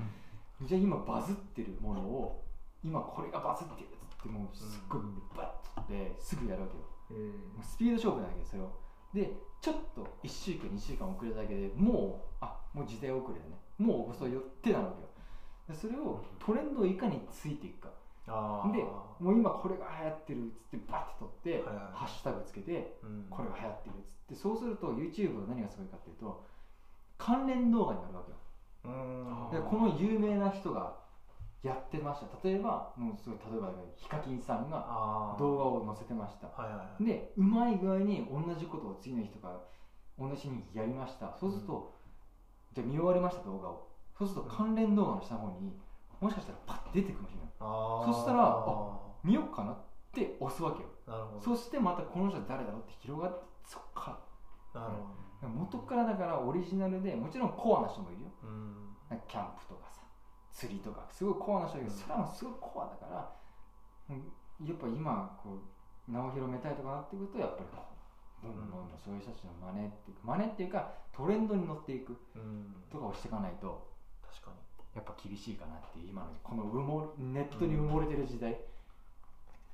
[0.63, 2.45] じゃあ今バズってるものを
[2.85, 5.03] 今これがバズってるっつってもうすっごい
[5.37, 6.85] バッてすぐやるわけよ。
[7.19, 8.71] もうスピード勝負なわけよそれを
[9.13, 13.57] でちょっと1週間2週間遅れただけでもうあもう時代遅れだね。
[13.79, 15.09] もう遅いよってなるわけよ。
[15.69, 17.91] でそれをトレンドをいかについていくか
[18.27, 23.27] でもう今これが流行ってるっつってバッて取って、はいはいハッシュタグつけてうん。
[23.31, 24.35] これが流行ってるっつって。
[24.35, 26.45] そうすると YouTube は何がすごいかっていうと
[27.19, 28.39] 関連動画になるわけよ。
[28.85, 29.51] うん。
[29.55, 30.99] でこの有名な人が
[31.63, 32.27] やってました。
[32.43, 36.49] 例えばもうすごい例えばヒカキンさんが動画を載せてました。
[36.49, 37.05] はいはいはい。
[37.05, 39.63] でうまい具合に同じことを次の人が
[40.19, 41.37] 同じにやりました。
[41.39, 41.95] そうすると、
[42.75, 43.87] じゃあ見終わりました動画を。
[44.19, 45.79] そうすると関連動画の下の方に
[46.21, 49.77] もしかしたらパッて出てくるかもしれないそしたらあ見ようかなっ
[50.13, 50.89] て押すわけよ。
[51.07, 51.41] なるほど。
[51.43, 54.19] そしてまたこの人誰だろうって広がってそっか
[54.73, 54.93] なる
[55.41, 58.29] ほら元からだからオリジナルでもちろんコアな人もいるよ。
[58.43, 58.97] どうん。
[59.11, 60.01] なんかキャンプとかさ
[60.51, 61.99] 釣りとかすごいコアな人だけど、うん。
[62.01, 63.33] それはもうすごいコアだから
[64.11, 64.33] うん
[64.67, 65.59] やっぱ今こ
[66.09, 67.85] う名を広めたいとかなってくるとやっぱりこ
[68.43, 72.73] うどんどんどんどんそういう人たちの真似っていうか真似っていうかトレンドに乗っていくうん。
[72.89, 73.93] とかをしていかないと。
[74.25, 74.57] 確かに
[74.97, 78.57] やっぱ厳しいかなっていう今のこの埋もネットに埋もれてる時代、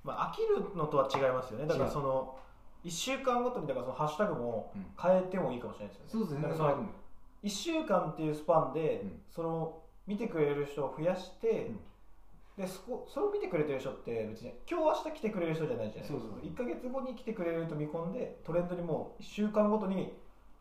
[0.02, 1.66] まあ飽きるのとは違いますよね。
[1.66, 2.36] だからその
[2.84, 4.86] 1週間ごとにだからそのハッシュタグもうん。
[5.00, 6.10] 変えてもいいかもしれないですよね。
[6.10, 9.20] そうそう全然だからその変わる1週間っていうスパンで、うん。
[9.30, 9.78] その
[10.08, 11.80] 見てくれる人を増やして、うん。
[12.64, 16.18] でそこそれを見てくれてる人って別に今日明日来てくれる人じゃないじゃないですか。
[16.18, 16.50] そうそうそう。
[16.50, 20.12] 1か月後に来てくれると見込んでトレンドにもう1週間ごとに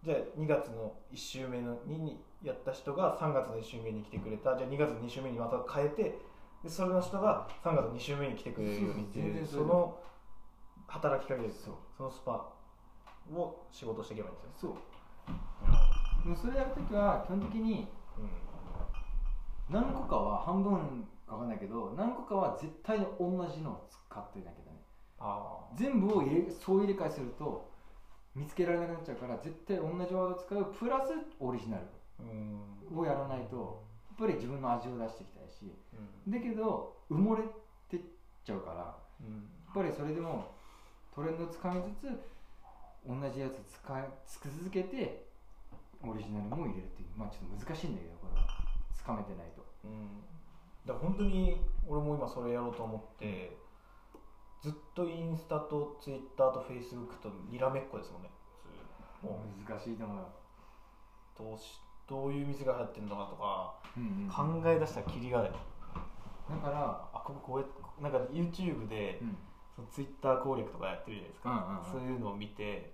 [0.03, 4.57] じゃあ2月の1週目のににやった人が3月の1週目に来てくれた。
[4.57, 6.17] じゃあ2月の2週目にまた変えて
[6.63, 9.99] でそれの人が3月の2週目に来てくれるようにっていうその
[10.87, 11.69] 働きかけです。
[11.97, 12.49] そのスパ
[13.31, 14.77] ンを仕事していけばいいんですよ、そ
[16.21, 16.23] う。
[16.23, 17.87] でもそれやるときは基本的に
[18.17, 18.29] うん。
[19.69, 24.77] 何個かは半分かわかんないけど何個かは絶対に同じのを使ってなきゃダメ。
[25.19, 27.70] あ全部を入れ総入れ替えすると
[28.35, 31.83] 見つけられなくなっちゃうから絶対同じワードを使うプラスオリジナル
[32.19, 32.97] うん。
[32.99, 35.73] をやらないとやっぱり自分の味を出していきたいし
[36.25, 36.31] うん。
[36.31, 37.43] だけど埋もれ
[37.89, 37.99] てっ
[38.45, 39.37] ちゃうからやうん。
[39.71, 40.51] っぱりそれでも
[41.13, 42.07] トレンドをつかみつつ
[43.07, 45.25] 同じやつ使いつく続けて
[46.03, 48.47] オリジナルも入れるっていうまあちょっと難しいんだけどこれは。
[48.95, 49.65] つかめてないと。
[49.83, 50.21] うん。
[50.85, 53.57] だから本当に俺も今それやろうと思って
[54.61, 58.29] ずっとインスタとツイッターとフェイスブックとにらめっこですもんね。
[59.21, 60.17] もう難しいと思う。
[60.17, 60.23] よ、
[61.37, 65.51] どうしどういう店が流行ってるのかとかうんうん考え出したらキリがない。
[65.51, 69.37] だから、あこここうやってなんか YouTube でうん。
[69.73, 71.91] そのツイッター攻略とかやってるじゃないですか、うんうんうん。
[71.91, 72.93] そういうのを見て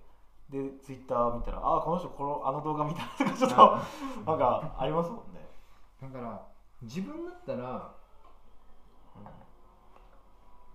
[0.50, 3.56] でツイッター見たらあこの人このあの動画見たとかちょっと
[4.26, 5.50] なんかありますもんね。
[6.02, 6.48] だから
[6.84, 7.97] 自分だったら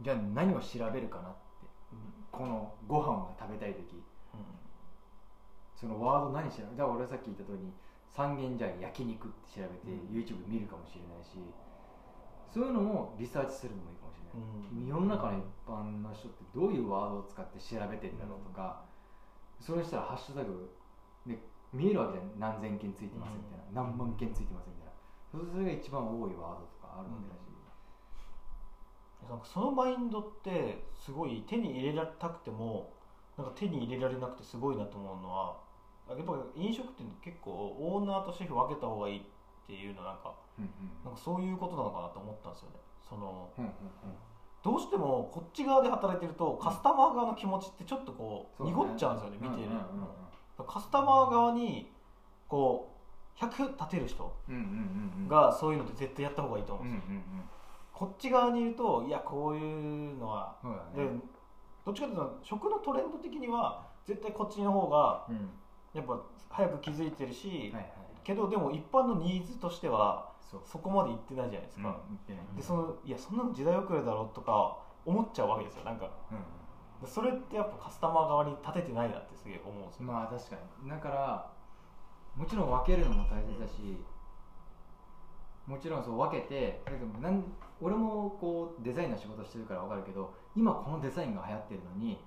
[0.02, 1.38] じゃあ何を調べるかなって。
[2.30, 4.02] このご飯が食べたい時。
[5.76, 7.72] そのワード何調べだから俺さっき言った通りに
[8.14, 10.14] 三軒茶屋焼肉って調べて、うん。
[10.14, 11.38] YouTube 見るかもしれないし
[12.52, 14.38] そういうのもリサーチするのもいいかもしれな
[14.84, 18.84] い、世の中の一般の人ってどういうワードを使って調べてんだろうとか、
[19.58, 20.70] それしたらハッシュタグ
[21.26, 21.40] で
[21.72, 22.38] 見えるわけじゃん。
[22.38, 24.92] 何千件ついてますみたいな、何万件ついてますみたいな。
[25.50, 27.41] それが一番多いワードとかあるわけだし、
[29.28, 32.92] なんかそのマインドってすごい手に入れられたくても
[33.38, 35.56] なんか手に入れられなくてすごいなと思うのは
[36.08, 39.22] やっぱ飲食店って結構オーナーとシェフ分けた方がいいっ
[39.66, 40.68] ていうのはなんかうん
[41.04, 42.76] なんかそういうことなのかなと思ったんですよね。
[43.08, 43.74] そのうんうんうん。
[44.62, 50.66] どうしてもこっち側で働いてるとカスタマー側の気持ちってちょっとこう濁っちゃうんですよね見てるうんうん。
[50.66, 51.90] カスタマー側に
[52.48, 52.92] こ
[53.40, 55.28] う100立てる人うんうんうんうん。
[55.28, 57.22] がそういうのって絶対やった方がいいと思ううんですよ、んうんうん
[57.92, 61.20] こっち側にいるといやこういうのはそうだでね
[61.84, 65.50] どっちかというと食のトレンド的には絶対こっちの方がうん。
[65.92, 67.92] やっぱ早く気づいてるし、はいはい。
[68.24, 70.60] けどでも一般のニーズとしてはそう。
[70.64, 72.56] そこまでいってないじゃないですうんか、言ってない。
[72.56, 76.06] でそのいやそんなの時代遅れだろうとか思っちゃうわけですよなんか。
[76.06, 80.88] うそれってやっぱカスタマー側に立ててないなってすげえ思うんですよ、まあ確かに。
[80.88, 81.50] だから
[82.36, 83.98] もちろん分けるのも大切だし
[85.66, 87.44] もちろんそう分けてだけどなん
[87.80, 92.18] 俺もこうデザインの仕事してるから分かるけど今このデザインが流行ってるのに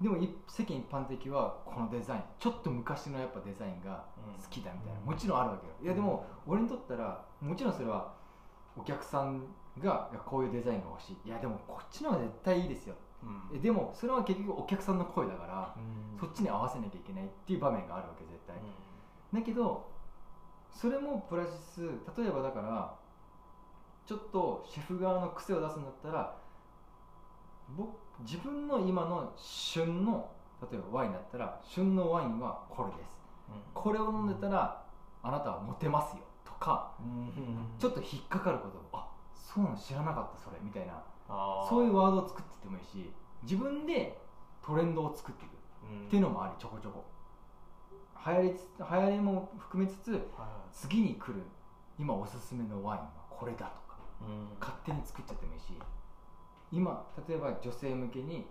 [0.00, 4.04] でもい世間一般的はこのデザインちょっと昔のやっぱデザインが
[4.42, 5.72] 好きだみたいな、もちろんあるわけよ。
[5.82, 8.12] いやでも俺にとったらもちろんそれは
[8.76, 9.44] お客さん
[9.78, 11.28] がこういうデザインが欲しい。
[11.28, 12.96] いやでもこっちの方が絶対いいですよ。
[13.22, 13.56] うん。
[13.56, 16.18] えでもそれは結局お客さんの声だからうん。
[16.18, 18.56] そっちに合わせなきゃいけないっていう場面があるわけ絶対、
[19.32, 19.91] だけど
[20.72, 21.82] それもプラス
[22.16, 22.94] 例えばだから
[24.06, 26.36] ちょっとシェフ側の癖を出すんだったら
[27.76, 27.90] 僕
[28.20, 30.30] 自分の今の旬の
[30.70, 33.20] 例えばワインだったら旬のワインはこれです。
[33.74, 34.82] これを飲んでたら
[35.22, 36.22] あなたはモテますよ。
[36.44, 37.32] とかうん。
[37.78, 41.02] ちょっと引っかかることあそうなの知らなかったそれみたいな。
[41.68, 43.10] そういうワードを作っていってもいいし
[43.42, 44.18] 自分で
[44.64, 45.52] トレンドを作っていく。
[45.90, 46.06] うん。
[46.06, 47.04] っていうのもありちょこちょこ
[48.24, 50.20] 流行りつつ流行りも含めつつ
[50.72, 51.42] 次に来る
[51.98, 54.48] 今おすすめのワインはこれだとかうん。
[54.60, 55.74] 勝手に作っちゃってもいいし
[56.70, 58.46] 今例えば女性向けに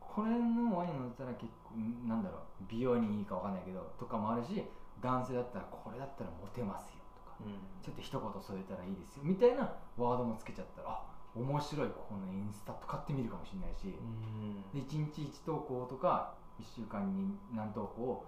[0.00, 4.64] これのワイン飲んだら結構んなんだろう美容にいいかわかんないけどとかもあるし
[5.00, 7.54] 男性だったらこれだったらモテますよとかうん。
[7.80, 14.66] ちょっと一言添えたらいいですよみたいなワードもつけちゃったらあ面白いこのインスタとかって見るかもしれないし、うん。
[14.74, 18.26] で1日1投稿とか1週間に何投稿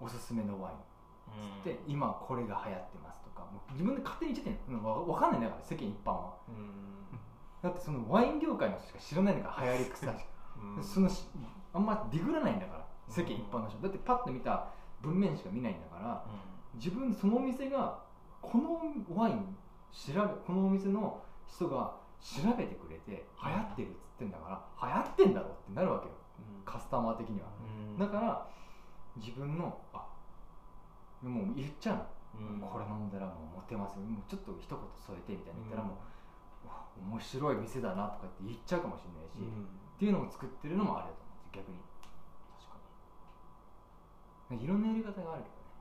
[0.00, 0.76] おすすめのワイン。
[1.42, 3.46] つって、今これが流行ってますとか。
[3.72, 4.86] 自分で勝手に言っちゃってんの。
[4.86, 5.40] わわかんない。
[5.40, 6.34] んだから世間一般は。
[6.48, 6.96] うん。
[7.62, 10.14] だってそのワイン業界の人しか知らないんだから流行り草しか。
[10.76, 10.82] うん。
[10.82, 11.26] そのし
[11.72, 13.78] あんまディグらないんだから世間一般の人。
[13.82, 14.68] だってパッと見た
[15.02, 16.24] 文面しか見ないんだから
[16.74, 17.98] 自分そのお店が
[18.40, 18.80] この
[19.14, 19.56] ワイン
[19.92, 26.12] 調べこのお店の人が調べてくれて流行ってるっつってんだから流行ってんだろってなるわけよ。
[26.38, 26.64] うん。
[26.64, 27.46] カスタマー的には。
[27.60, 27.98] うん。
[27.98, 28.46] だから
[29.16, 30.06] 自分のあ
[31.22, 31.96] もう言っちゃう
[32.42, 32.60] の、うん。
[32.60, 33.96] これ飲んだらもうモテます。
[33.96, 35.60] よもうちょっと一言添えてみたいな。
[35.60, 35.96] 言ったらも
[36.64, 39.64] う、うわ面白い店だなとかって言っちゃうかもしれないし、うん。
[39.64, 41.80] っていうのも作ってるのもあると思うんですよ逆に。
[42.60, 45.72] 確かいろんなやり方があるけどね。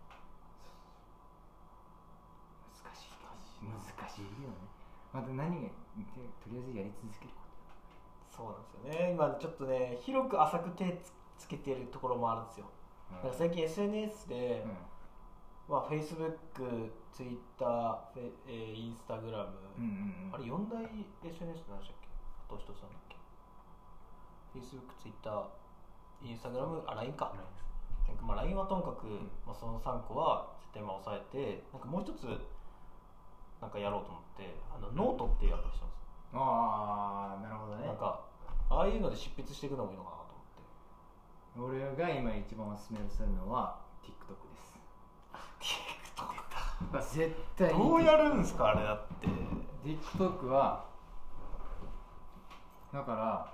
[2.71, 3.19] 難しい
[3.67, 4.55] 難しいよね。
[5.11, 5.67] また何が
[6.39, 7.43] とりあえずやり続けるこ
[8.31, 9.11] そうなんですよね。
[9.11, 12.65] 今ちょっとね広く浅く手つつけてるところもあるんですよ
[13.09, 14.77] と、だから最近 SNS で、うん。
[15.67, 20.83] まあ、Facebook、Twitter、えー、Instagram、うんうんうんあれ4大
[21.25, 22.07] SNS なんでしたっけ？
[22.47, 23.17] あと一つなんだっけ
[24.59, 25.49] ？Facebook、Twitter、
[26.21, 27.33] Instagram、あ、LINE か。
[28.07, 29.07] なんかまあ LINE はともかく、
[29.47, 32.27] まあ、その3個は絶対今押さえてなんかもう一つ
[33.59, 37.87] なんかやろうと思ってあのノートっていうアプリしたんですよ、ああなるほどね。
[37.87, 38.21] なんか
[38.69, 40.14] ああいうので執筆していくのもいいのか
[41.57, 44.35] 俺が今一番おすすめするのは TikTok
[46.93, 47.15] です。
[47.15, 48.67] 絶対にどうやるんですか？
[48.67, 49.27] あれだって。
[49.85, 50.85] TikTok は
[52.91, 53.53] だから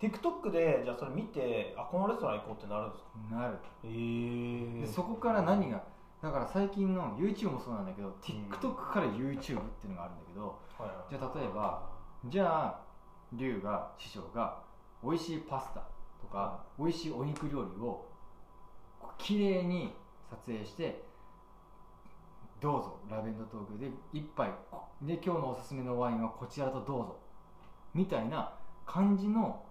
[0.00, 3.36] TikTok でじゃあそれ見てあこのレストラン行こうってなるんですか？
[3.36, 3.58] なる。
[3.84, 5.82] へでそこから何が
[6.20, 10.58] だから最近の YouTube もそうなんだけど、TikTok から YouTube っていうのがあるんだけど
[11.10, 11.88] じゃあ例えば
[12.26, 12.80] じゃあ
[13.32, 14.58] 龍が師匠が
[15.02, 15.82] 美味しいパスタ
[16.22, 18.06] とか美味しいお肉料理を
[19.18, 19.92] 綺麗に
[20.30, 21.02] 撮影して
[22.60, 24.48] どうぞラベンダートークで一杯
[25.02, 27.16] で今日のおすすめのワインはこちらとどうぞ
[27.92, 28.52] みたいな
[28.86, 29.62] 感じの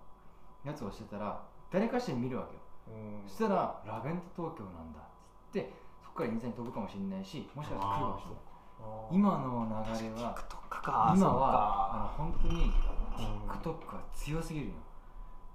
[0.65, 1.41] やつをしてたら
[1.71, 2.59] 誰かしら見るわけよ。
[3.23, 3.29] うん。
[3.29, 5.03] そしたらラベンダー東京なんだっ
[5.53, 5.71] つって
[6.03, 8.51] そこからインスタに飛ぶかもしれないしもしかしたら来るかもしれない。
[9.11, 10.35] 今の流れは
[11.15, 12.73] 今はあの本当に
[13.17, 13.49] うん。
[13.49, 14.71] TikTok は強すぎるよ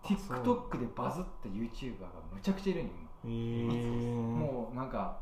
[0.03, 2.93] TikTok でバズった YouTuber がむちゃくちゃいるんよ
[3.25, 5.19] へえ今もうなんか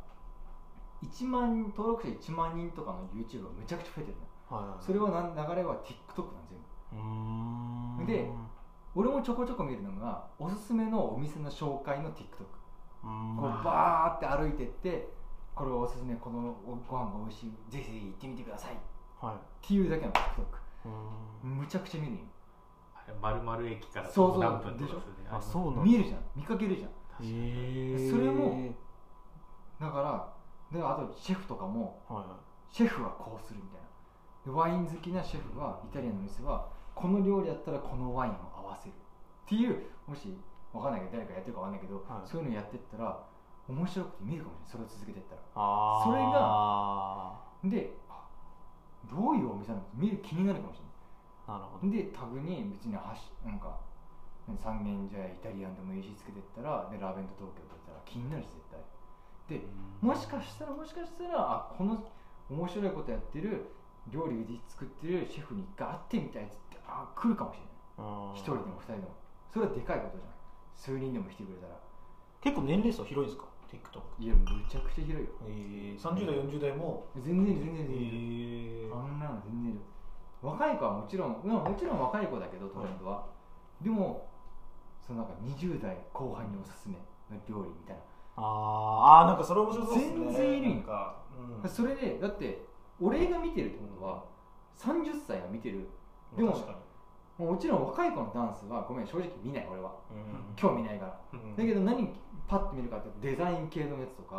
[1.03, 4.17] 1万登録者1万人とかの YouTuber がむちゃくちゃ増えてる
[4.51, 4.85] のはいはい。
[4.85, 6.59] それはなん流れは TikTok なん全
[6.93, 8.07] 部うーん。
[8.07, 8.29] で
[8.95, 12.45] 俺もちょこちょこ見るのがおすすめのお店の紹介の TikTok
[13.05, 13.37] うん。
[13.37, 15.09] こうバーって歩いてって
[15.55, 18.75] これおすすめこのご飯が美味しいぜひぜひ行ってみてください。
[18.75, 18.77] っ
[19.21, 19.33] は
[19.63, 19.67] い。
[19.67, 20.19] ていうだけの TikTok
[21.45, 21.51] うん。
[21.59, 22.19] むちゃくちゃ見るよ
[23.21, 24.41] 丸々駅からそうそう。
[24.41, 25.31] 何分とかするね。
[25.31, 25.83] あそうなんだ。
[25.83, 26.21] 見るじゃん。
[26.37, 26.89] 見かけるじゃん。
[26.89, 28.73] へえそれも
[29.81, 30.33] だから
[30.73, 32.75] であとシェフとかもはいはい。
[32.75, 33.87] シェフはこうするみたいな。
[34.45, 40.37] でワイン好きなシェフはイタリアンの店はこの料理だったらこのワインを合わせるっていうもし
[40.73, 42.29] わかんないけど誰かやってるかわかんないけど、はい。
[42.29, 43.23] そういうのやってったら
[43.69, 44.89] 面白くて見るかもしれない。
[44.89, 45.41] それを続けてったら。
[46.05, 48.25] それがであ
[49.09, 50.91] どういうお店なのか見る気になるかもしれな
[51.47, 51.91] るほど。
[51.93, 53.77] でタグに別にはしなんか
[54.49, 58.81] 何三軒茶屋イタリアンでもいいしつけてったらでラベント東京って言ったら気になるし絶対。
[59.49, 59.61] で
[60.01, 62.01] もしかしたらもしかしたらあこの
[62.49, 63.69] 面白いことやってる
[64.13, 68.37] 料理で作ってるシェフに一回会ってみたいっつってあ来るかもしれない。
[68.37, 69.17] 一人でも二人でも。
[69.53, 70.35] それはでかいことじゃん。
[70.75, 71.81] 数人でも来てくれたら。
[72.41, 75.33] 結構年齢層広いんですか？TikTok いやむちゃくちゃ広いよ。
[75.47, 77.07] えー、30代40代も。
[77.17, 78.95] 全然全然全然えー。
[78.95, 79.81] あんなの全然いる
[80.45, 83.25] 若い子はもちろんまあもちろん若い子だけどトレンドは、
[83.81, 84.29] でも
[85.01, 88.03] そのなんか20代後半におすすめの料理みたいな。
[88.37, 90.15] あーあーなんかそれ面白そうですね。
[90.17, 90.83] 全然いるん。
[90.83, 91.17] か、
[91.63, 92.65] うん、それでだって
[93.01, 94.25] 俺が見てるってことは
[94.77, 95.89] 30歳が見てる。
[96.37, 96.55] でも
[97.39, 99.93] もちろん若い子のダンスはごめん正直見ない俺は。
[100.11, 100.57] に、うん。
[100.57, 101.21] 興味ないから。
[101.33, 101.57] うん。
[101.57, 102.13] だけど何
[102.47, 104.37] パッと見るかってデザイン系のやつとか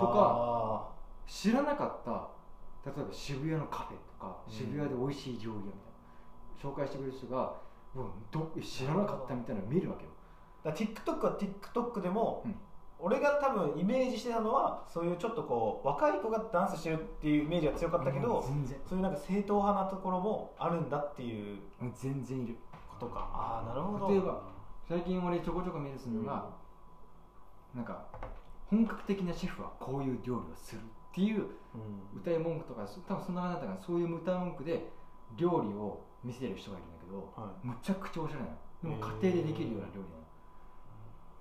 [0.00, 0.90] とか
[1.26, 2.28] 知らなかった
[2.84, 4.52] 例えば渋谷のカフェとかうん。
[4.52, 5.92] 渋谷で美味しい料理屋みたい
[6.64, 7.54] な紹介してくれる人が
[7.94, 10.10] うわど知らなかったみたいなの見るわけよ。
[10.64, 12.54] だから TikTok は TikTok でも、うん。
[13.00, 18.42] 俺が多分イメージしてたのはそういうちょっとこう若い子がダンスしてるっていうイメージが強かったけど、
[18.88, 22.56] そういうなんか正統派なところもあるんだっていううん全然いる。
[22.88, 23.28] ことか。
[23.32, 24.08] ああなるほど。
[24.08, 24.42] 例えば
[24.88, 26.46] 最近俺ちょこちょこ見るするのが、
[27.74, 28.06] なんか
[28.70, 30.80] 本格的なシェフはこういう料理をする
[31.14, 32.18] っていううん。
[32.18, 34.90] 歌い文句とかそ多分そんな感じだったからそういう歌い文句で
[35.36, 38.56] 料理を見せてる人がいるんだけど、はむちゃくちゃおしゃれなの。
[38.82, 40.26] でも家庭でできるような料理なの、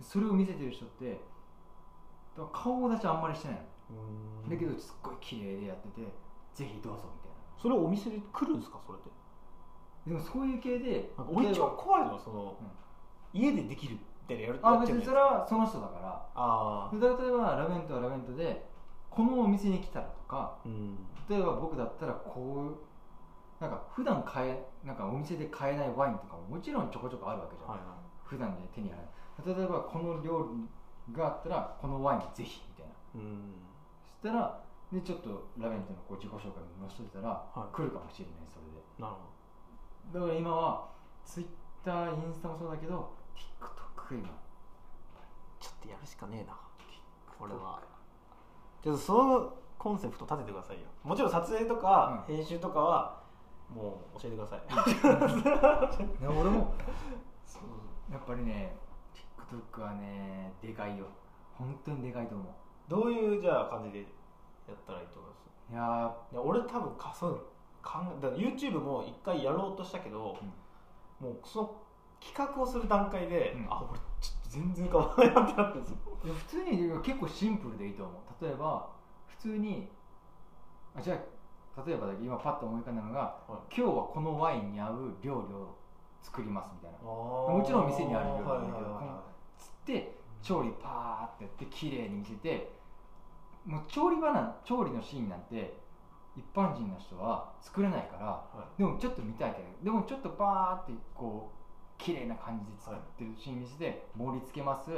[0.01, 1.19] それを見せてる人って
[2.51, 3.57] 顔立ちあんまりしてない
[3.89, 4.01] の、
[4.45, 4.49] うん。
[4.49, 6.01] だけどすっごい綺麗でやってて
[6.53, 7.31] ぜひどうぞみたい
[7.61, 8.79] それお店で来るんですか？
[8.85, 9.09] それって。
[10.09, 13.39] なでもそういう系で俺一番怖いのはその、うん。
[13.39, 16.27] 家でできるみたいなやるあ別にそれはその人だから。
[16.35, 18.65] あ例えばラベントはラベントで
[19.15, 20.97] このお店に来たらとかうん。
[21.29, 22.79] 例えば僕だったらこ
[23.59, 29.03] うなんか普段買えなんかお店で買えないワインとかももちろんちょこちょこあるわけじゃん、はいは普段で手に入ら
[29.53, 29.57] ない。
[29.57, 30.49] 例えばこの料
[31.07, 33.21] 理があったらこのワインぜひみたいな。
[33.21, 33.53] いうん。
[34.21, 34.59] そしたら
[34.91, 37.75] でちょっとラベントのこう自己紹介も載せといたら、はい。
[37.75, 38.81] 来るかもしれないそれで。
[38.99, 40.89] なるほだから今は
[41.23, 41.47] ツイッ
[41.85, 44.27] ターインスタもそうだけど TikTok が今。
[44.27, 44.33] ど
[45.59, 46.57] ちょっとやるしかねえな。
[47.39, 47.79] これは
[48.83, 50.83] ちょっとそのコンセプト立ててくださいよ。
[51.03, 53.23] もちろん撮影とか、編集とかは
[53.73, 54.61] もう教えてください。
[56.21, 56.73] でも俺も
[58.11, 58.75] やっぱりね
[59.73, 61.05] TikTok はねでかいよ。
[61.53, 62.47] 本当にでかいと思う。
[62.89, 64.05] どういうじゃあ感じでや
[64.73, 65.43] ったらいいと思います？
[65.71, 67.45] いやいや俺多分かそう。
[67.83, 70.37] だから YouTube も一回やろうとしたけど、
[71.19, 71.81] もうその
[72.21, 73.67] 企画をする段階で、うん。
[73.69, 75.97] あ俺ちょっと全然変わらないなってなってるんですよ。
[76.23, 78.89] 普通に結構シンプルでいいと思う例えば
[79.27, 79.87] 普通に
[80.93, 83.75] あじゃあ例えばだけど今パッと思い浮かんだのが、はい。
[83.75, 85.75] 今日はこのワインに合う料理を
[86.21, 86.97] 作りますみたいな。
[86.99, 89.23] ももちろん店にあるようはいなんだけど
[89.57, 92.69] つって調理パーってやって綺麗に見せて
[93.65, 95.73] もう調理場なん調理のシーンなんて
[96.35, 104.91] 一般人の人は作れないからはでもちょっと見たいけどでもちょっとバーってこう綺麗な感じで作ってるシーン見せて盛り付けます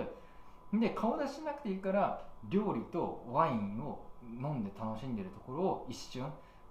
[0.73, 6.25] で顔出しなくていいから料理とワインを飲んで楽しんでるところを一瞬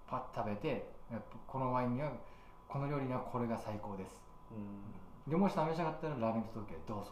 [0.07, 2.11] パッと食べてやっぱこのワインには
[2.67, 4.17] この料理にはこれが最高です。
[4.51, 5.31] いうん。
[5.31, 7.11] でもし試したかったらラーメンと東京へどうぞ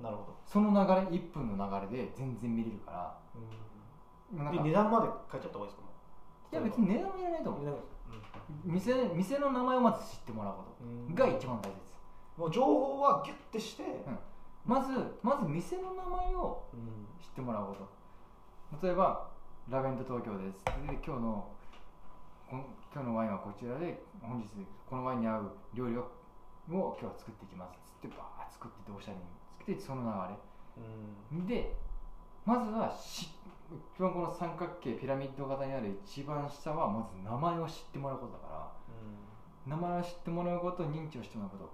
[0.00, 0.10] みたいな。
[0.10, 3.18] なるほど、その流れ1分の流れで全然見れるから。
[4.32, 5.82] うん、か値段まで書いちゃった方がいいですか？
[5.82, 5.90] も
[6.52, 7.64] いや別に値段はいらないと思う。
[7.64, 7.74] なん。
[7.74, 7.80] か
[8.64, 11.14] 店店の名前をまず知ってもらうこうん。
[11.14, 11.74] とが一番大切。
[12.36, 13.82] もう情報はギュッてして、
[14.64, 14.92] まず
[15.22, 17.06] まず店の名前をうん。
[17.20, 17.76] 知ってもらうこ
[18.80, 18.86] と。
[18.86, 19.28] 例えば
[19.68, 20.70] 「ラベンド東京です」で
[21.04, 21.48] 今日の
[22.50, 24.48] 今日のワインはこちらで本日
[24.88, 26.00] このワインに合う料理を
[26.70, 27.78] を今日は作っていきます。
[28.02, 29.22] つってバーッ作ってておしゃれに
[29.58, 30.82] 作ってその流
[31.32, 31.46] うん。
[31.48, 31.76] れで
[32.44, 33.34] まずはし
[33.94, 38.70] 一番この三角形ピラミッド型にある一番下はまず名前を知ってもらうことだから。
[39.66, 41.70] 名前を知ってもらうこと認知をしてもらうこ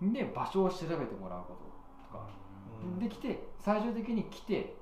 [0.00, 0.10] と。
[0.12, 1.69] で場所を調べてもらうことと
[2.12, 2.26] か。
[2.82, 2.98] うん。
[2.98, 4.76] できて最終的に来て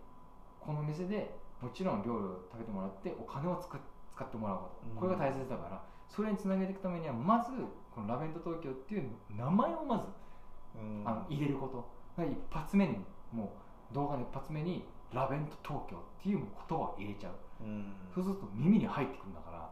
[0.60, 4.96] この店でもちろん料理を食べてもらってお金を使ってもらうこと、うん。
[4.96, 5.82] これが大切だから。
[6.08, 7.50] それにつなげていくためにはまず
[7.94, 10.06] このラベンド東京っていう名前をまず
[10.74, 11.02] うん。
[11.04, 11.98] あの入れること。
[12.18, 12.96] が一発目に
[13.32, 13.52] も
[13.92, 17.64] う動画の一発目にラベンド東京っていう言葉を入れちゃう。
[17.64, 17.94] うん。
[18.12, 19.70] そうすると耳に入ってくるんだから。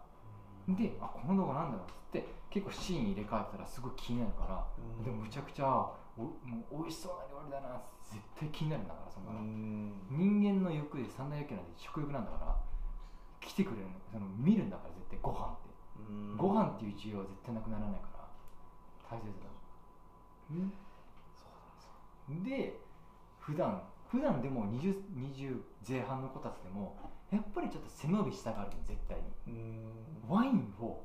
[0.68, 4.64] であこの動画なんだろうっつって結構シーン入れ替えたらすごい気になるから、
[4.98, 5.04] うん。
[5.04, 7.80] でもむちゃくちゃおもう美味しそうな料理だな。
[8.04, 9.92] 絶対気になるんだからそんなの、うん。
[10.10, 12.56] 人間の欲で三大欲求なんて食欲なんだから
[13.40, 13.92] 来てくれるの。
[14.12, 15.68] その見るんだから絶対ご飯って、
[15.98, 16.36] うん。
[16.36, 18.08] ご飯っていう需要は絶対なくならないか
[19.10, 19.50] ら大切だ。
[20.50, 22.44] うん。
[22.44, 22.80] で
[23.38, 26.96] 普段普段でも 20, 20前半の子たちでも
[27.30, 29.52] やっぱりちょっと背伸びしたがるの絶対に。
[30.28, 30.34] うん。
[30.34, 31.04] ワインを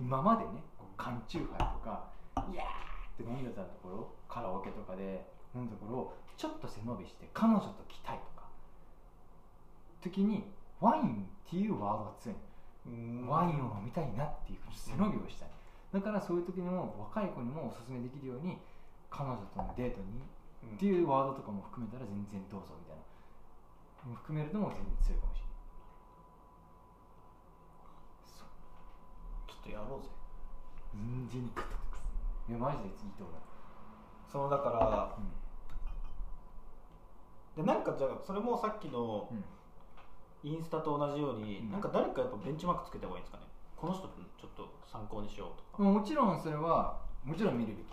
[0.00, 0.62] 今までね
[0.96, 2.10] 缶チューハイとか
[2.52, 2.89] いやー
[3.20, 8.48] でたところカラオケとかで飲んだところをちょっと背伸びして彼女と来たいとか。
[10.00, 10.44] 時に
[10.80, 12.36] ワインっていうワードが強い
[12.86, 12.88] う
[13.24, 13.28] ん。
[13.28, 15.48] ワインを飲みたいなっていう背伸びをしたい。
[15.92, 18.56] だからそういう時にも若い子にもおすすめできるように
[19.10, 20.22] 彼女とのデートに
[20.64, 20.76] うん。
[20.76, 23.02] っていうワードとかも含めたら全然どうぞみたいな。
[24.16, 25.60] 含めるのも全然強いかもしれない。
[29.48, 30.08] ちょっとやろうぜ。
[30.94, 31.89] 全然グッとくす
[32.50, 33.36] いやマジでいいと思う。
[34.30, 35.14] そのだから
[37.56, 37.64] うん。
[37.64, 39.44] でなんかじゃあそれもさっきのうん。
[40.42, 41.70] インスタと同じように、うん。
[41.70, 43.44] なんか誰かやっぱベンチマークつけた方がいいんですかね？
[43.76, 47.86] この人ちょっと参考にしようとか、もちろんそれはもちろん見るべき。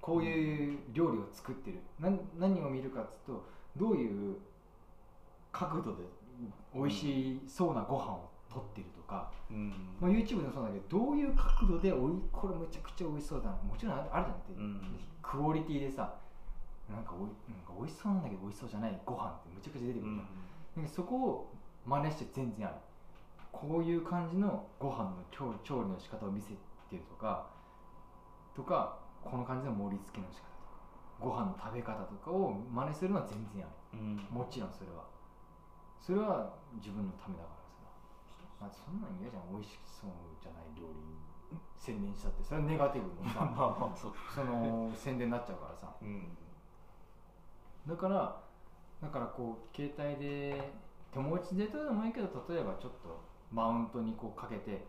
[0.00, 1.80] こういう料理を作ってる。
[1.98, 3.44] 何何を見るかっつうと
[3.76, 4.36] どういう
[5.52, 6.04] 角度で
[6.72, 9.72] 美味しそうなご飯を撮ってるとか、うん。
[10.00, 14.80] まあ、YouTube でもそうだけどどういう角度でおいこれめちゃくちゃ美味しそうだなもちろんあるじゃなくて、うん。
[15.22, 16.14] クオリティでさ
[16.88, 21.52] なんかおいなんか美味しそうなんだけど美味しそうじゃないご飯ってめちゃくちゃ出てくるじゃん、でそこを
[21.84, 22.76] 真似して全然ある。
[23.52, 26.54] こういう感じのご飯の調調理の仕方を見せて
[26.92, 27.46] るとか
[28.54, 30.78] とかこの感じの盛り付けの仕方とか
[31.18, 33.98] ご飯の食べ方とかを真似するのは全然ある。
[33.98, 34.16] うん。
[34.30, 35.04] もちろんそれは。
[36.00, 37.57] それは自分のためだから。
[37.57, 37.57] さ、
[38.60, 40.10] まあ、そんなん嫌じゃん美味しそう
[40.42, 41.16] じゃない料理に。
[41.78, 42.42] 宣伝したって。
[42.42, 43.40] それはネガティブのさ。
[43.56, 44.12] まあまあそ
[44.44, 45.94] の宣伝になっちゃうからさ。
[46.02, 46.36] うん。
[47.86, 48.42] だから
[49.00, 50.72] だからこう携帯で
[51.12, 53.20] 手持ちで撮るのもいいけど例えばちょっと
[53.50, 54.86] マウントにこうかけて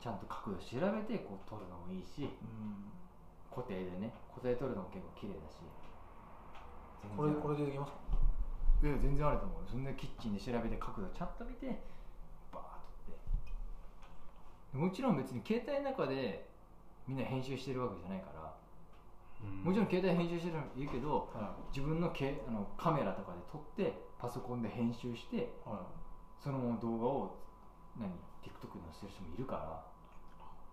[0.00, 2.28] ちゃんと角度調べてこう撮るのもいいし
[3.48, 5.62] 固定でね固定で撮るのも結構綺麗だし。
[7.16, 7.98] これこれれでできますか？
[8.82, 9.66] いや全然あると思う。
[9.66, 11.82] そんなキッチンで調べて角度ちゃんと見て
[14.72, 16.46] もちろん別に携帯の中で
[17.06, 18.40] みんな編集してるわけじゃないから。
[19.64, 21.32] もちろん携帯編集してるのもいいけど
[21.74, 25.86] 自分のけあのカメラとかで撮ってパソコンで編集しては
[26.38, 27.38] その動画を
[27.98, 28.10] 何
[28.44, 29.90] TikTok に載せてる人もいるから。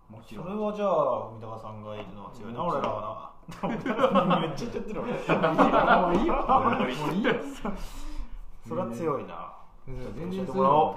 [0.08, 0.44] もちろん。
[0.44, 3.68] それはじゃあ富高さんがいるのは強いな俺らはな。
[3.68, 7.34] めっちゃ言っちゃってる俺いいよもういいよ。
[8.66, 9.52] それは強いな。
[9.86, 10.94] 全然教えてもらおう。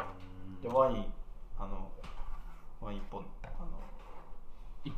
[0.61, 1.13] じゃあワイン
[1.57, 1.90] あの
[2.81, 3.77] ワイン一本あの。
[4.83, 4.93] 一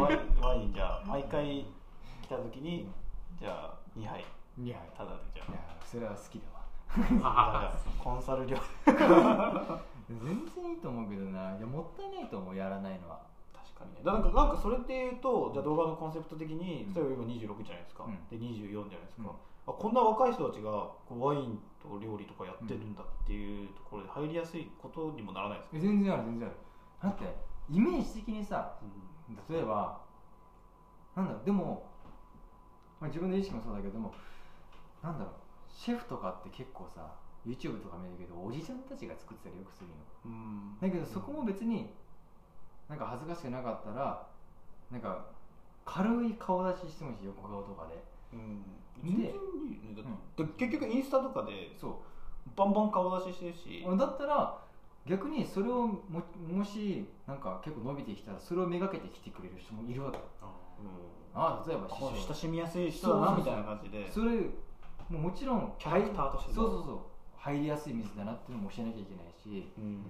[0.00, 1.64] ワインワインじゃあ毎回
[2.22, 2.88] 来た時に
[3.38, 4.24] じゃあ2杯。
[4.58, 7.72] いやただでじゃいやそれは好きだわ。
[8.02, 8.56] コンサル料。
[10.08, 11.56] 全然いいと思うけどな。
[11.56, 13.20] いやもったいないと思うやらないのは。
[13.52, 14.00] 確かにね。
[14.02, 16.94] だからなんかなんかそれで言うとじゃあ動画のコンセプト的にうん。
[16.94, 18.28] 例えば今26じゃないですか、うん。
[18.28, 19.36] で24じゃないですか、うん
[19.66, 26.56] あこんな若い人たちがこうワインと料理とかやってるんだっていうところで入りやすいことにもならないですか、え全然ある全然ある。
[27.02, 27.24] だって
[27.70, 28.78] イメージ的にさ
[29.50, 30.00] 例えば
[31.16, 31.86] なんだろうでも、
[33.00, 34.14] まあ、自分の意識もそうだけどでも
[35.02, 35.34] なんだろう
[35.68, 37.14] シェフとかって結構さ
[37.46, 39.94] YouTube とか見るけどおじちゃんたちが作ってたりよくするの。
[40.26, 40.76] うん。
[40.80, 41.90] だけどそこも別に
[42.88, 44.26] なんか恥ずかしくなかったら
[44.90, 45.26] なんか
[45.84, 48.02] 軽い顔出ししてもいいし横顔とかで。
[48.32, 48.62] うん。
[48.62, 50.04] で全然いいよねだっ
[50.36, 52.02] てで結局インスタとかでそ
[52.54, 53.84] バンバン顔出ししてるし。
[53.86, 54.58] うだったら
[55.06, 60.18] 逆にそれをももしなんか結構伸びてきたらそれをめがけてきてくれる人もいるわけ。
[61.34, 64.10] ああ例えば親しみやすい人だなみたいな感じで。
[64.10, 64.40] それ
[65.08, 66.98] もうもちろんキャラクターとしてそうそうそう。
[67.36, 69.70] 入りやすい店だなっていうのも教えなきゃいけないし。
[69.78, 70.02] うん。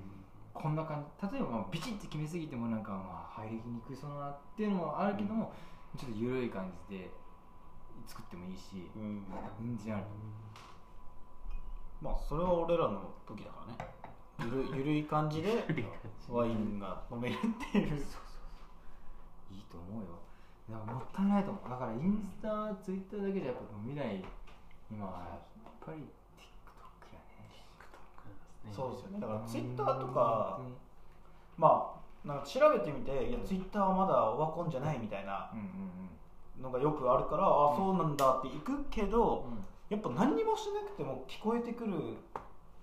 [0.54, 1.28] こんな感じ。
[1.28, 5.52] 例えばまあビチッて決めすぎてもなんかまあ入りにくいそうだなっていうのもあるけども、
[5.98, 7.10] ちょっと緩い感じで
[8.06, 9.24] 作ってもいいしうん。
[9.58, 10.04] 全然ある。
[12.00, 13.90] まあそれは俺らの時だからね。
[14.40, 15.64] ゆる ゆるい感じで
[16.28, 17.96] ワインが飲めるっていう。
[19.50, 20.08] いいと思うよ。
[20.70, 21.70] だからもったいないと思う。
[21.70, 24.24] だからインスタ、ツイッターだけじゃやっぱ未来
[24.90, 25.38] 今はやっ
[25.80, 25.98] ぱり
[26.36, 27.64] TikTok やね。
[28.72, 29.20] そうですよね。
[29.20, 30.60] だからツイッターとか
[31.56, 35.66] まあなんか調べてみていやツイッターはまだオワコンじゃないみたいなうんうん
[36.60, 39.64] のがよくあるから、ああそうなんだって行くけど、うん。
[39.88, 41.92] やっぱ何にもしなくても聞こえてくる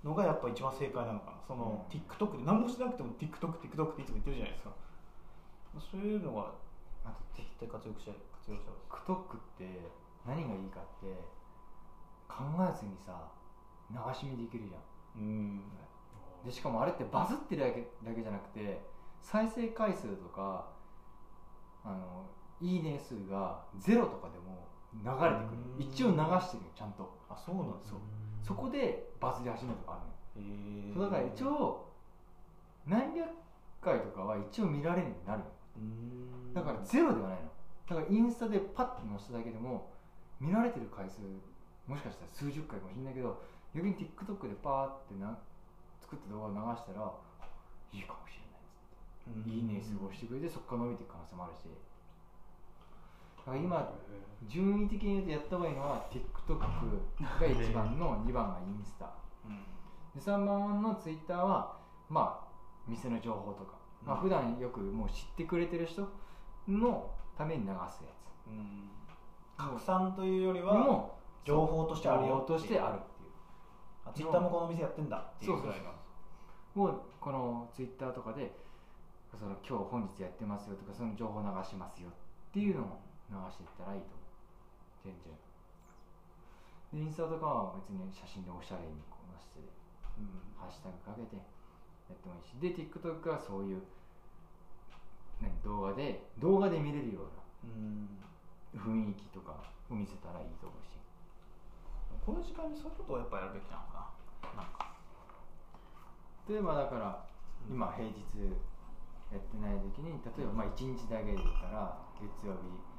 [0.04, 1.38] のがやっぱ一番正解なのかな。
[1.48, 2.00] その、うん。
[2.00, 2.44] TikTok で。
[2.46, 4.72] 何もしなくても TikTokTikTok っていつも言ってるじゃないですか。
[5.92, 6.52] そういうのが
[7.04, 9.90] あと絶対活用して活用してほしい TikTok って
[10.26, 11.10] 何がいいかって
[12.30, 13.32] 考えずにさ
[13.90, 15.22] 流し見できるじゃん。
[15.22, 15.62] うん。
[16.46, 18.82] でしかもあれってバズってるだけだけじゃなくて
[19.22, 20.68] 再生回数とか
[21.84, 22.26] あの
[22.64, 24.64] いいね数がゼロとかでも
[25.04, 25.58] 流れてくる。
[25.76, 25.84] うん。
[25.84, 27.12] 一応流してるよちゃんと。
[27.30, 28.00] あそうなんですよ
[28.42, 30.48] そこでバズり始めるとかあるの。
[30.48, 31.92] よへえだから一応
[32.88, 33.30] 何百
[33.82, 35.44] 回とかは一応見られるようになる
[36.54, 37.52] だからゼロではないの。
[37.90, 39.92] だからインスタでパッと載せただけでも
[40.40, 41.20] 見られてる回数
[41.88, 43.44] もしかしたら数十回かもしれないけど
[43.76, 45.38] 逆に TikTok でパーってな
[46.00, 47.12] 作った動画を流したら
[47.92, 51.68] いいかもしれないいいね数を押してくれてそこから伸びていく可能性もあるし
[53.48, 53.94] 今
[54.48, 56.68] 順位的に言うとやった方がいいのは TikTok が
[57.40, 59.12] 1番の2番がインスタ。
[59.46, 59.64] うん。
[60.16, 61.78] で3番の Twitter は
[62.10, 62.48] まあ
[62.88, 63.74] 店の情報とか、
[64.06, 66.08] まあ普段よくもう知ってくれてる人
[66.68, 68.10] のために流すや
[68.48, 68.90] うん。
[69.56, 73.32] つ拡散というよりはも情報としてあるよ情報としてあるっていう。
[74.06, 75.18] あツイッターもこのお店やってんだ。
[75.18, 75.92] っていうぐらいの
[76.76, 78.52] もうこのツイッターとかで
[79.38, 82.14] その今日本日やってますよとかその情報流しますよっ
[82.54, 83.00] ていうのを
[83.34, 85.10] 流していったらいいと思う。
[85.10, 85.34] 全然。
[86.94, 89.66] でインスタとかは別に写真でおしゃれにこう載せて
[90.22, 91.42] うんハッシュタグかけてや
[92.14, 92.54] ってもいいし。
[92.62, 93.82] で TikTok はそういう
[95.42, 98.22] 何動画で動画で見れるよううん。
[98.22, 98.30] な
[98.78, 99.58] 雰囲気とか
[99.90, 100.94] を見せたらいいと思うし。
[102.26, 104.14] こういう時間にそういうことをやっぱやるべきなのか
[104.56, 104.62] な。
[104.62, 104.94] なんか。
[106.48, 107.26] 例えばだから
[107.68, 108.14] 今平日
[109.32, 112.93] やってない時に例えばまあ1日だけでいいから月曜日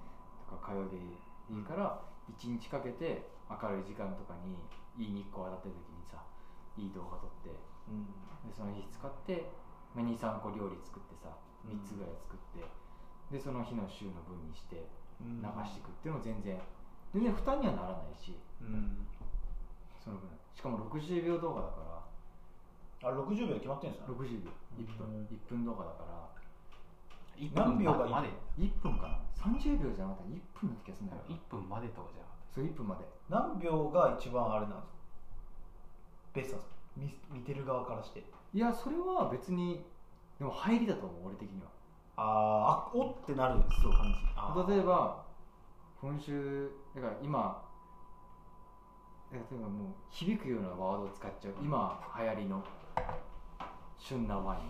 [0.45, 2.01] とか火曜日でいいから
[2.31, 4.57] 1日かけて明るい時間とかに
[4.97, 6.23] いい日光当たってる時にさ
[6.77, 7.53] いい動画撮って
[7.89, 8.09] うん。
[8.49, 9.49] でその日使って、
[9.93, 11.33] まあ、23個料理作ってさ
[11.69, 12.61] 3つぐらい作って、
[13.33, 14.85] でその日の週の分にして
[15.21, 15.41] うん。
[15.41, 16.61] 流していくっていうのも全然
[17.13, 19.07] 全然負担にはならないしうん。
[20.01, 20.29] その分。
[20.53, 22.05] しかも60秒動画だか
[23.03, 23.09] ら。
[23.09, 24.51] あれ60秒で決まってるんですか？60秒。
[24.81, 25.29] 1分、うん。
[25.29, 26.34] 1分動画だから
[27.55, 28.29] 何秒がいいまで。
[28.59, 30.31] 1分かな30秒じゃなかった。
[30.31, 33.05] ら1分の気がするんだよ1分までとかじゃなかっそう1分まで。
[33.29, 34.99] 何秒が一番あれなんですか？
[36.35, 37.35] ベストなんですか？
[37.35, 38.25] 見見てる側からして。
[38.53, 39.85] いやそれは別に
[40.39, 41.69] でも入りだと思う俺的には。
[42.17, 43.93] あーあおってなるそう。
[43.93, 44.13] 感
[44.67, 45.25] じ例えば
[46.01, 47.63] 今週だから今
[49.33, 51.55] 例えばもう響くようなワードを使っちゃう。
[51.61, 52.63] 今流行りの
[53.99, 54.61] 旬なワイン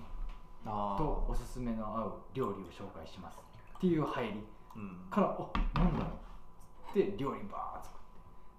[0.64, 3.38] とおすすめの合う料理を紹介します
[3.76, 4.46] っていう入り
[4.76, 5.06] うん。
[5.10, 6.12] から「あなんだろう」
[6.90, 8.00] って料理バーッ作っ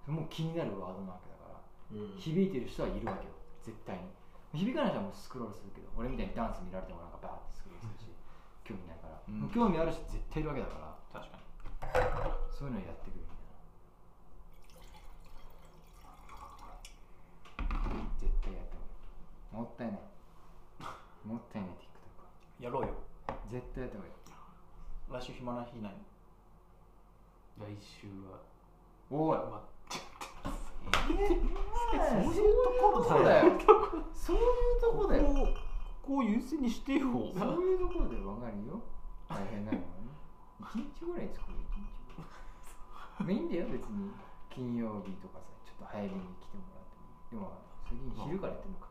[0.06, 0.12] て。
[0.12, 1.60] もう気になるワードなわけだから
[1.92, 2.18] うん。
[2.18, 3.34] 響いてる人はいるわけよ。
[3.64, 4.04] 絶対に。
[4.54, 8.16] 響かない人はもうスクロールするけど俺みたいにダンス見られてもなんかバーッてスクロールするし
[8.64, 9.40] 興味ないから、うん。
[9.42, 11.20] もう興味ある人絶対いるわけだから。
[11.20, 11.44] 確かに。
[12.52, 13.56] そういうのをやってくるみたいな。
[18.18, 20.02] 絶対やった方がいいもったいない
[21.26, 21.85] もったいない
[22.60, 22.90] やろうよ。
[23.50, 25.24] 絶対やった方がいい。
[25.24, 25.94] 来週暇な日ない
[27.60, 28.40] た来週は。
[29.10, 29.38] おい。
[29.38, 29.62] ま
[30.96, 33.52] そういうところそうだよ。
[34.14, 35.24] そういうとこだよ。
[35.24, 35.48] ここ
[36.02, 37.12] こう優先にしてよ。
[37.34, 38.82] そういうところで分かるよ
[39.28, 40.10] 大変なのはね。
[40.62, 42.30] 一日ぐらい作る一日ぐらい
[43.20, 44.12] まあいいんだよ別に。
[44.50, 47.12] 金曜日とかさちょっと早めに来てもらっても。
[47.30, 48.88] でも最近昼からやってるのか。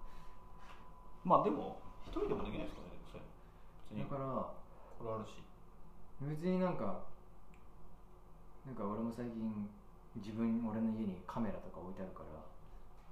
[1.25, 2.94] まあでも一人でもできないですかね
[3.95, 4.25] にだから
[4.99, 5.43] これあるし。
[6.23, 7.03] 別になんか
[8.65, 9.69] なんか俺も最近
[10.17, 12.41] 自分俺の家にカメラとか置いてあるから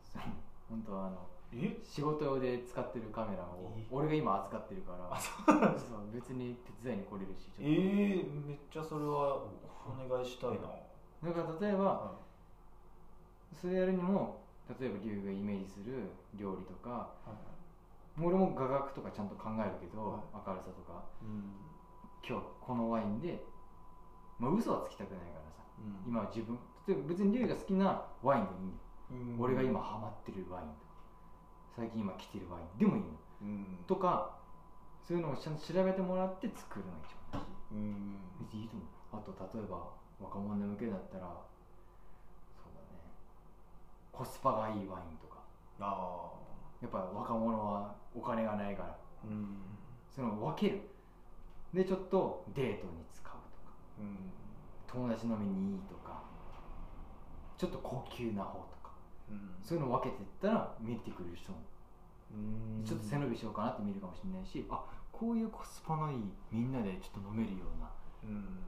[0.00, 0.26] さ
[0.70, 1.76] 本当はあのえ？
[1.82, 3.84] 仕事用で使ってるカメラをえ？
[3.90, 7.62] 俺が今扱ってるからそう別に手伝いに来れるしちょっと。
[7.62, 9.44] えー、めっちゃそれは
[9.84, 10.70] お願いしたいな。
[11.28, 12.12] だから例えば
[13.52, 14.40] それやるにも
[14.80, 17.10] 例えば龍がイメージする料理とか
[18.20, 20.20] 俺も画角とかちゃんと考えるけど、はい。
[20.46, 21.04] 明るさとか。
[21.22, 21.56] うん。
[22.26, 23.42] 今日このワインで
[24.38, 25.62] まあ嘘はつきたくないからさ。
[25.78, 26.12] うん。
[26.12, 29.40] 今は自分例えば別に龍が好きなワインでいいんだよ、うん。
[29.40, 30.92] 俺が今ハマってるワインとか。
[31.76, 33.08] 最近今着てるワインでもいいの。
[33.42, 33.78] うん。
[33.86, 34.36] とか
[35.00, 38.16] そういうのをちゃんと調べてもらって作るのが一番大事うん。
[38.40, 38.88] 別にいいと思う。
[39.12, 39.88] あと例えば
[40.20, 41.26] 若者に向けだったら
[42.60, 43.00] そうだね。
[44.12, 45.40] コスパがいいワインとか。
[45.80, 46.32] あ
[46.82, 48.88] やっぱ若者はお金がないから。
[48.90, 49.56] あうん。
[50.14, 50.82] その分ける。
[51.72, 53.72] でちょっとデートに使うとか。
[54.00, 54.18] うん。
[54.86, 56.20] 友達飲みにいいとか。
[57.56, 58.90] ちょっと高級な方とか。
[59.30, 59.54] うん。
[59.62, 61.58] そういうの分けていったら見てくれる人も。
[62.34, 62.84] うん。
[62.84, 64.82] ちょっと背伸びしようかなって見るかもしれないしあ
[65.12, 66.18] こういうコスパのいい
[66.50, 67.88] みんなでちょっと飲めるような。
[68.24, 68.58] うん。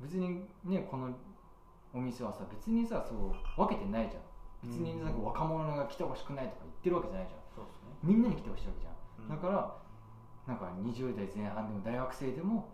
[0.00, 1.10] 別にねこの
[1.94, 4.22] お店はさ別にさそう分けてないじゃん。
[4.62, 7.41] 別になんか若者が来てほしくないとか言ってるわけじゃないじゃん
[8.02, 9.28] みんなに来てほしいわけじゃん、うん。
[9.30, 9.76] だから
[10.46, 12.68] なんか20代前半でも大学生でも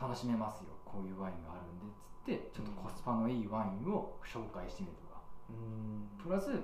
[0.00, 0.70] 楽しめますよ。
[0.84, 1.78] こういうワインがあるん
[2.26, 5.20] でっつってちょっとコスパのいいワインを紹介してみるとか。
[5.50, 6.08] うん。
[6.22, 6.58] プラスで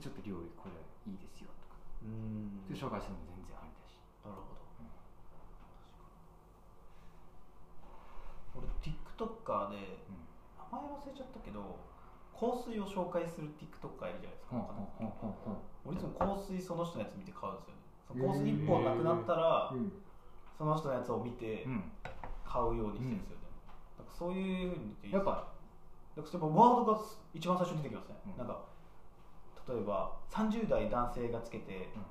[0.00, 0.76] ちょっと料理これ
[1.10, 1.76] いいですよとか。
[2.02, 2.66] うん。
[2.68, 4.00] で紹介しても全然ありだし。
[4.24, 4.64] なるほど。
[8.56, 10.24] 俺 TikToker でうん。
[10.72, 11.78] 名前忘れちゃったけど
[12.38, 14.60] 香水を紹介する TikToker いるじゃないですか、
[15.84, 18.28] 俺いつも香水その人のやつ見て買うんですよね。
[18.28, 19.92] 香水1本なくなったら、うん。
[20.56, 21.92] その人のやつを見てうん。
[22.44, 23.42] 買うようにしてるんですよね、
[23.98, 27.00] なんかそういうふうに言っていいやっぱワードが
[27.34, 28.38] 一番最初に出てきますね、うん。
[28.38, 28.62] なんか
[29.68, 32.02] 例えば30代男性がつけて、うん。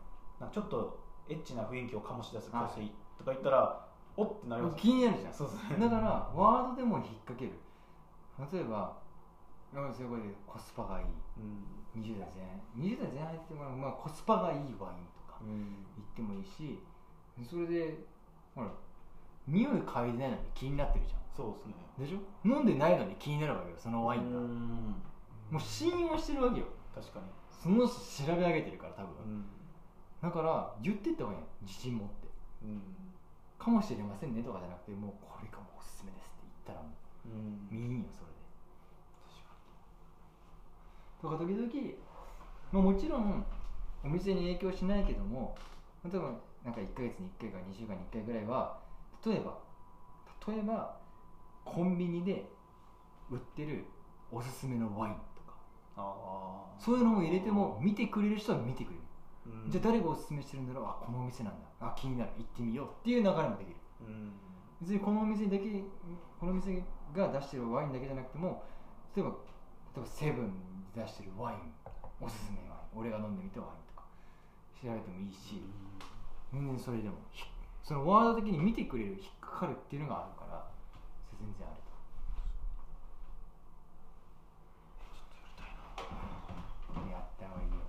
[0.41, 0.99] なんかちょっと
[1.29, 3.87] エッチな雰囲気を醸し出す香水とか言ったら、
[4.17, 5.33] おってなります気になるじゃん。
[5.33, 7.53] そうですねだからワードでも引っ掛ける。
[8.51, 8.97] 例えば
[9.81, 11.05] うんそういうことでコスパがいい。
[11.05, 12.01] うん。
[12.01, 15.85] 20代前20代前半っていうか、まあ、コスパがいいワインとかうん。
[15.95, 16.79] 言ってもいいし
[17.49, 17.97] それで
[18.53, 18.71] ほら
[19.47, 21.73] 匂い嗅いでないのに気になってるじゃそうですね。
[21.99, 22.19] んでしょ？
[22.47, 24.39] 飲んでないのに気になるわけよそのワインが。
[24.39, 24.95] うん。
[25.51, 26.65] もう信用してるわけよ。
[26.95, 27.25] 確かに。
[27.51, 29.45] その人調べ上げてるから多分、ん。
[30.21, 32.27] だから言ってった方がいいよ自信持って。
[32.63, 32.81] うん。
[33.59, 36.91] かもしれませんねとかじゃなくてもうこれがもうおすすめですって言ったらも
[37.25, 38.31] うんういいんよそれ。
[38.31, 38.34] で
[41.25, 41.67] とか時々、
[42.71, 43.45] まあ、もちろん
[44.03, 45.57] お店に影響しないけども
[46.03, 46.31] 例えば
[46.63, 48.77] なんか1ヶ月に1回か2週間に1回ぐらいは
[49.25, 49.57] 例えば
[50.47, 50.97] 例えば
[51.63, 52.45] コンビニで
[53.31, 53.85] 売ってる
[54.31, 55.57] おすすめのワインとか。
[55.97, 56.13] あ
[56.77, 59.01] あそういうのも入れても見てくれる人は見てくれる、
[59.65, 59.71] うん。
[59.71, 60.85] じゃあ誰がおすすめしてるんだろう？
[60.85, 61.67] あこのお店なんだ。
[61.79, 62.31] あ気になる。
[62.37, 62.87] 行ってみよう。
[62.87, 63.75] っていう流れもできる。
[64.01, 64.33] うん。
[64.81, 65.59] 別にこのお店だけ
[66.39, 66.83] このお店
[67.15, 68.63] が出してるワインだけじゃなくても
[69.15, 69.35] 例えば例
[69.97, 71.59] えばセブンで出してるワイン
[72.21, 74.07] おすすめワイン俺が飲んでみたワインとか
[74.81, 75.61] 調べてもいいし
[76.53, 77.43] 全然それでもひ
[77.83, 80.65] そのワード的に見てくれる引っかかるっていうのがあるから
[81.29, 81.91] それ全然あると。
[87.11, 87.83] やった方がいいよ。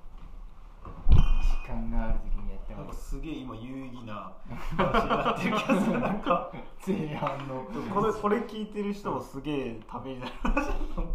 [1.40, 2.98] 時間がある時にやった方がいい。
[2.98, 4.32] すげえ今有意義な
[4.76, 6.52] 話になってる気がするなんか。
[6.86, 7.64] 前半の。
[7.94, 10.32] これこれ聞いてる人もすげえためになる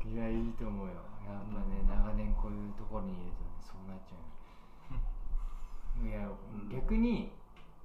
[0.09, 6.05] いやいいと思うよやっぱね、長年こういうところにいると、ね、そうなっちゃう。
[6.07, 7.31] いや、ん逆に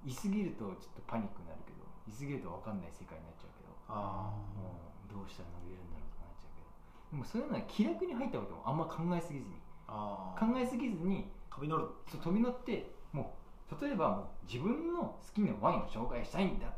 [0.04, 6.70] いすぎるとちょっとパニックになるけどいすぎると分かんない世界になっちゃうけどあもうどうしたら伸びるんだろうとかなっちゃうけど。
[7.10, 9.58] でもそういうのは気楽に入ったわけもあんま考えすぎずに。
[9.88, 11.88] あ考えすぎずに飛び乗る。
[12.06, 13.34] そう飛び乗っても
[13.70, 16.72] う例えばもう自分の好きなワインを紹介したいんだっ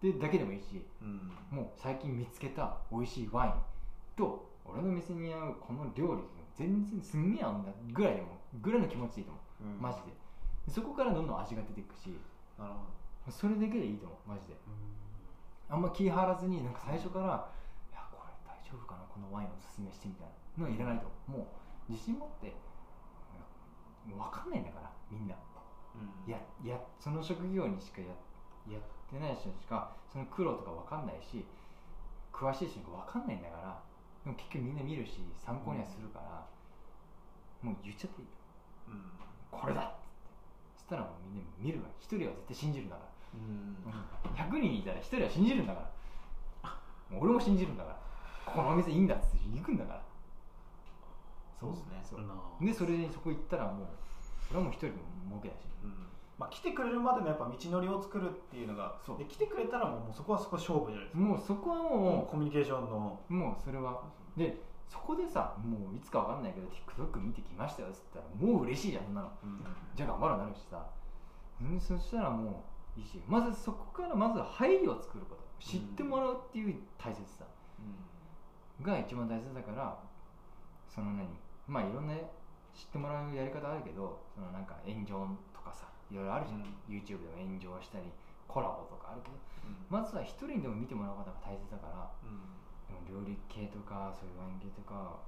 [0.00, 1.32] てだけでもいいしうん。
[1.50, 3.52] もう最近見つけた美味しいワイン
[4.16, 9.82] と俺の店に合うこの料理が全然すんげえ合うんだぐらいでもぐらいの気持ちでいいと思う、うん。
[9.82, 10.12] マジで。
[10.66, 12.16] でそこからどんどん味が出ていくし。
[12.58, 12.80] なるほ
[13.26, 13.32] ど。
[13.32, 14.56] それだけでいいと思うマジで。
[15.68, 17.50] あんま気張らずになんか最初から
[17.90, 20.28] 「いやこれ大丈夫かなこのワインおすすめして」みたい
[20.58, 21.46] なのはいらないともう。
[21.88, 22.54] 自信持って
[24.08, 25.34] 分かんないんだからみんな。
[25.94, 26.30] うん。
[26.30, 28.08] ややその職業にしかや
[28.68, 31.44] やってない人しかその苦労とか分かんないし
[32.32, 33.82] 詳しい人に分かんないんだから
[34.24, 36.46] でも結局みんな見るし参考にはするから、
[37.60, 38.32] もう言っちゃっていいよ。
[38.88, 39.60] うん。
[39.60, 39.84] これだっ
[40.76, 40.88] つって。
[40.88, 41.88] そしたらもうみんな見るわ。
[42.00, 44.56] 一人は絶対信じるんだから、うん。
[44.56, 45.92] 100人いたら一人は信じるんだか
[46.62, 46.70] ら。
[47.12, 48.52] もう俺も信じるんだから。
[48.52, 50.02] このお店いいんだっつって行くんだから。
[51.60, 52.00] そうですね。
[52.04, 52.16] そ
[52.64, 53.86] でそれでそこ行ったらもう
[54.48, 54.92] それはもう一人の
[55.28, 55.64] 儲けだし。
[55.84, 59.18] うんまあ、来てくれるまでのやっぱ道のりを作るっていうのがそう。
[59.18, 61.18] で来てくれたらもうもうそこはそこ勝負じゃないですか。
[61.18, 63.20] もうそこはももうコミュニケーションの。
[63.30, 64.02] うもうそれは。
[64.36, 69.30] でそこでさもういつかわかんないけど TikTok 見てきましたよっつったらもう嬉しいじゃんそんなの。
[69.94, 70.84] じゃあ頑張ろうなるしさ。
[71.62, 72.64] うんそしたらも
[72.96, 75.44] ういいしまずそこからまず配慮を作ること。
[75.60, 77.44] 知ってもらうっていう大切さ。
[78.82, 79.96] が一番大切だから
[80.88, 81.28] その何
[81.68, 82.14] まあいろんな
[82.74, 88.06] 知ってもらうやり方あるけどそのなんか炎上とかさいろいろあるじゃん、うん YouTube でも炎上したり
[88.46, 89.36] コラボとかあるけど。
[89.90, 92.06] まずは一人にでも見てもらうことが大切だから。
[92.86, 95.18] でも料理系とかそういうワイン系とか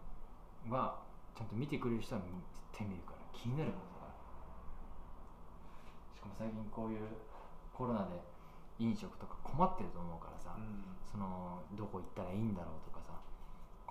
[0.70, 1.02] は
[1.34, 4.14] ちゃんと見てくれる人は見絶対見るから気になることだから。
[6.14, 7.08] しかも最近こういう
[7.74, 8.22] コロナで
[8.78, 10.54] 飲食とか困ってると思うからさ、
[11.10, 13.18] そのどこ行ったらいいんだろうとかさ。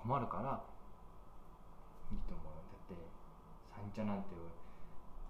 [0.00, 0.64] 困るから
[2.08, 2.56] いいと思う
[2.88, 2.96] だって。
[3.68, 4.32] 三茶なんて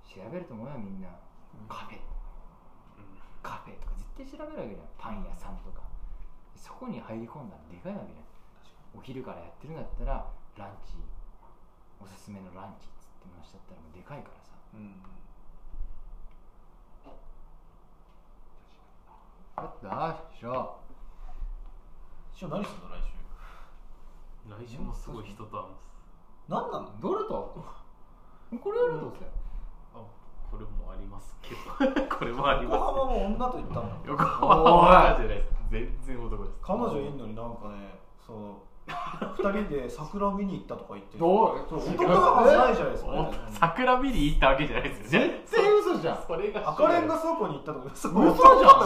[0.07, 1.09] 調べると思うよみんな
[1.69, 1.99] カフェ。
[3.43, 4.89] カフェとか絶対調べるわけじゃん。
[4.99, 5.83] パン屋さんとか。
[6.57, 8.27] そこに入り込んだらでかいわけじゃん。
[8.99, 10.27] お昼からやってるんだったら
[10.57, 10.95] ランチ
[12.01, 14.53] おすすめのランチっつってもらしちゃったらもうでかいからさ。
[19.57, 20.77] あったしょ
[22.35, 22.49] 師匠。
[22.49, 23.16] 何すんの来週？
[24.49, 25.85] 来週もすごい人と会うんです。
[26.49, 26.93] 何なの？
[27.01, 27.65] どれと？
[28.61, 29.45] これやるとさあ
[30.57, 31.61] これもありますけど。
[32.16, 33.97] これもあり横ま浜も女と行ったんだ。
[34.03, 35.55] す横浜は女じゃないです。
[35.70, 36.57] 全然男です。
[36.62, 38.37] 彼女いんのになんかねそう
[38.87, 41.19] 二人で桜見に行ったとか言って。
[41.19, 41.59] どう？
[41.59, 45.43] 男がはずないじゃないですか、おね、桜見に行ったわけじゃないですよね。
[45.45, 46.23] 絶対嘘じゃん。
[46.24, 48.09] それが赤レンガ倉庫に行ったとか嘘。
[48.11, 48.35] 嘘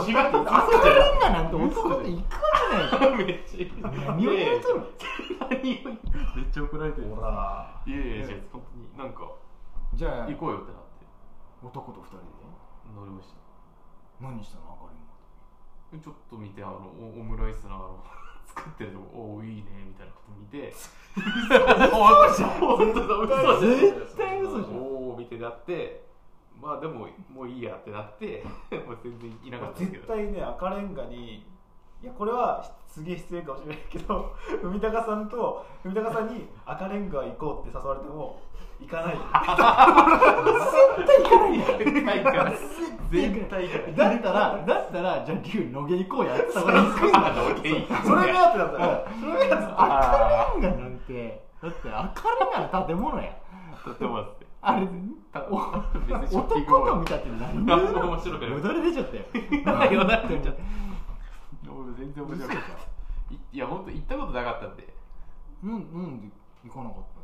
[0.06, 0.30] じゃん。
[0.30, 0.40] 違う。
[0.40, 2.38] 赤レンガなんて男って行か
[2.98, 4.80] ないめっちゃ何を言うとる
[5.50, 7.14] めっちゃ怒られてる。
[7.14, 7.82] ほら。
[7.86, 8.62] いやいやいや本
[8.96, 9.04] 当に。
[9.04, 9.30] なんか
[9.92, 10.26] じゃあ。
[10.26, 10.72] 行こうよって
[11.62, 12.24] 男と二人で？
[12.94, 13.34] 乗りました。
[14.20, 14.90] 何したの赤
[15.92, 18.04] レンちょっと見てあのオオムライスのあの
[18.46, 20.72] 作ってるとこおおいいねみたいなこと見て。
[21.90, 22.50] 本当じゃん。
[22.50, 23.80] 本当だ嘘じゃん。
[23.80, 24.76] 絶対嘘じゃん。
[24.76, 26.04] おお見てなって
[26.60, 28.44] まあでももういいやってなって
[28.86, 30.06] もう全然いなかったですけど。
[30.06, 31.46] 絶対ね赤レンガに
[32.02, 38.40] いやこれはすげえ失礼かもしれないけど 海高さんと海高さんに赤レンガ行こうって誘われても
[38.80, 39.20] 行かないよ
[41.78, 42.52] 絶対行かない
[43.10, 43.94] 絶対行かない。
[43.94, 47.12] だったらだったらじゃあ龍野毛行こうやってたから行くん
[48.04, 49.04] それ目当てだったら。
[49.20, 51.42] それ目当てだったら赤レンガなんて。
[51.62, 53.36] だって赤レンガの建物や。
[53.84, 54.86] とってもらってあれ
[55.32, 58.00] 男と見たって何何も。
[58.10, 59.24] 面白くないよだれ出ちゃったよ
[59.90, 60.62] よだれ出ちゃった
[61.72, 62.56] 俺全然面白い
[63.30, 66.28] いいや本当行ったことなかったんでゃんなんなんで
[66.64, 67.19] 行かなかった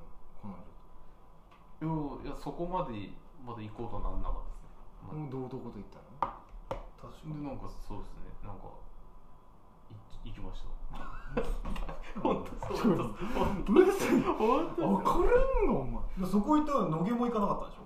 [1.82, 3.10] いやいやそこまで
[3.44, 6.32] まだ行こうとなんなかったですね、ま間もうどうどこと行ったの？
[6.96, 8.32] 確でなんかそうですね。
[8.42, 8.66] なんか
[10.24, 10.70] い行きました。
[12.20, 15.28] 本当そう本当うるさい本当赤レ
[15.64, 16.02] ンガお前。
[16.18, 17.82] でそこ行ったら野毛も行かなかったでしょ？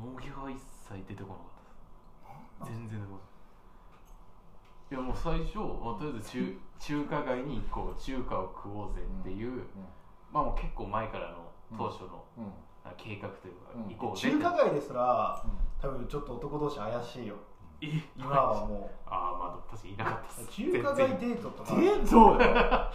[0.00, 2.78] 農業は一切出てこなかったです。
[2.78, 3.20] 全然出てこない
[4.88, 9.66] いやもう最初、まあ、とりあえず中中華街に行こう中華を食おうぜっていう、
[10.32, 12.50] まあもう結構前からの当初の、うんうん。
[12.50, 12.54] あ
[12.96, 13.88] 計画というか、うん。
[13.96, 15.42] 行こうぜ中華街ですら
[15.80, 17.34] 多分ちょっと男同士怪しいよ。
[17.80, 17.88] え？
[18.16, 20.56] 今はも ああまあ確かにいなかったうです。
[20.56, 21.74] 中華街デートとか。
[21.76, 22.92] でそうだよ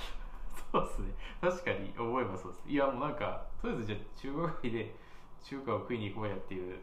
[0.71, 1.13] そうですね。
[1.41, 2.69] 確かに思えばそうです。
[2.69, 4.95] いやもうなんかとりあえずじゃあ中華街で
[5.43, 6.79] 中華を食いに行こうやっていう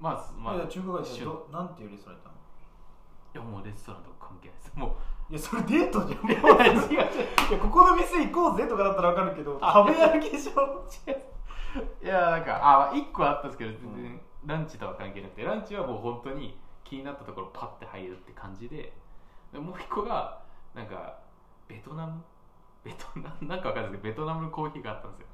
[0.00, 2.34] まあまあいや中華街でどなんていうレストラン行ったの？
[3.32, 4.72] いやもうレストランとか関係ないです。
[4.74, 4.96] も
[5.30, 6.22] ういやそれデートじゃん。
[6.22, 7.60] もう違う。
[7.60, 10.84] ここの店行こうぜとかだったら分かるけどあ食べ歩きでしょ
[12.02, 18.92] いやなんかあ1個あったんですけど全然ランチとは関係なくてランチはもう本当に気になったところパッて入るって感じで
[19.52, 20.42] でもう1個が
[20.74, 21.18] なんか
[21.68, 22.22] ベトナム？
[22.84, 23.46] ベトナム？
[23.48, 25.26] なんかわかんないですけどベトナムのコーヒーがあったんですよ。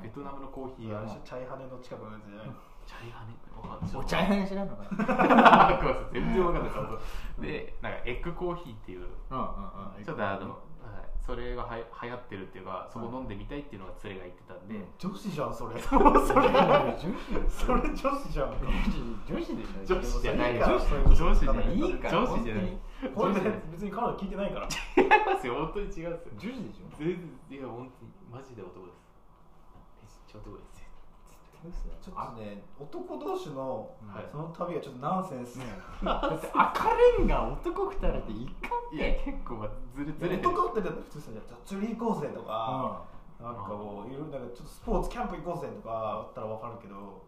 [0.00, 2.46] ベトナムのコーヒーがチャイハネの近くのやつじゃない
[2.86, 3.34] チャイハネ？
[3.68, 3.96] わかんない。
[3.96, 6.06] お茶屋に知らんのかな？
[6.12, 7.42] 全然わかんない。
[7.42, 9.08] でなんかエッグコーヒーっていう。
[9.30, 9.44] うんうん
[9.96, 10.04] うん。
[10.04, 10.65] ちょっとあの、はい、
[11.26, 15.74] それがはや流行ってるっていうかそこ飲んでみたいっていうのが連れが言ってたんで、女子じゃんそれ。
[15.82, 16.46] そそれ。
[16.46, 17.50] 女子。
[17.50, 18.54] それ女子じゃん
[19.26, 20.86] 女子でしょ女子じゃない女子。
[21.14, 21.40] 女子。
[21.40, 21.74] じゃない。
[21.74, 21.90] い。
[21.90, 21.94] い。
[21.98, 22.78] から女子じゃない。
[23.12, 23.34] これ
[23.72, 24.68] 別に彼女聞いてないから。
[24.96, 25.54] 違いますよ。
[25.54, 25.86] 本当に。
[25.86, 26.14] 違うんですよ。
[26.38, 26.96] 女子でしょ。
[26.96, 27.06] 全
[27.50, 28.12] 然いや本当に。
[28.30, 29.02] マジで男です。
[29.98, 30.75] めっちゃ男です。
[30.75, 30.75] よ
[32.02, 35.58] ちょっとね男同士のはいその旅がちょっとナンセンス。
[36.04, 36.84] だって赤
[37.18, 39.14] レンガ男二人でいかんいや。
[39.24, 40.48] 結構まあずれずれてる。
[40.50, 43.02] 男って普通さじゃあ釣り行こうぜとか
[43.40, 47.22] なんかもういろいろなんかちょっとスポーツキャンプ行こうぜとかあったらわかるけど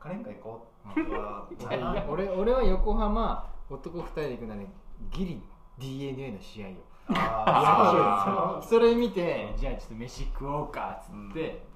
[0.00, 0.66] 赤レンガ行こ
[0.96, 2.06] ううわいやいや。
[2.08, 4.66] 俺俺は横浜男2人で行くので
[5.10, 5.42] ギリ
[5.78, 6.74] DNA の試合よ。
[7.08, 11.66] あ それ見てじゃあちょっと飯食おうかっつって、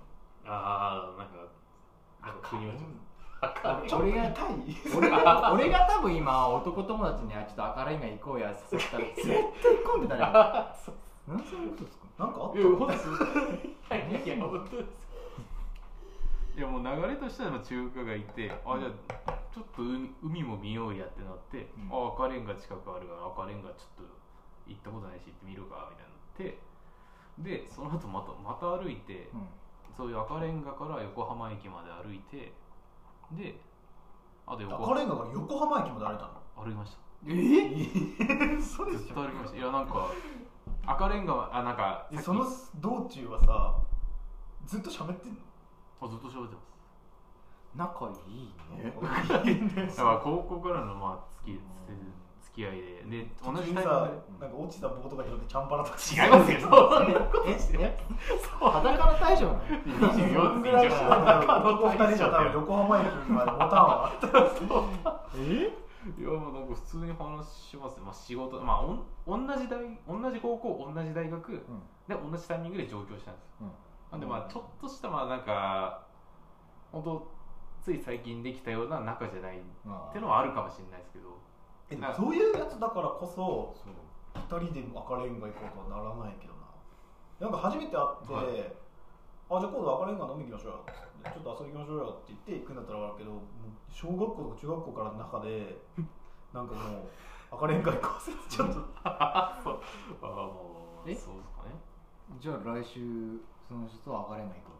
[0.46, 1.34] ああなんか
[2.28, 4.34] なんか国はち俺が
[4.96, 10.22] 俺が俺が多分今男友達にはちょっと赤レンガ行こうやって誘ったら絶対混んでたね
[11.28, 12.06] 何そのことですか？
[12.18, 13.06] なんかあっいや本当です。
[13.06, 14.88] いや本当です。
[16.58, 18.90] いやもう流れとしては中華街行ってあじゃ
[19.30, 21.88] あちょっと海海も見ようやってなって、うん。
[21.94, 24.10] あ赤レンガ近くあるから赤レンガちょっと
[24.66, 29.46] 行ったことないし行ってみるかみたいになってでその後またまた歩いて、うん
[29.98, 32.52] そういう赤レンガから横浜駅まで歩いて
[33.32, 33.60] で
[34.46, 36.64] あと横赤レンガから横浜駅まで歩いたの？
[36.64, 36.98] 歩きました。
[37.26, 38.62] え？
[38.62, 39.58] そうずっと歩きました。
[39.58, 40.06] いやなんか
[40.86, 42.22] 赤レンガはあなんかさっき。
[42.22, 42.46] その
[42.76, 43.74] 道中はさ
[44.66, 45.38] ずっと喋ってんの？
[46.00, 46.68] あずっと喋ってます。
[47.74, 48.54] 仲いい
[48.84, 48.92] ね。
[49.88, 51.62] だから高校からのまあ付き付
[52.58, 53.22] き合いで。
[53.22, 54.10] で同じタイミング途中さ
[54.40, 56.58] なんか落ちた棒とか拾ってチャンパラとかで違いますよ。
[56.66, 57.98] そんなことええ
[58.58, 65.72] 裸の大将なの？24ぐらいしかない中の男二人じゃ多分横浜駅までボタンはあったえ
[66.18, 68.60] いやもうなんか普通に話しますね、まあ、仕事。
[68.60, 71.52] まあおん同じ大同じ高校同じ大学
[72.08, 73.56] で同じタイミングで上京したんです。
[73.60, 73.72] うん。
[74.10, 76.02] なんでまあちょっとしたまあなんか
[76.90, 77.28] 本当
[77.82, 81.47] つい最近できたような仲じゃないっまあていうのはあるかもしれないですけど
[81.90, 83.96] えでもそういうやつだからこそそう。
[84.34, 86.68] 二人で赤レンガ行こうとはならないけどな。
[87.40, 88.72] なんか初めて会って、はい
[89.50, 90.84] あじゃあ今度赤レンガ飲み行きましょうよ
[91.32, 93.40] ちょっと遊び行きましょうよって言って行くんだったら分かるけど
[93.88, 95.80] 小学校とか中学校からの中で
[96.52, 98.80] なんかもう赤レンガ行こうぜってちょっと。
[98.80, 98.84] う。
[99.00, 101.14] ああもうえ？
[101.16, 101.80] そうですかね。
[102.36, 104.76] じゃあ来週その人と赤レンガ行こ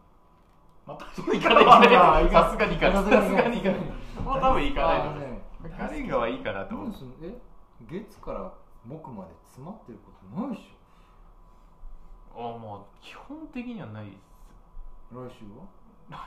[0.89, 2.43] また行かない行かないあ行か。
[2.45, 3.03] さすがに行かない。
[3.03, 3.79] さすがに行かない。
[4.25, 5.23] もう多分行かないと思う。
[5.23, 5.49] あね。
[5.63, 7.35] 赤レンガはいいかなと思うえ
[7.83, 8.53] 月から
[8.87, 10.71] 木まで詰まってることないでし
[12.33, 15.67] あまあ基本的にはないですょ来週は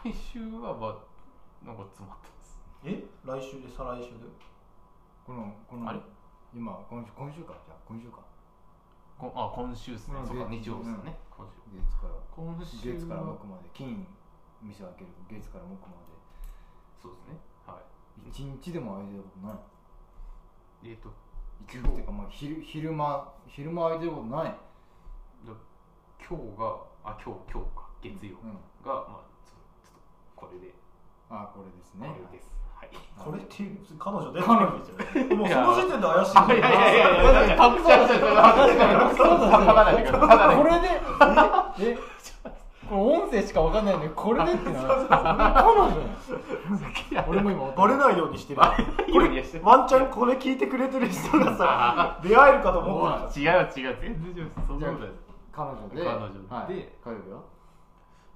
[0.04, 4.28] 来週はまあなんか詰まってますえ来週で再来週で
[5.24, 6.00] このこのあれ
[6.52, 8.20] 今今週今週かじゃあ今週か
[9.16, 14.04] こんあ今週ですねうんそうか月日曜ですよね今週月から今週月からは木まで金
[14.62, 16.02] 店開ける月から木ま
[17.02, 17.40] そうですね。
[17.66, 18.22] はい。
[18.22, 19.58] で一日でも空いてることない。
[20.84, 21.10] えっ、と
[21.66, 24.44] 一日っていうかまあ昼昼間昼間空いてることない。
[24.46, 24.54] だ
[26.22, 27.82] 今日があ今日今日か。
[28.02, 30.74] 月曜うんが、まあちょちょっとこれで。
[31.30, 32.06] あこれですね。
[32.06, 32.54] これです。
[32.74, 32.90] はい。
[33.18, 36.58] これっていう彼女で彼女もうその時点で怪しい。
[36.58, 37.56] いやいやいやいや。
[37.58, 39.18] さん確かに。
[39.18, 41.02] ただないでくださいこれで
[41.78, 41.98] え
[42.96, 45.64] 音声しかわかんないのにこれでってな
[47.28, 48.60] 俺も今バレないようにしてる。
[49.08, 53.40] いいようにしてワンチャンこれ聞いてくれてる人がさ出会えるかと思った。
[53.40, 53.98] 違う違う。
[54.00, 54.50] 全然違う。
[54.66, 56.04] そんなことないです彼女で。
[56.04, 56.28] 彼女。
[56.28, 57.42] ではい、火曜日は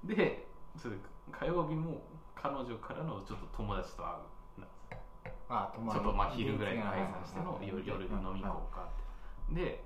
[0.05, 0.47] で
[0.77, 0.97] それ
[1.33, 2.03] 火曜日も
[2.35, 4.65] 彼女からのちょっと友達と会う
[5.49, 9.55] あちょっとまあ昼ぐらいに解散してのはい夜夜飲み行こうかって。
[9.55, 9.85] で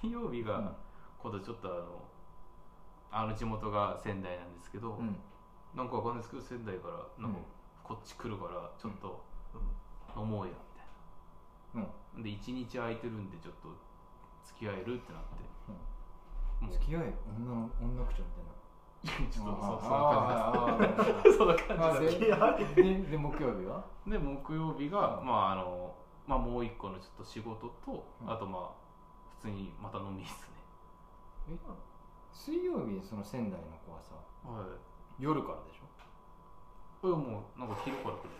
[0.00, 0.70] 水曜日がうん。
[1.18, 2.05] 今度ちょっとあの
[3.10, 5.16] あの地元が仙台なんですけど、うん。
[5.74, 7.44] なんかわかんないですけど仙台からなんかうん。
[7.82, 9.24] こっち来るからちょっと、
[9.54, 10.22] うん。
[10.22, 10.52] 飲もうや
[11.74, 12.22] みたいうん。
[12.22, 13.68] なで一日空いてるんでちょっと
[14.44, 15.42] 付き合えるってなって、
[16.64, 16.72] もう。
[16.72, 18.56] 付き合えよ女の女口調みたいな。
[19.30, 19.78] ちょっとそ
[21.36, 23.84] そんな感じです そんな感じでで木曜日は？
[24.06, 25.94] で木曜日が、まああの
[26.26, 28.32] まあ、もう一個のちょっと仕事と、うん。
[28.32, 28.70] あとまあ
[29.38, 30.56] 普通にまた飲みですね。
[31.50, 31.58] え
[32.44, 34.14] 水曜日その仙台の子はさ
[34.44, 35.22] はい。
[35.22, 35.86] 夜からでしょ？
[37.02, 38.30] これもうなんか昼から来る。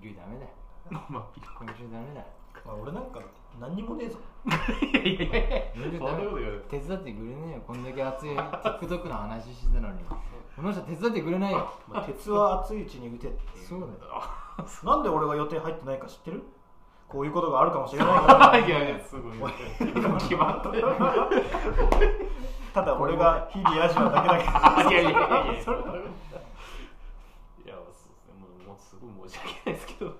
[0.00, 0.50] 龍ダメだよ。
[1.08, 1.26] まあ
[1.58, 2.26] 今週ダメだよ。
[2.64, 3.20] まあ俺なんか
[3.60, 4.18] 何にもねえぞ。
[4.46, 5.90] いやいやいやいや。
[5.90, 10.02] 龍 そんなこと言わない手伝ってくれねえよこんだけ熱い TikTok の話してたのに。
[10.56, 11.68] この人手伝ってくれないよ。
[11.88, 13.66] まあ鉄は熱いうちに打てっていう。
[13.66, 13.92] そうだよ。
[14.84, 16.42] なんで俺が予定入ってないか知ってる？
[17.08, 18.58] こういうことがあるかもしれないから。
[18.66, 19.52] いやいやすごい。
[19.52, 20.84] 決まってる
[22.74, 24.90] ただ俺が日々ヤジなだけだけど。
[24.90, 26.00] いやいやいやいやそんなことい
[27.66, 30.14] やそうですねもうもうすごい申し訳ないですけど。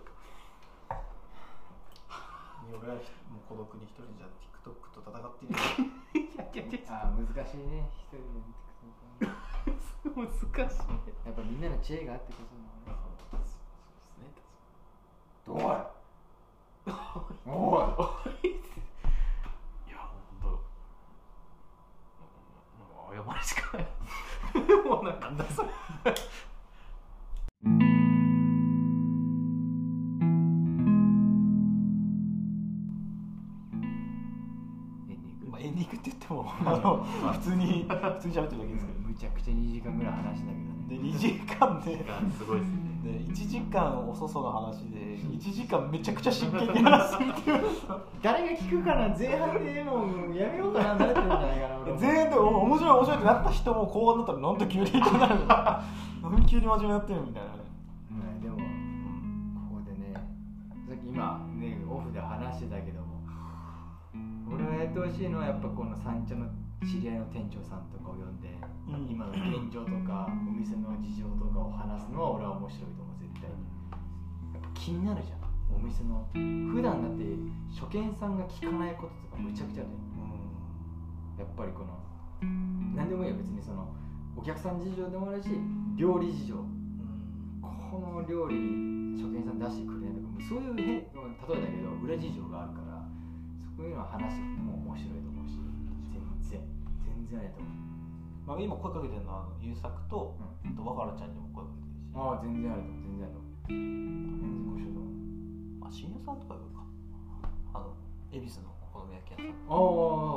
[2.69, 6.79] 俺はもう孤独に一人じゃ TikTok と戦っているいやいやいや。
[6.89, 7.91] あー難しいね。
[7.93, 8.23] 一人
[9.21, 9.29] で
[10.07, 10.79] TikTok 難しい
[11.27, 13.01] やっぱみんなの知恵があってこそのね。
[15.45, 15.96] そうですね
[17.47, 17.53] おい。
[17.53, 18.07] お
[18.43, 18.53] いい
[19.91, 20.47] や本当
[22.79, 23.87] なんか謝るしかない。
[24.87, 25.69] もうなんかだそれ。
[35.59, 35.97] エンディング。
[35.97, 39.06] って言っても、 あの、普通に、普通に喋ってるだけですけど。
[39.19, 40.87] ちゃくちゃ2時間ぐらい話したけどね。
[40.89, 42.05] で2時間で。
[42.37, 42.87] すごいですね。
[43.03, 47.53] で1時間遅そうな話で1時間めちゃくちゃ真剣に話していて
[48.21, 51.99] 誰が聞くかな前半でもうやめようかな慣れてるんじゃないかな俺も。
[51.99, 55.35] 全員でお面白い面白いってなった人も後半だったらなんで急にってなる。
[56.27, 57.55] の何急に真面目になってるみたいなね
[58.11, 58.57] うんでも
[59.71, 60.15] ここでね
[60.89, 63.23] さっき今ねオフで話してたけども
[64.53, 66.47] 俺はやってほしいのはやっぱこの三茶の
[66.85, 68.53] 知り合いの店長さんとかを呼んで、
[68.89, 69.09] うん。
[69.09, 73.57] 今の現状とかお店の事情とかを話すのは俺は面白いと思う絶対に。
[74.75, 75.47] 気になるじゃん。
[75.75, 76.29] お店の。
[76.35, 77.25] 普段だって
[77.73, 80.07] 初見さんが聞かないこととかむちゃくちゃあるやん。
[81.41, 81.99] やっぱりこの
[82.95, 83.89] 何でもいいよ別にその
[84.37, 85.49] お客さん事情でもあるし
[85.97, 86.55] 料理事情。
[87.91, 88.57] この料理
[89.17, 93.09] 初見さん出してくれないとかそういう変例えだけど裏事情があるから
[93.77, 95.36] そういうのは話しても面白いと思う
[97.27, 97.75] 全然ありだと思う。
[98.47, 102.15] まあ、今声かけてるのはあの優作と,、うと若原ちゃんにも声かけてるし。
[102.15, 103.67] ああ全然あると思う全然あると思う。
[103.67, 105.03] 全然ご一緒だ
[105.83, 106.87] あ深夜さんとか呼ぶか。
[107.75, 107.91] あの
[108.31, 109.59] 恵比寿のお好み焼き屋さん。
[109.67, 109.75] あ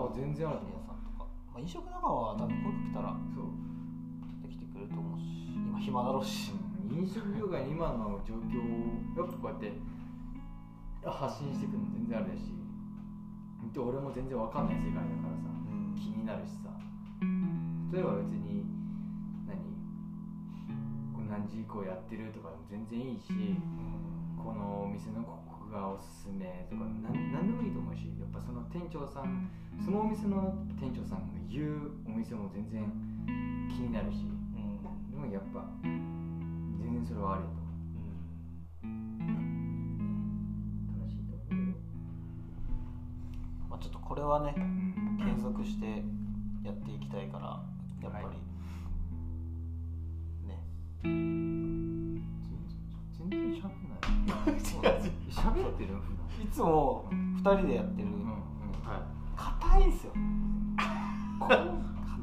[0.10, 3.53] あ全然あると深夜思うさんとか、まあ、飲食仲間は多分声かけたらそう。
[4.41, 5.53] できてくれると思うし。
[5.53, 6.57] 今暇だろうし、
[6.90, 9.78] 飲食業界の今の状況をやっぱこうやって
[11.06, 12.57] 発信していくの全然あるし。
[13.74, 15.49] で俺も全然わかんない世界だからさ
[16.00, 16.72] 気になるしさ。
[17.92, 18.64] 例えば別に
[19.44, 19.60] 何？
[21.28, 23.34] 何時以降やってるとかでも全然いいし
[24.38, 29.52] このお店のここがおすすめとかなん何でもいいと思うしやっぱその店長さん
[29.84, 32.88] そのお店の店長さんが言うお店も全然
[33.70, 34.80] 気になるしうん。
[35.12, 37.60] でもやっぱ全然それはありだと。
[44.10, 44.56] これはね
[45.20, 46.04] 継続して
[46.64, 47.62] やっていきたいから
[48.02, 48.36] やっぱり、はい。
[50.48, 50.64] ね。
[51.04, 52.24] 全
[53.30, 54.00] 然喋んない
[55.30, 55.94] 喋ってる
[56.44, 58.08] いつも2人でやってる。
[58.08, 58.20] うんうん
[58.88, 59.06] は
[59.36, 60.14] 硬いんすよ。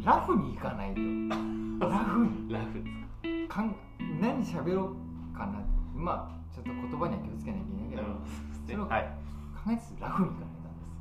[0.04, 1.00] ラフにいかないと。
[1.88, 2.48] ラフに。
[2.48, 2.82] いラフ
[3.48, 3.62] か？
[3.62, 3.74] ん
[4.20, 4.94] 何喋ろ
[5.32, 5.60] うかな。
[5.94, 8.02] まあちょっと言葉には気をつけなきゃいけないけど、
[8.66, 9.08] それを考はい。
[9.72, 10.48] えつつラフにいかない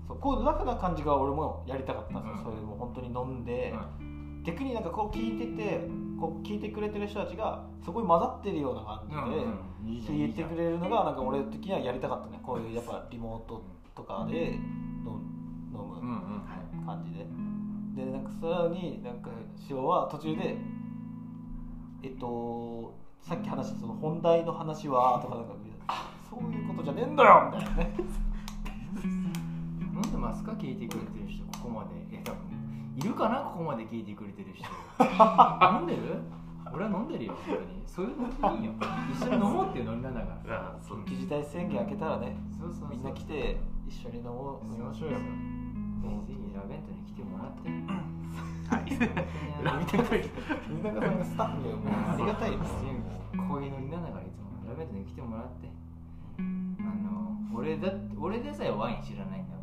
[0.08, 2.44] そうこうラフな感じが俺もやりたかったんですよ、うん。
[2.44, 4.44] それでもう本当に飲んで、うん。
[4.44, 5.88] 逆になんかこう聞いてて
[6.20, 12.40] こう聞いてくれてる人たちがそこに混ざってるような感じで、聞いてくれるのがなんか俺的にはやりたかったね。
[12.44, 13.64] こういうやっぱリモート
[13.96, 14.60] とかで飲
[15.04, 15.22] む
[15.74, 17.26] 飲む感じで。
[17.96, 19.30] でなんかそれになんか
[19.70, 20.58] 塩は途中で
[22.04, 25.56] えっとさっき話したその本題の話はとかなんか
[26.30, 27.96] そういうことじゃねえんだよみたいなね
[30.06, 32.40] 飲んでますか聞いてくれてる人ここまでいや多分
[32.96, 33.40] いるかな？
[33.42, 34.64] ここまで聞いてくれてる人。
[35.04, 36.22] 飲んでる？
[36.72, 37.84] 俺は飲んでるよ本当に。
[37.86, 38.72] そういうのでいいよ。
[39.12, 40.76] 一緒に飲もうっていうノリなんだから。
[40.78, 41.00] あそう。
[41.00, 42.90] 緊急事態宣言明けたらねそうそうそう。
[42.92, 45.18] みんな来て一緒に飲もう飲みましょうよ。
[45.20, 45.26] ぜ
[46.08, 47.68] ひぜひラベントに来てもらって。
[47.68, 48.88] はい。
[49.64, 50.32] ラベントに
[50.70, 52.60] みんながさんがスタッフにはもうありがたいよ。
[53.50, 54.46] こういうノリなんだからいつも。
[54.70, 55.68] ラベントに来てもらって。
[56.40, 59.55] あの俺だ俺でさえワイン知らないんだ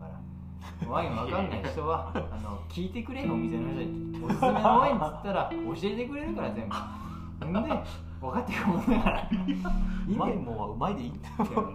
[0.89, 4.25] ワインわかんない人は あの聞いてくれよお店の人に。
[4.25, 7.47] おすすめのワインっつったら教えてくれるから全部。
[7.47, 7.83] んで
[8.21, 9.29] 分かってるもんだから。
[9.31, 9.75] いいんだよ
[10.09, 11.29] うまいもんはうまいでいいって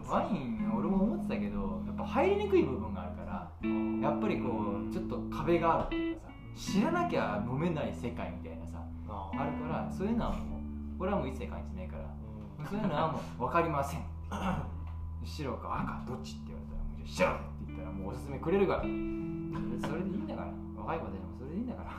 [0.10, 3.52] ワイン俺も思ってたけどやっぱ入りにくい部分があるから
[4.02, 4.50] やっぱりこ
[4.90, 10.40] うちょっと壁があるっていうかさ知らなきゃ飲めない世界みたいなさああるからそういうのはもう
[11.00, 12.04] 俺はもう一切感じないから
[12.66, 14.02] そういうのはもう分かりません。
[15.24, 17.57] 白か赤どっちって言われたら白
[17.98, 18.82] もうおすすめくれるから。
[18.82, 20.52] それでいいんだから。
[20.78, 21.92] 若い子たちもそれでいいんだから。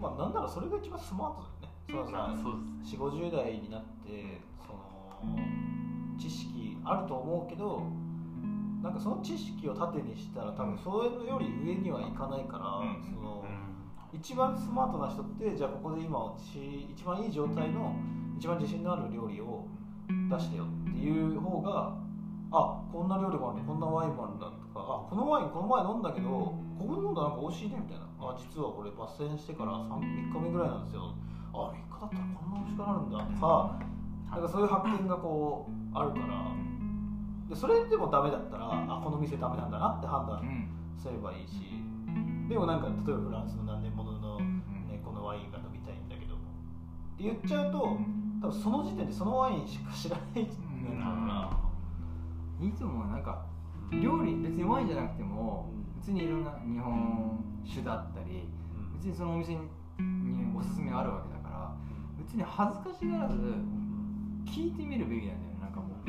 [0.00, 2.10] まあなんならそれが一番スマートだよね。
[2.10, 5.38] そのさそう4 5 0代になってその
[6.18, 7.82] 知識あると思うけど
[8.82, 13.04] なんかその知識を盾にしたら多分それより上にはいかないから、うん。
[13.04, 14.18] そのうん。
[14.18, 17.96] 一番スマートな人ってじゃあここで今し一番いい状態の
[18.38, 19.66] 一番自信のある料理を
[20.30, 21.96] 出してよっていう方が
[22.54, 24.78] あこんな料理もあるこんなワインもあるんだとか。
[24.78, 28.06] あこのワインこの前飲んだけどここで飲んだらなんか美味しいねみたいな。
[28.22, 31.10] あ実はこれ抜栓してから 3, 3日目ぐらいなんですよ。
[31.50, 33.78] あ3日だったらこんな美味しくなるんだとか。
[34.30, 36.46] なんかそういう発見がこうあるから。
[37.50, 40.70] でそれでもダメだったらあこの店ダメなんだなって判断うん。
[40.96, 41.74] すればいいし。
[42.48, 46.38] でもなんか例えばフランスの何年ものの、ね、このワインが飲みたいんだけどっ
[47.16, 47.96] て言っちゃうと
[48.42, 51.50] 多分その時点でそのワインしか知らないんだから、
[52.68, 53.44] いつもなんか
[53.90, 55.84] 料理別にワインじゃなくてもうん。
[56.00, 58.48] 別にいろんな日本種だったり
[58.94, 59.60] 別にそのお店に
[60.54, 61.74] おすすめがあるわけだから
[62.18, 63.36] 別に恥ずかしがらず
[64.44, 65.60] 聞いてみるべきなんだよね。
[65.60, 66.08] なんかもう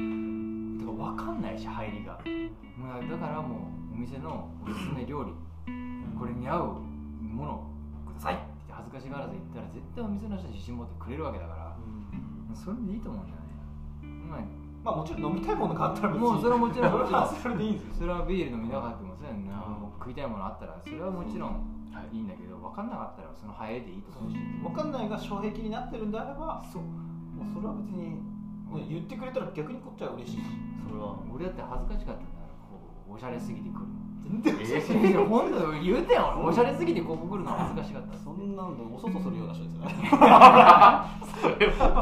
[0.80, 2.20] だから分かんないし入りが。
[2.20, 5.32] だからもうお店のおすすめ料理
[6.20, 6.82] これに合う
[7.22, 7.68] ものを
[8.06, 8.38] くださいっ
[8.68, 11.78] て恥ずかしがらず言ったら絶対お店の人自信持ってくれるわけだから
[12.54, 13.46] それでいいと思うんだよね。
[14.30, 16.28] まあまあもちろん飲みたいものがあったら別に。
[16.30, 16.92] もうそれはもちろん。
[16.94, 17.94] もちろんそれでいいんですよ。
[17.98, 19.66] それはビール飲みたかってもそうやんな、
[19.98, 21.66] 食いたいものあったらそれはもちろん
[22.14, 22.20] い。
[22.20, 24.38] いんだけど分かんなかったらその早いでいいと思うし。
[24.38, 26.84] 分かんないが障壁になってるんであればそう。
[26.84, 28.22] もうそれは別に
[28.70, 30.42] もう言ってくれたら逆にこっちは嬉しい。
[30.46, 30.54] し
[30.86, 32.38] それは俺だって恥ずかしかったんだ
[32.70, 32.78] こ
[33.10, 33.98] うおしゃれすぎて来るの。
[34.22, 34.54] 全然。
[34.54, 39.96] えー、本当言うてよおしゃれすぎてここ来るの恥ずかしかったそんなんでおそそするような人ですよね。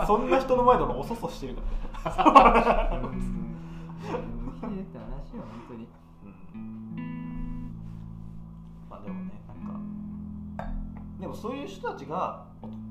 [0.05, 1.61] そんな人の前で俺おそそしてるか
[1.92, 3.13] らうん。
[4.55, 5.87] ひでって話よ本当に
[8.89, 9.57] まあでもねなん。
[10.57, 10.71] か
[11.19, 12.45] でもそういう人たちが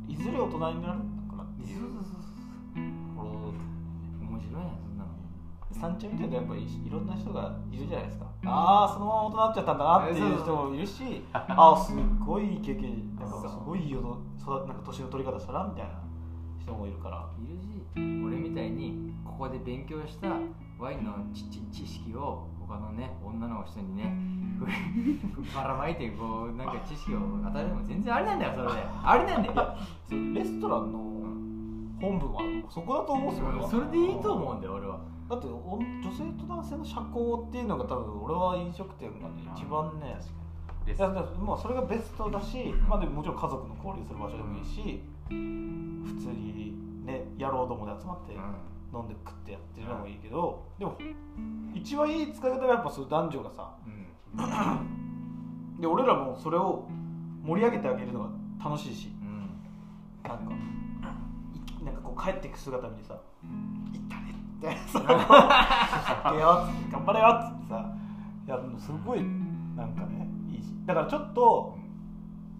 [0.08, 2.12] いずれ大人になるのかなっていうそうそうそう
[3.16, 3.30] この
[4.28, 4.70] 面白いやん。
[4.80, 4.96] そん。
[4.98, 5.10] なの
[5.72, 7.06] 三茶見てるとやっぱりいろん。
[7.06, 9.78] な人がいるじゃないですかああそのまま大人になっちゃったん。
[9.78, 11.92] だなっていう人もいるしああす
[12.24, 13.30] ごいいい経験なん。
[13.42, 14.00] かすごいいいよ
[14.40, 14.68] 育なん。
[14.68, 15.90] か年の取り方したなみたいな
[16.62, 17.28] 人もいるから。
[17.38, 17.82] いるし
[18.24, 20.28] 俺みたいにここで勉強した
[20.78, 24.14] ワインの知知識を他のね女の人にね
[25.54, 28.72] ばらまいてこうなんか知識を与えるのも全然ありなんだよそれで。
[29.04, 29.76] ありなんだよ。
[30.34, 30.98] レストランの
[32.00, 34.98] 本部はそこだと思うんですよそれでいいと思うんだよ俺は。
[35.30, 40.18] だってお女性と男性の社交っていうのが多分俺は飲食店がね一番ね
[40.84, 45.00] いやまあそれがベストだし、まあ、でももちろん家族の交流する場所でもいいし
[46.04, 48.34] 普通にね野郎どもで集まって
[48.94, 50.96] 飲んで食ってやってるのもいいけどでも
[51.74, 55.80] 一番いい使い方がやっぱそういう男女がさうん。
[55.80, 56.86] で俺らもそれを
[57.42, 58.28] 盛り上げてあげるのが
[58.62, 60.28] 楽しいしうん。
[60.28, 60.52] なんか
[61.80, 63.18] いなんかこう帰っていく姿見てさ
[63.92, 67.94] 「行ったね」ってさ「かけよ」っつって「頑張れよ」っつってさ
[68.46, 69.22] やるのすごい
[69.76, 71.76] なんかねいいしだからちょっと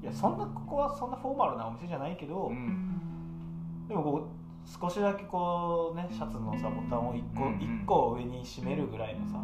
[0.03, 3.87] いやそんなここはそんなフォーマルなお店じゃないけど、うん。
[3.89, 7.61] でもこう少しだけこうねシャツのさボタンを1個,、うんうん。
[7.63, 9.39] 一個上に締めるぐらいのさ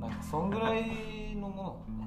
[0.00, 2.06] なんかそんぐらいのものね。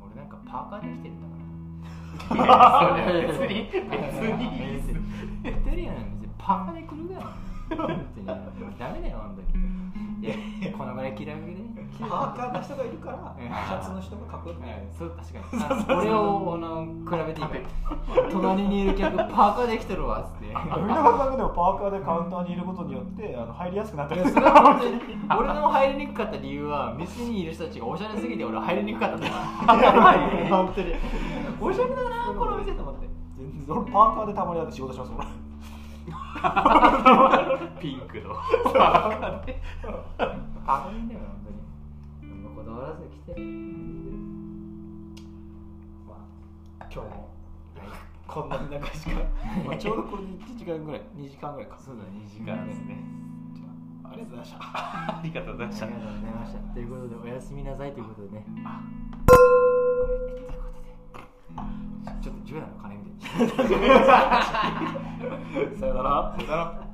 [0.00, 3.12] 俺なんかパーカーできてるんだから。
[3.12, 4.44] いや別に別に。
[4.44, 4.86] いいっす
[5.44, 8.26] 言ってるやん別にパーカーで来るぐらい本当に。
[8.78, 9.64] ダメだよ本当に。
[9.64, 9.81] いや
[10.78, 11.62] このぐらい嫌いげで
[11.98, 14.88] パーカーな人がいるからうん シャツの人がかっこよく見える。
[14.96, 15.62] そう確かに。
[15.92, 20.54] あ俺をあの比べていいから隣にいる客パーカーできてるわっつって。
[20.54, 24.24] あみんながでもパーカーでカウンターにいることによってあの入りやすくなったり。
[24.28, 24.46] する
[25.38, 29.32] 俺の入りにくかった理由は店にいる人たちがおしゃれすぎて俺は入りにくかったんだよ
[30.48, 30.94] 本当に。
[31.60, 33.08] おしゃれだなこの店と思って。
[33.36, 33.76] 全然。
[33.76, 35.26] 俺パーカーでたまにあって仕事します俺
[37.80, 38.34] ピンクの。
[38.34, 38.42] 本
[40.64, 41.58] 当に
[42.22, 43.40] 何もこだわらず来て
[46.08, 46.14] ま
[46.80, 47.28] あ今日も
[48.26, 49.20] こんな中しか、
[49.66, 51.76] まあ、ちょうどこれで1時間ぐらい2時間ぐらいか。
[51.78, 52.64] そうだ2時間。
[52.66, 52.96] ですね
[54.04, 55.86] ありがとうございましたありがとうございました。
[55.86, 58.44] ありがとうございましたということでおやすみなさいということでね。
[58.64, 58.82] あ
[59.26, 60.72] ということ
[61.54, 62.01] で
[62.52, 63.66] ちょっとジュエラの鐘みたい
[65.70, 65.78] に。
[65.78, 66.36] さよなら。
[66.36, 66.91] さよなら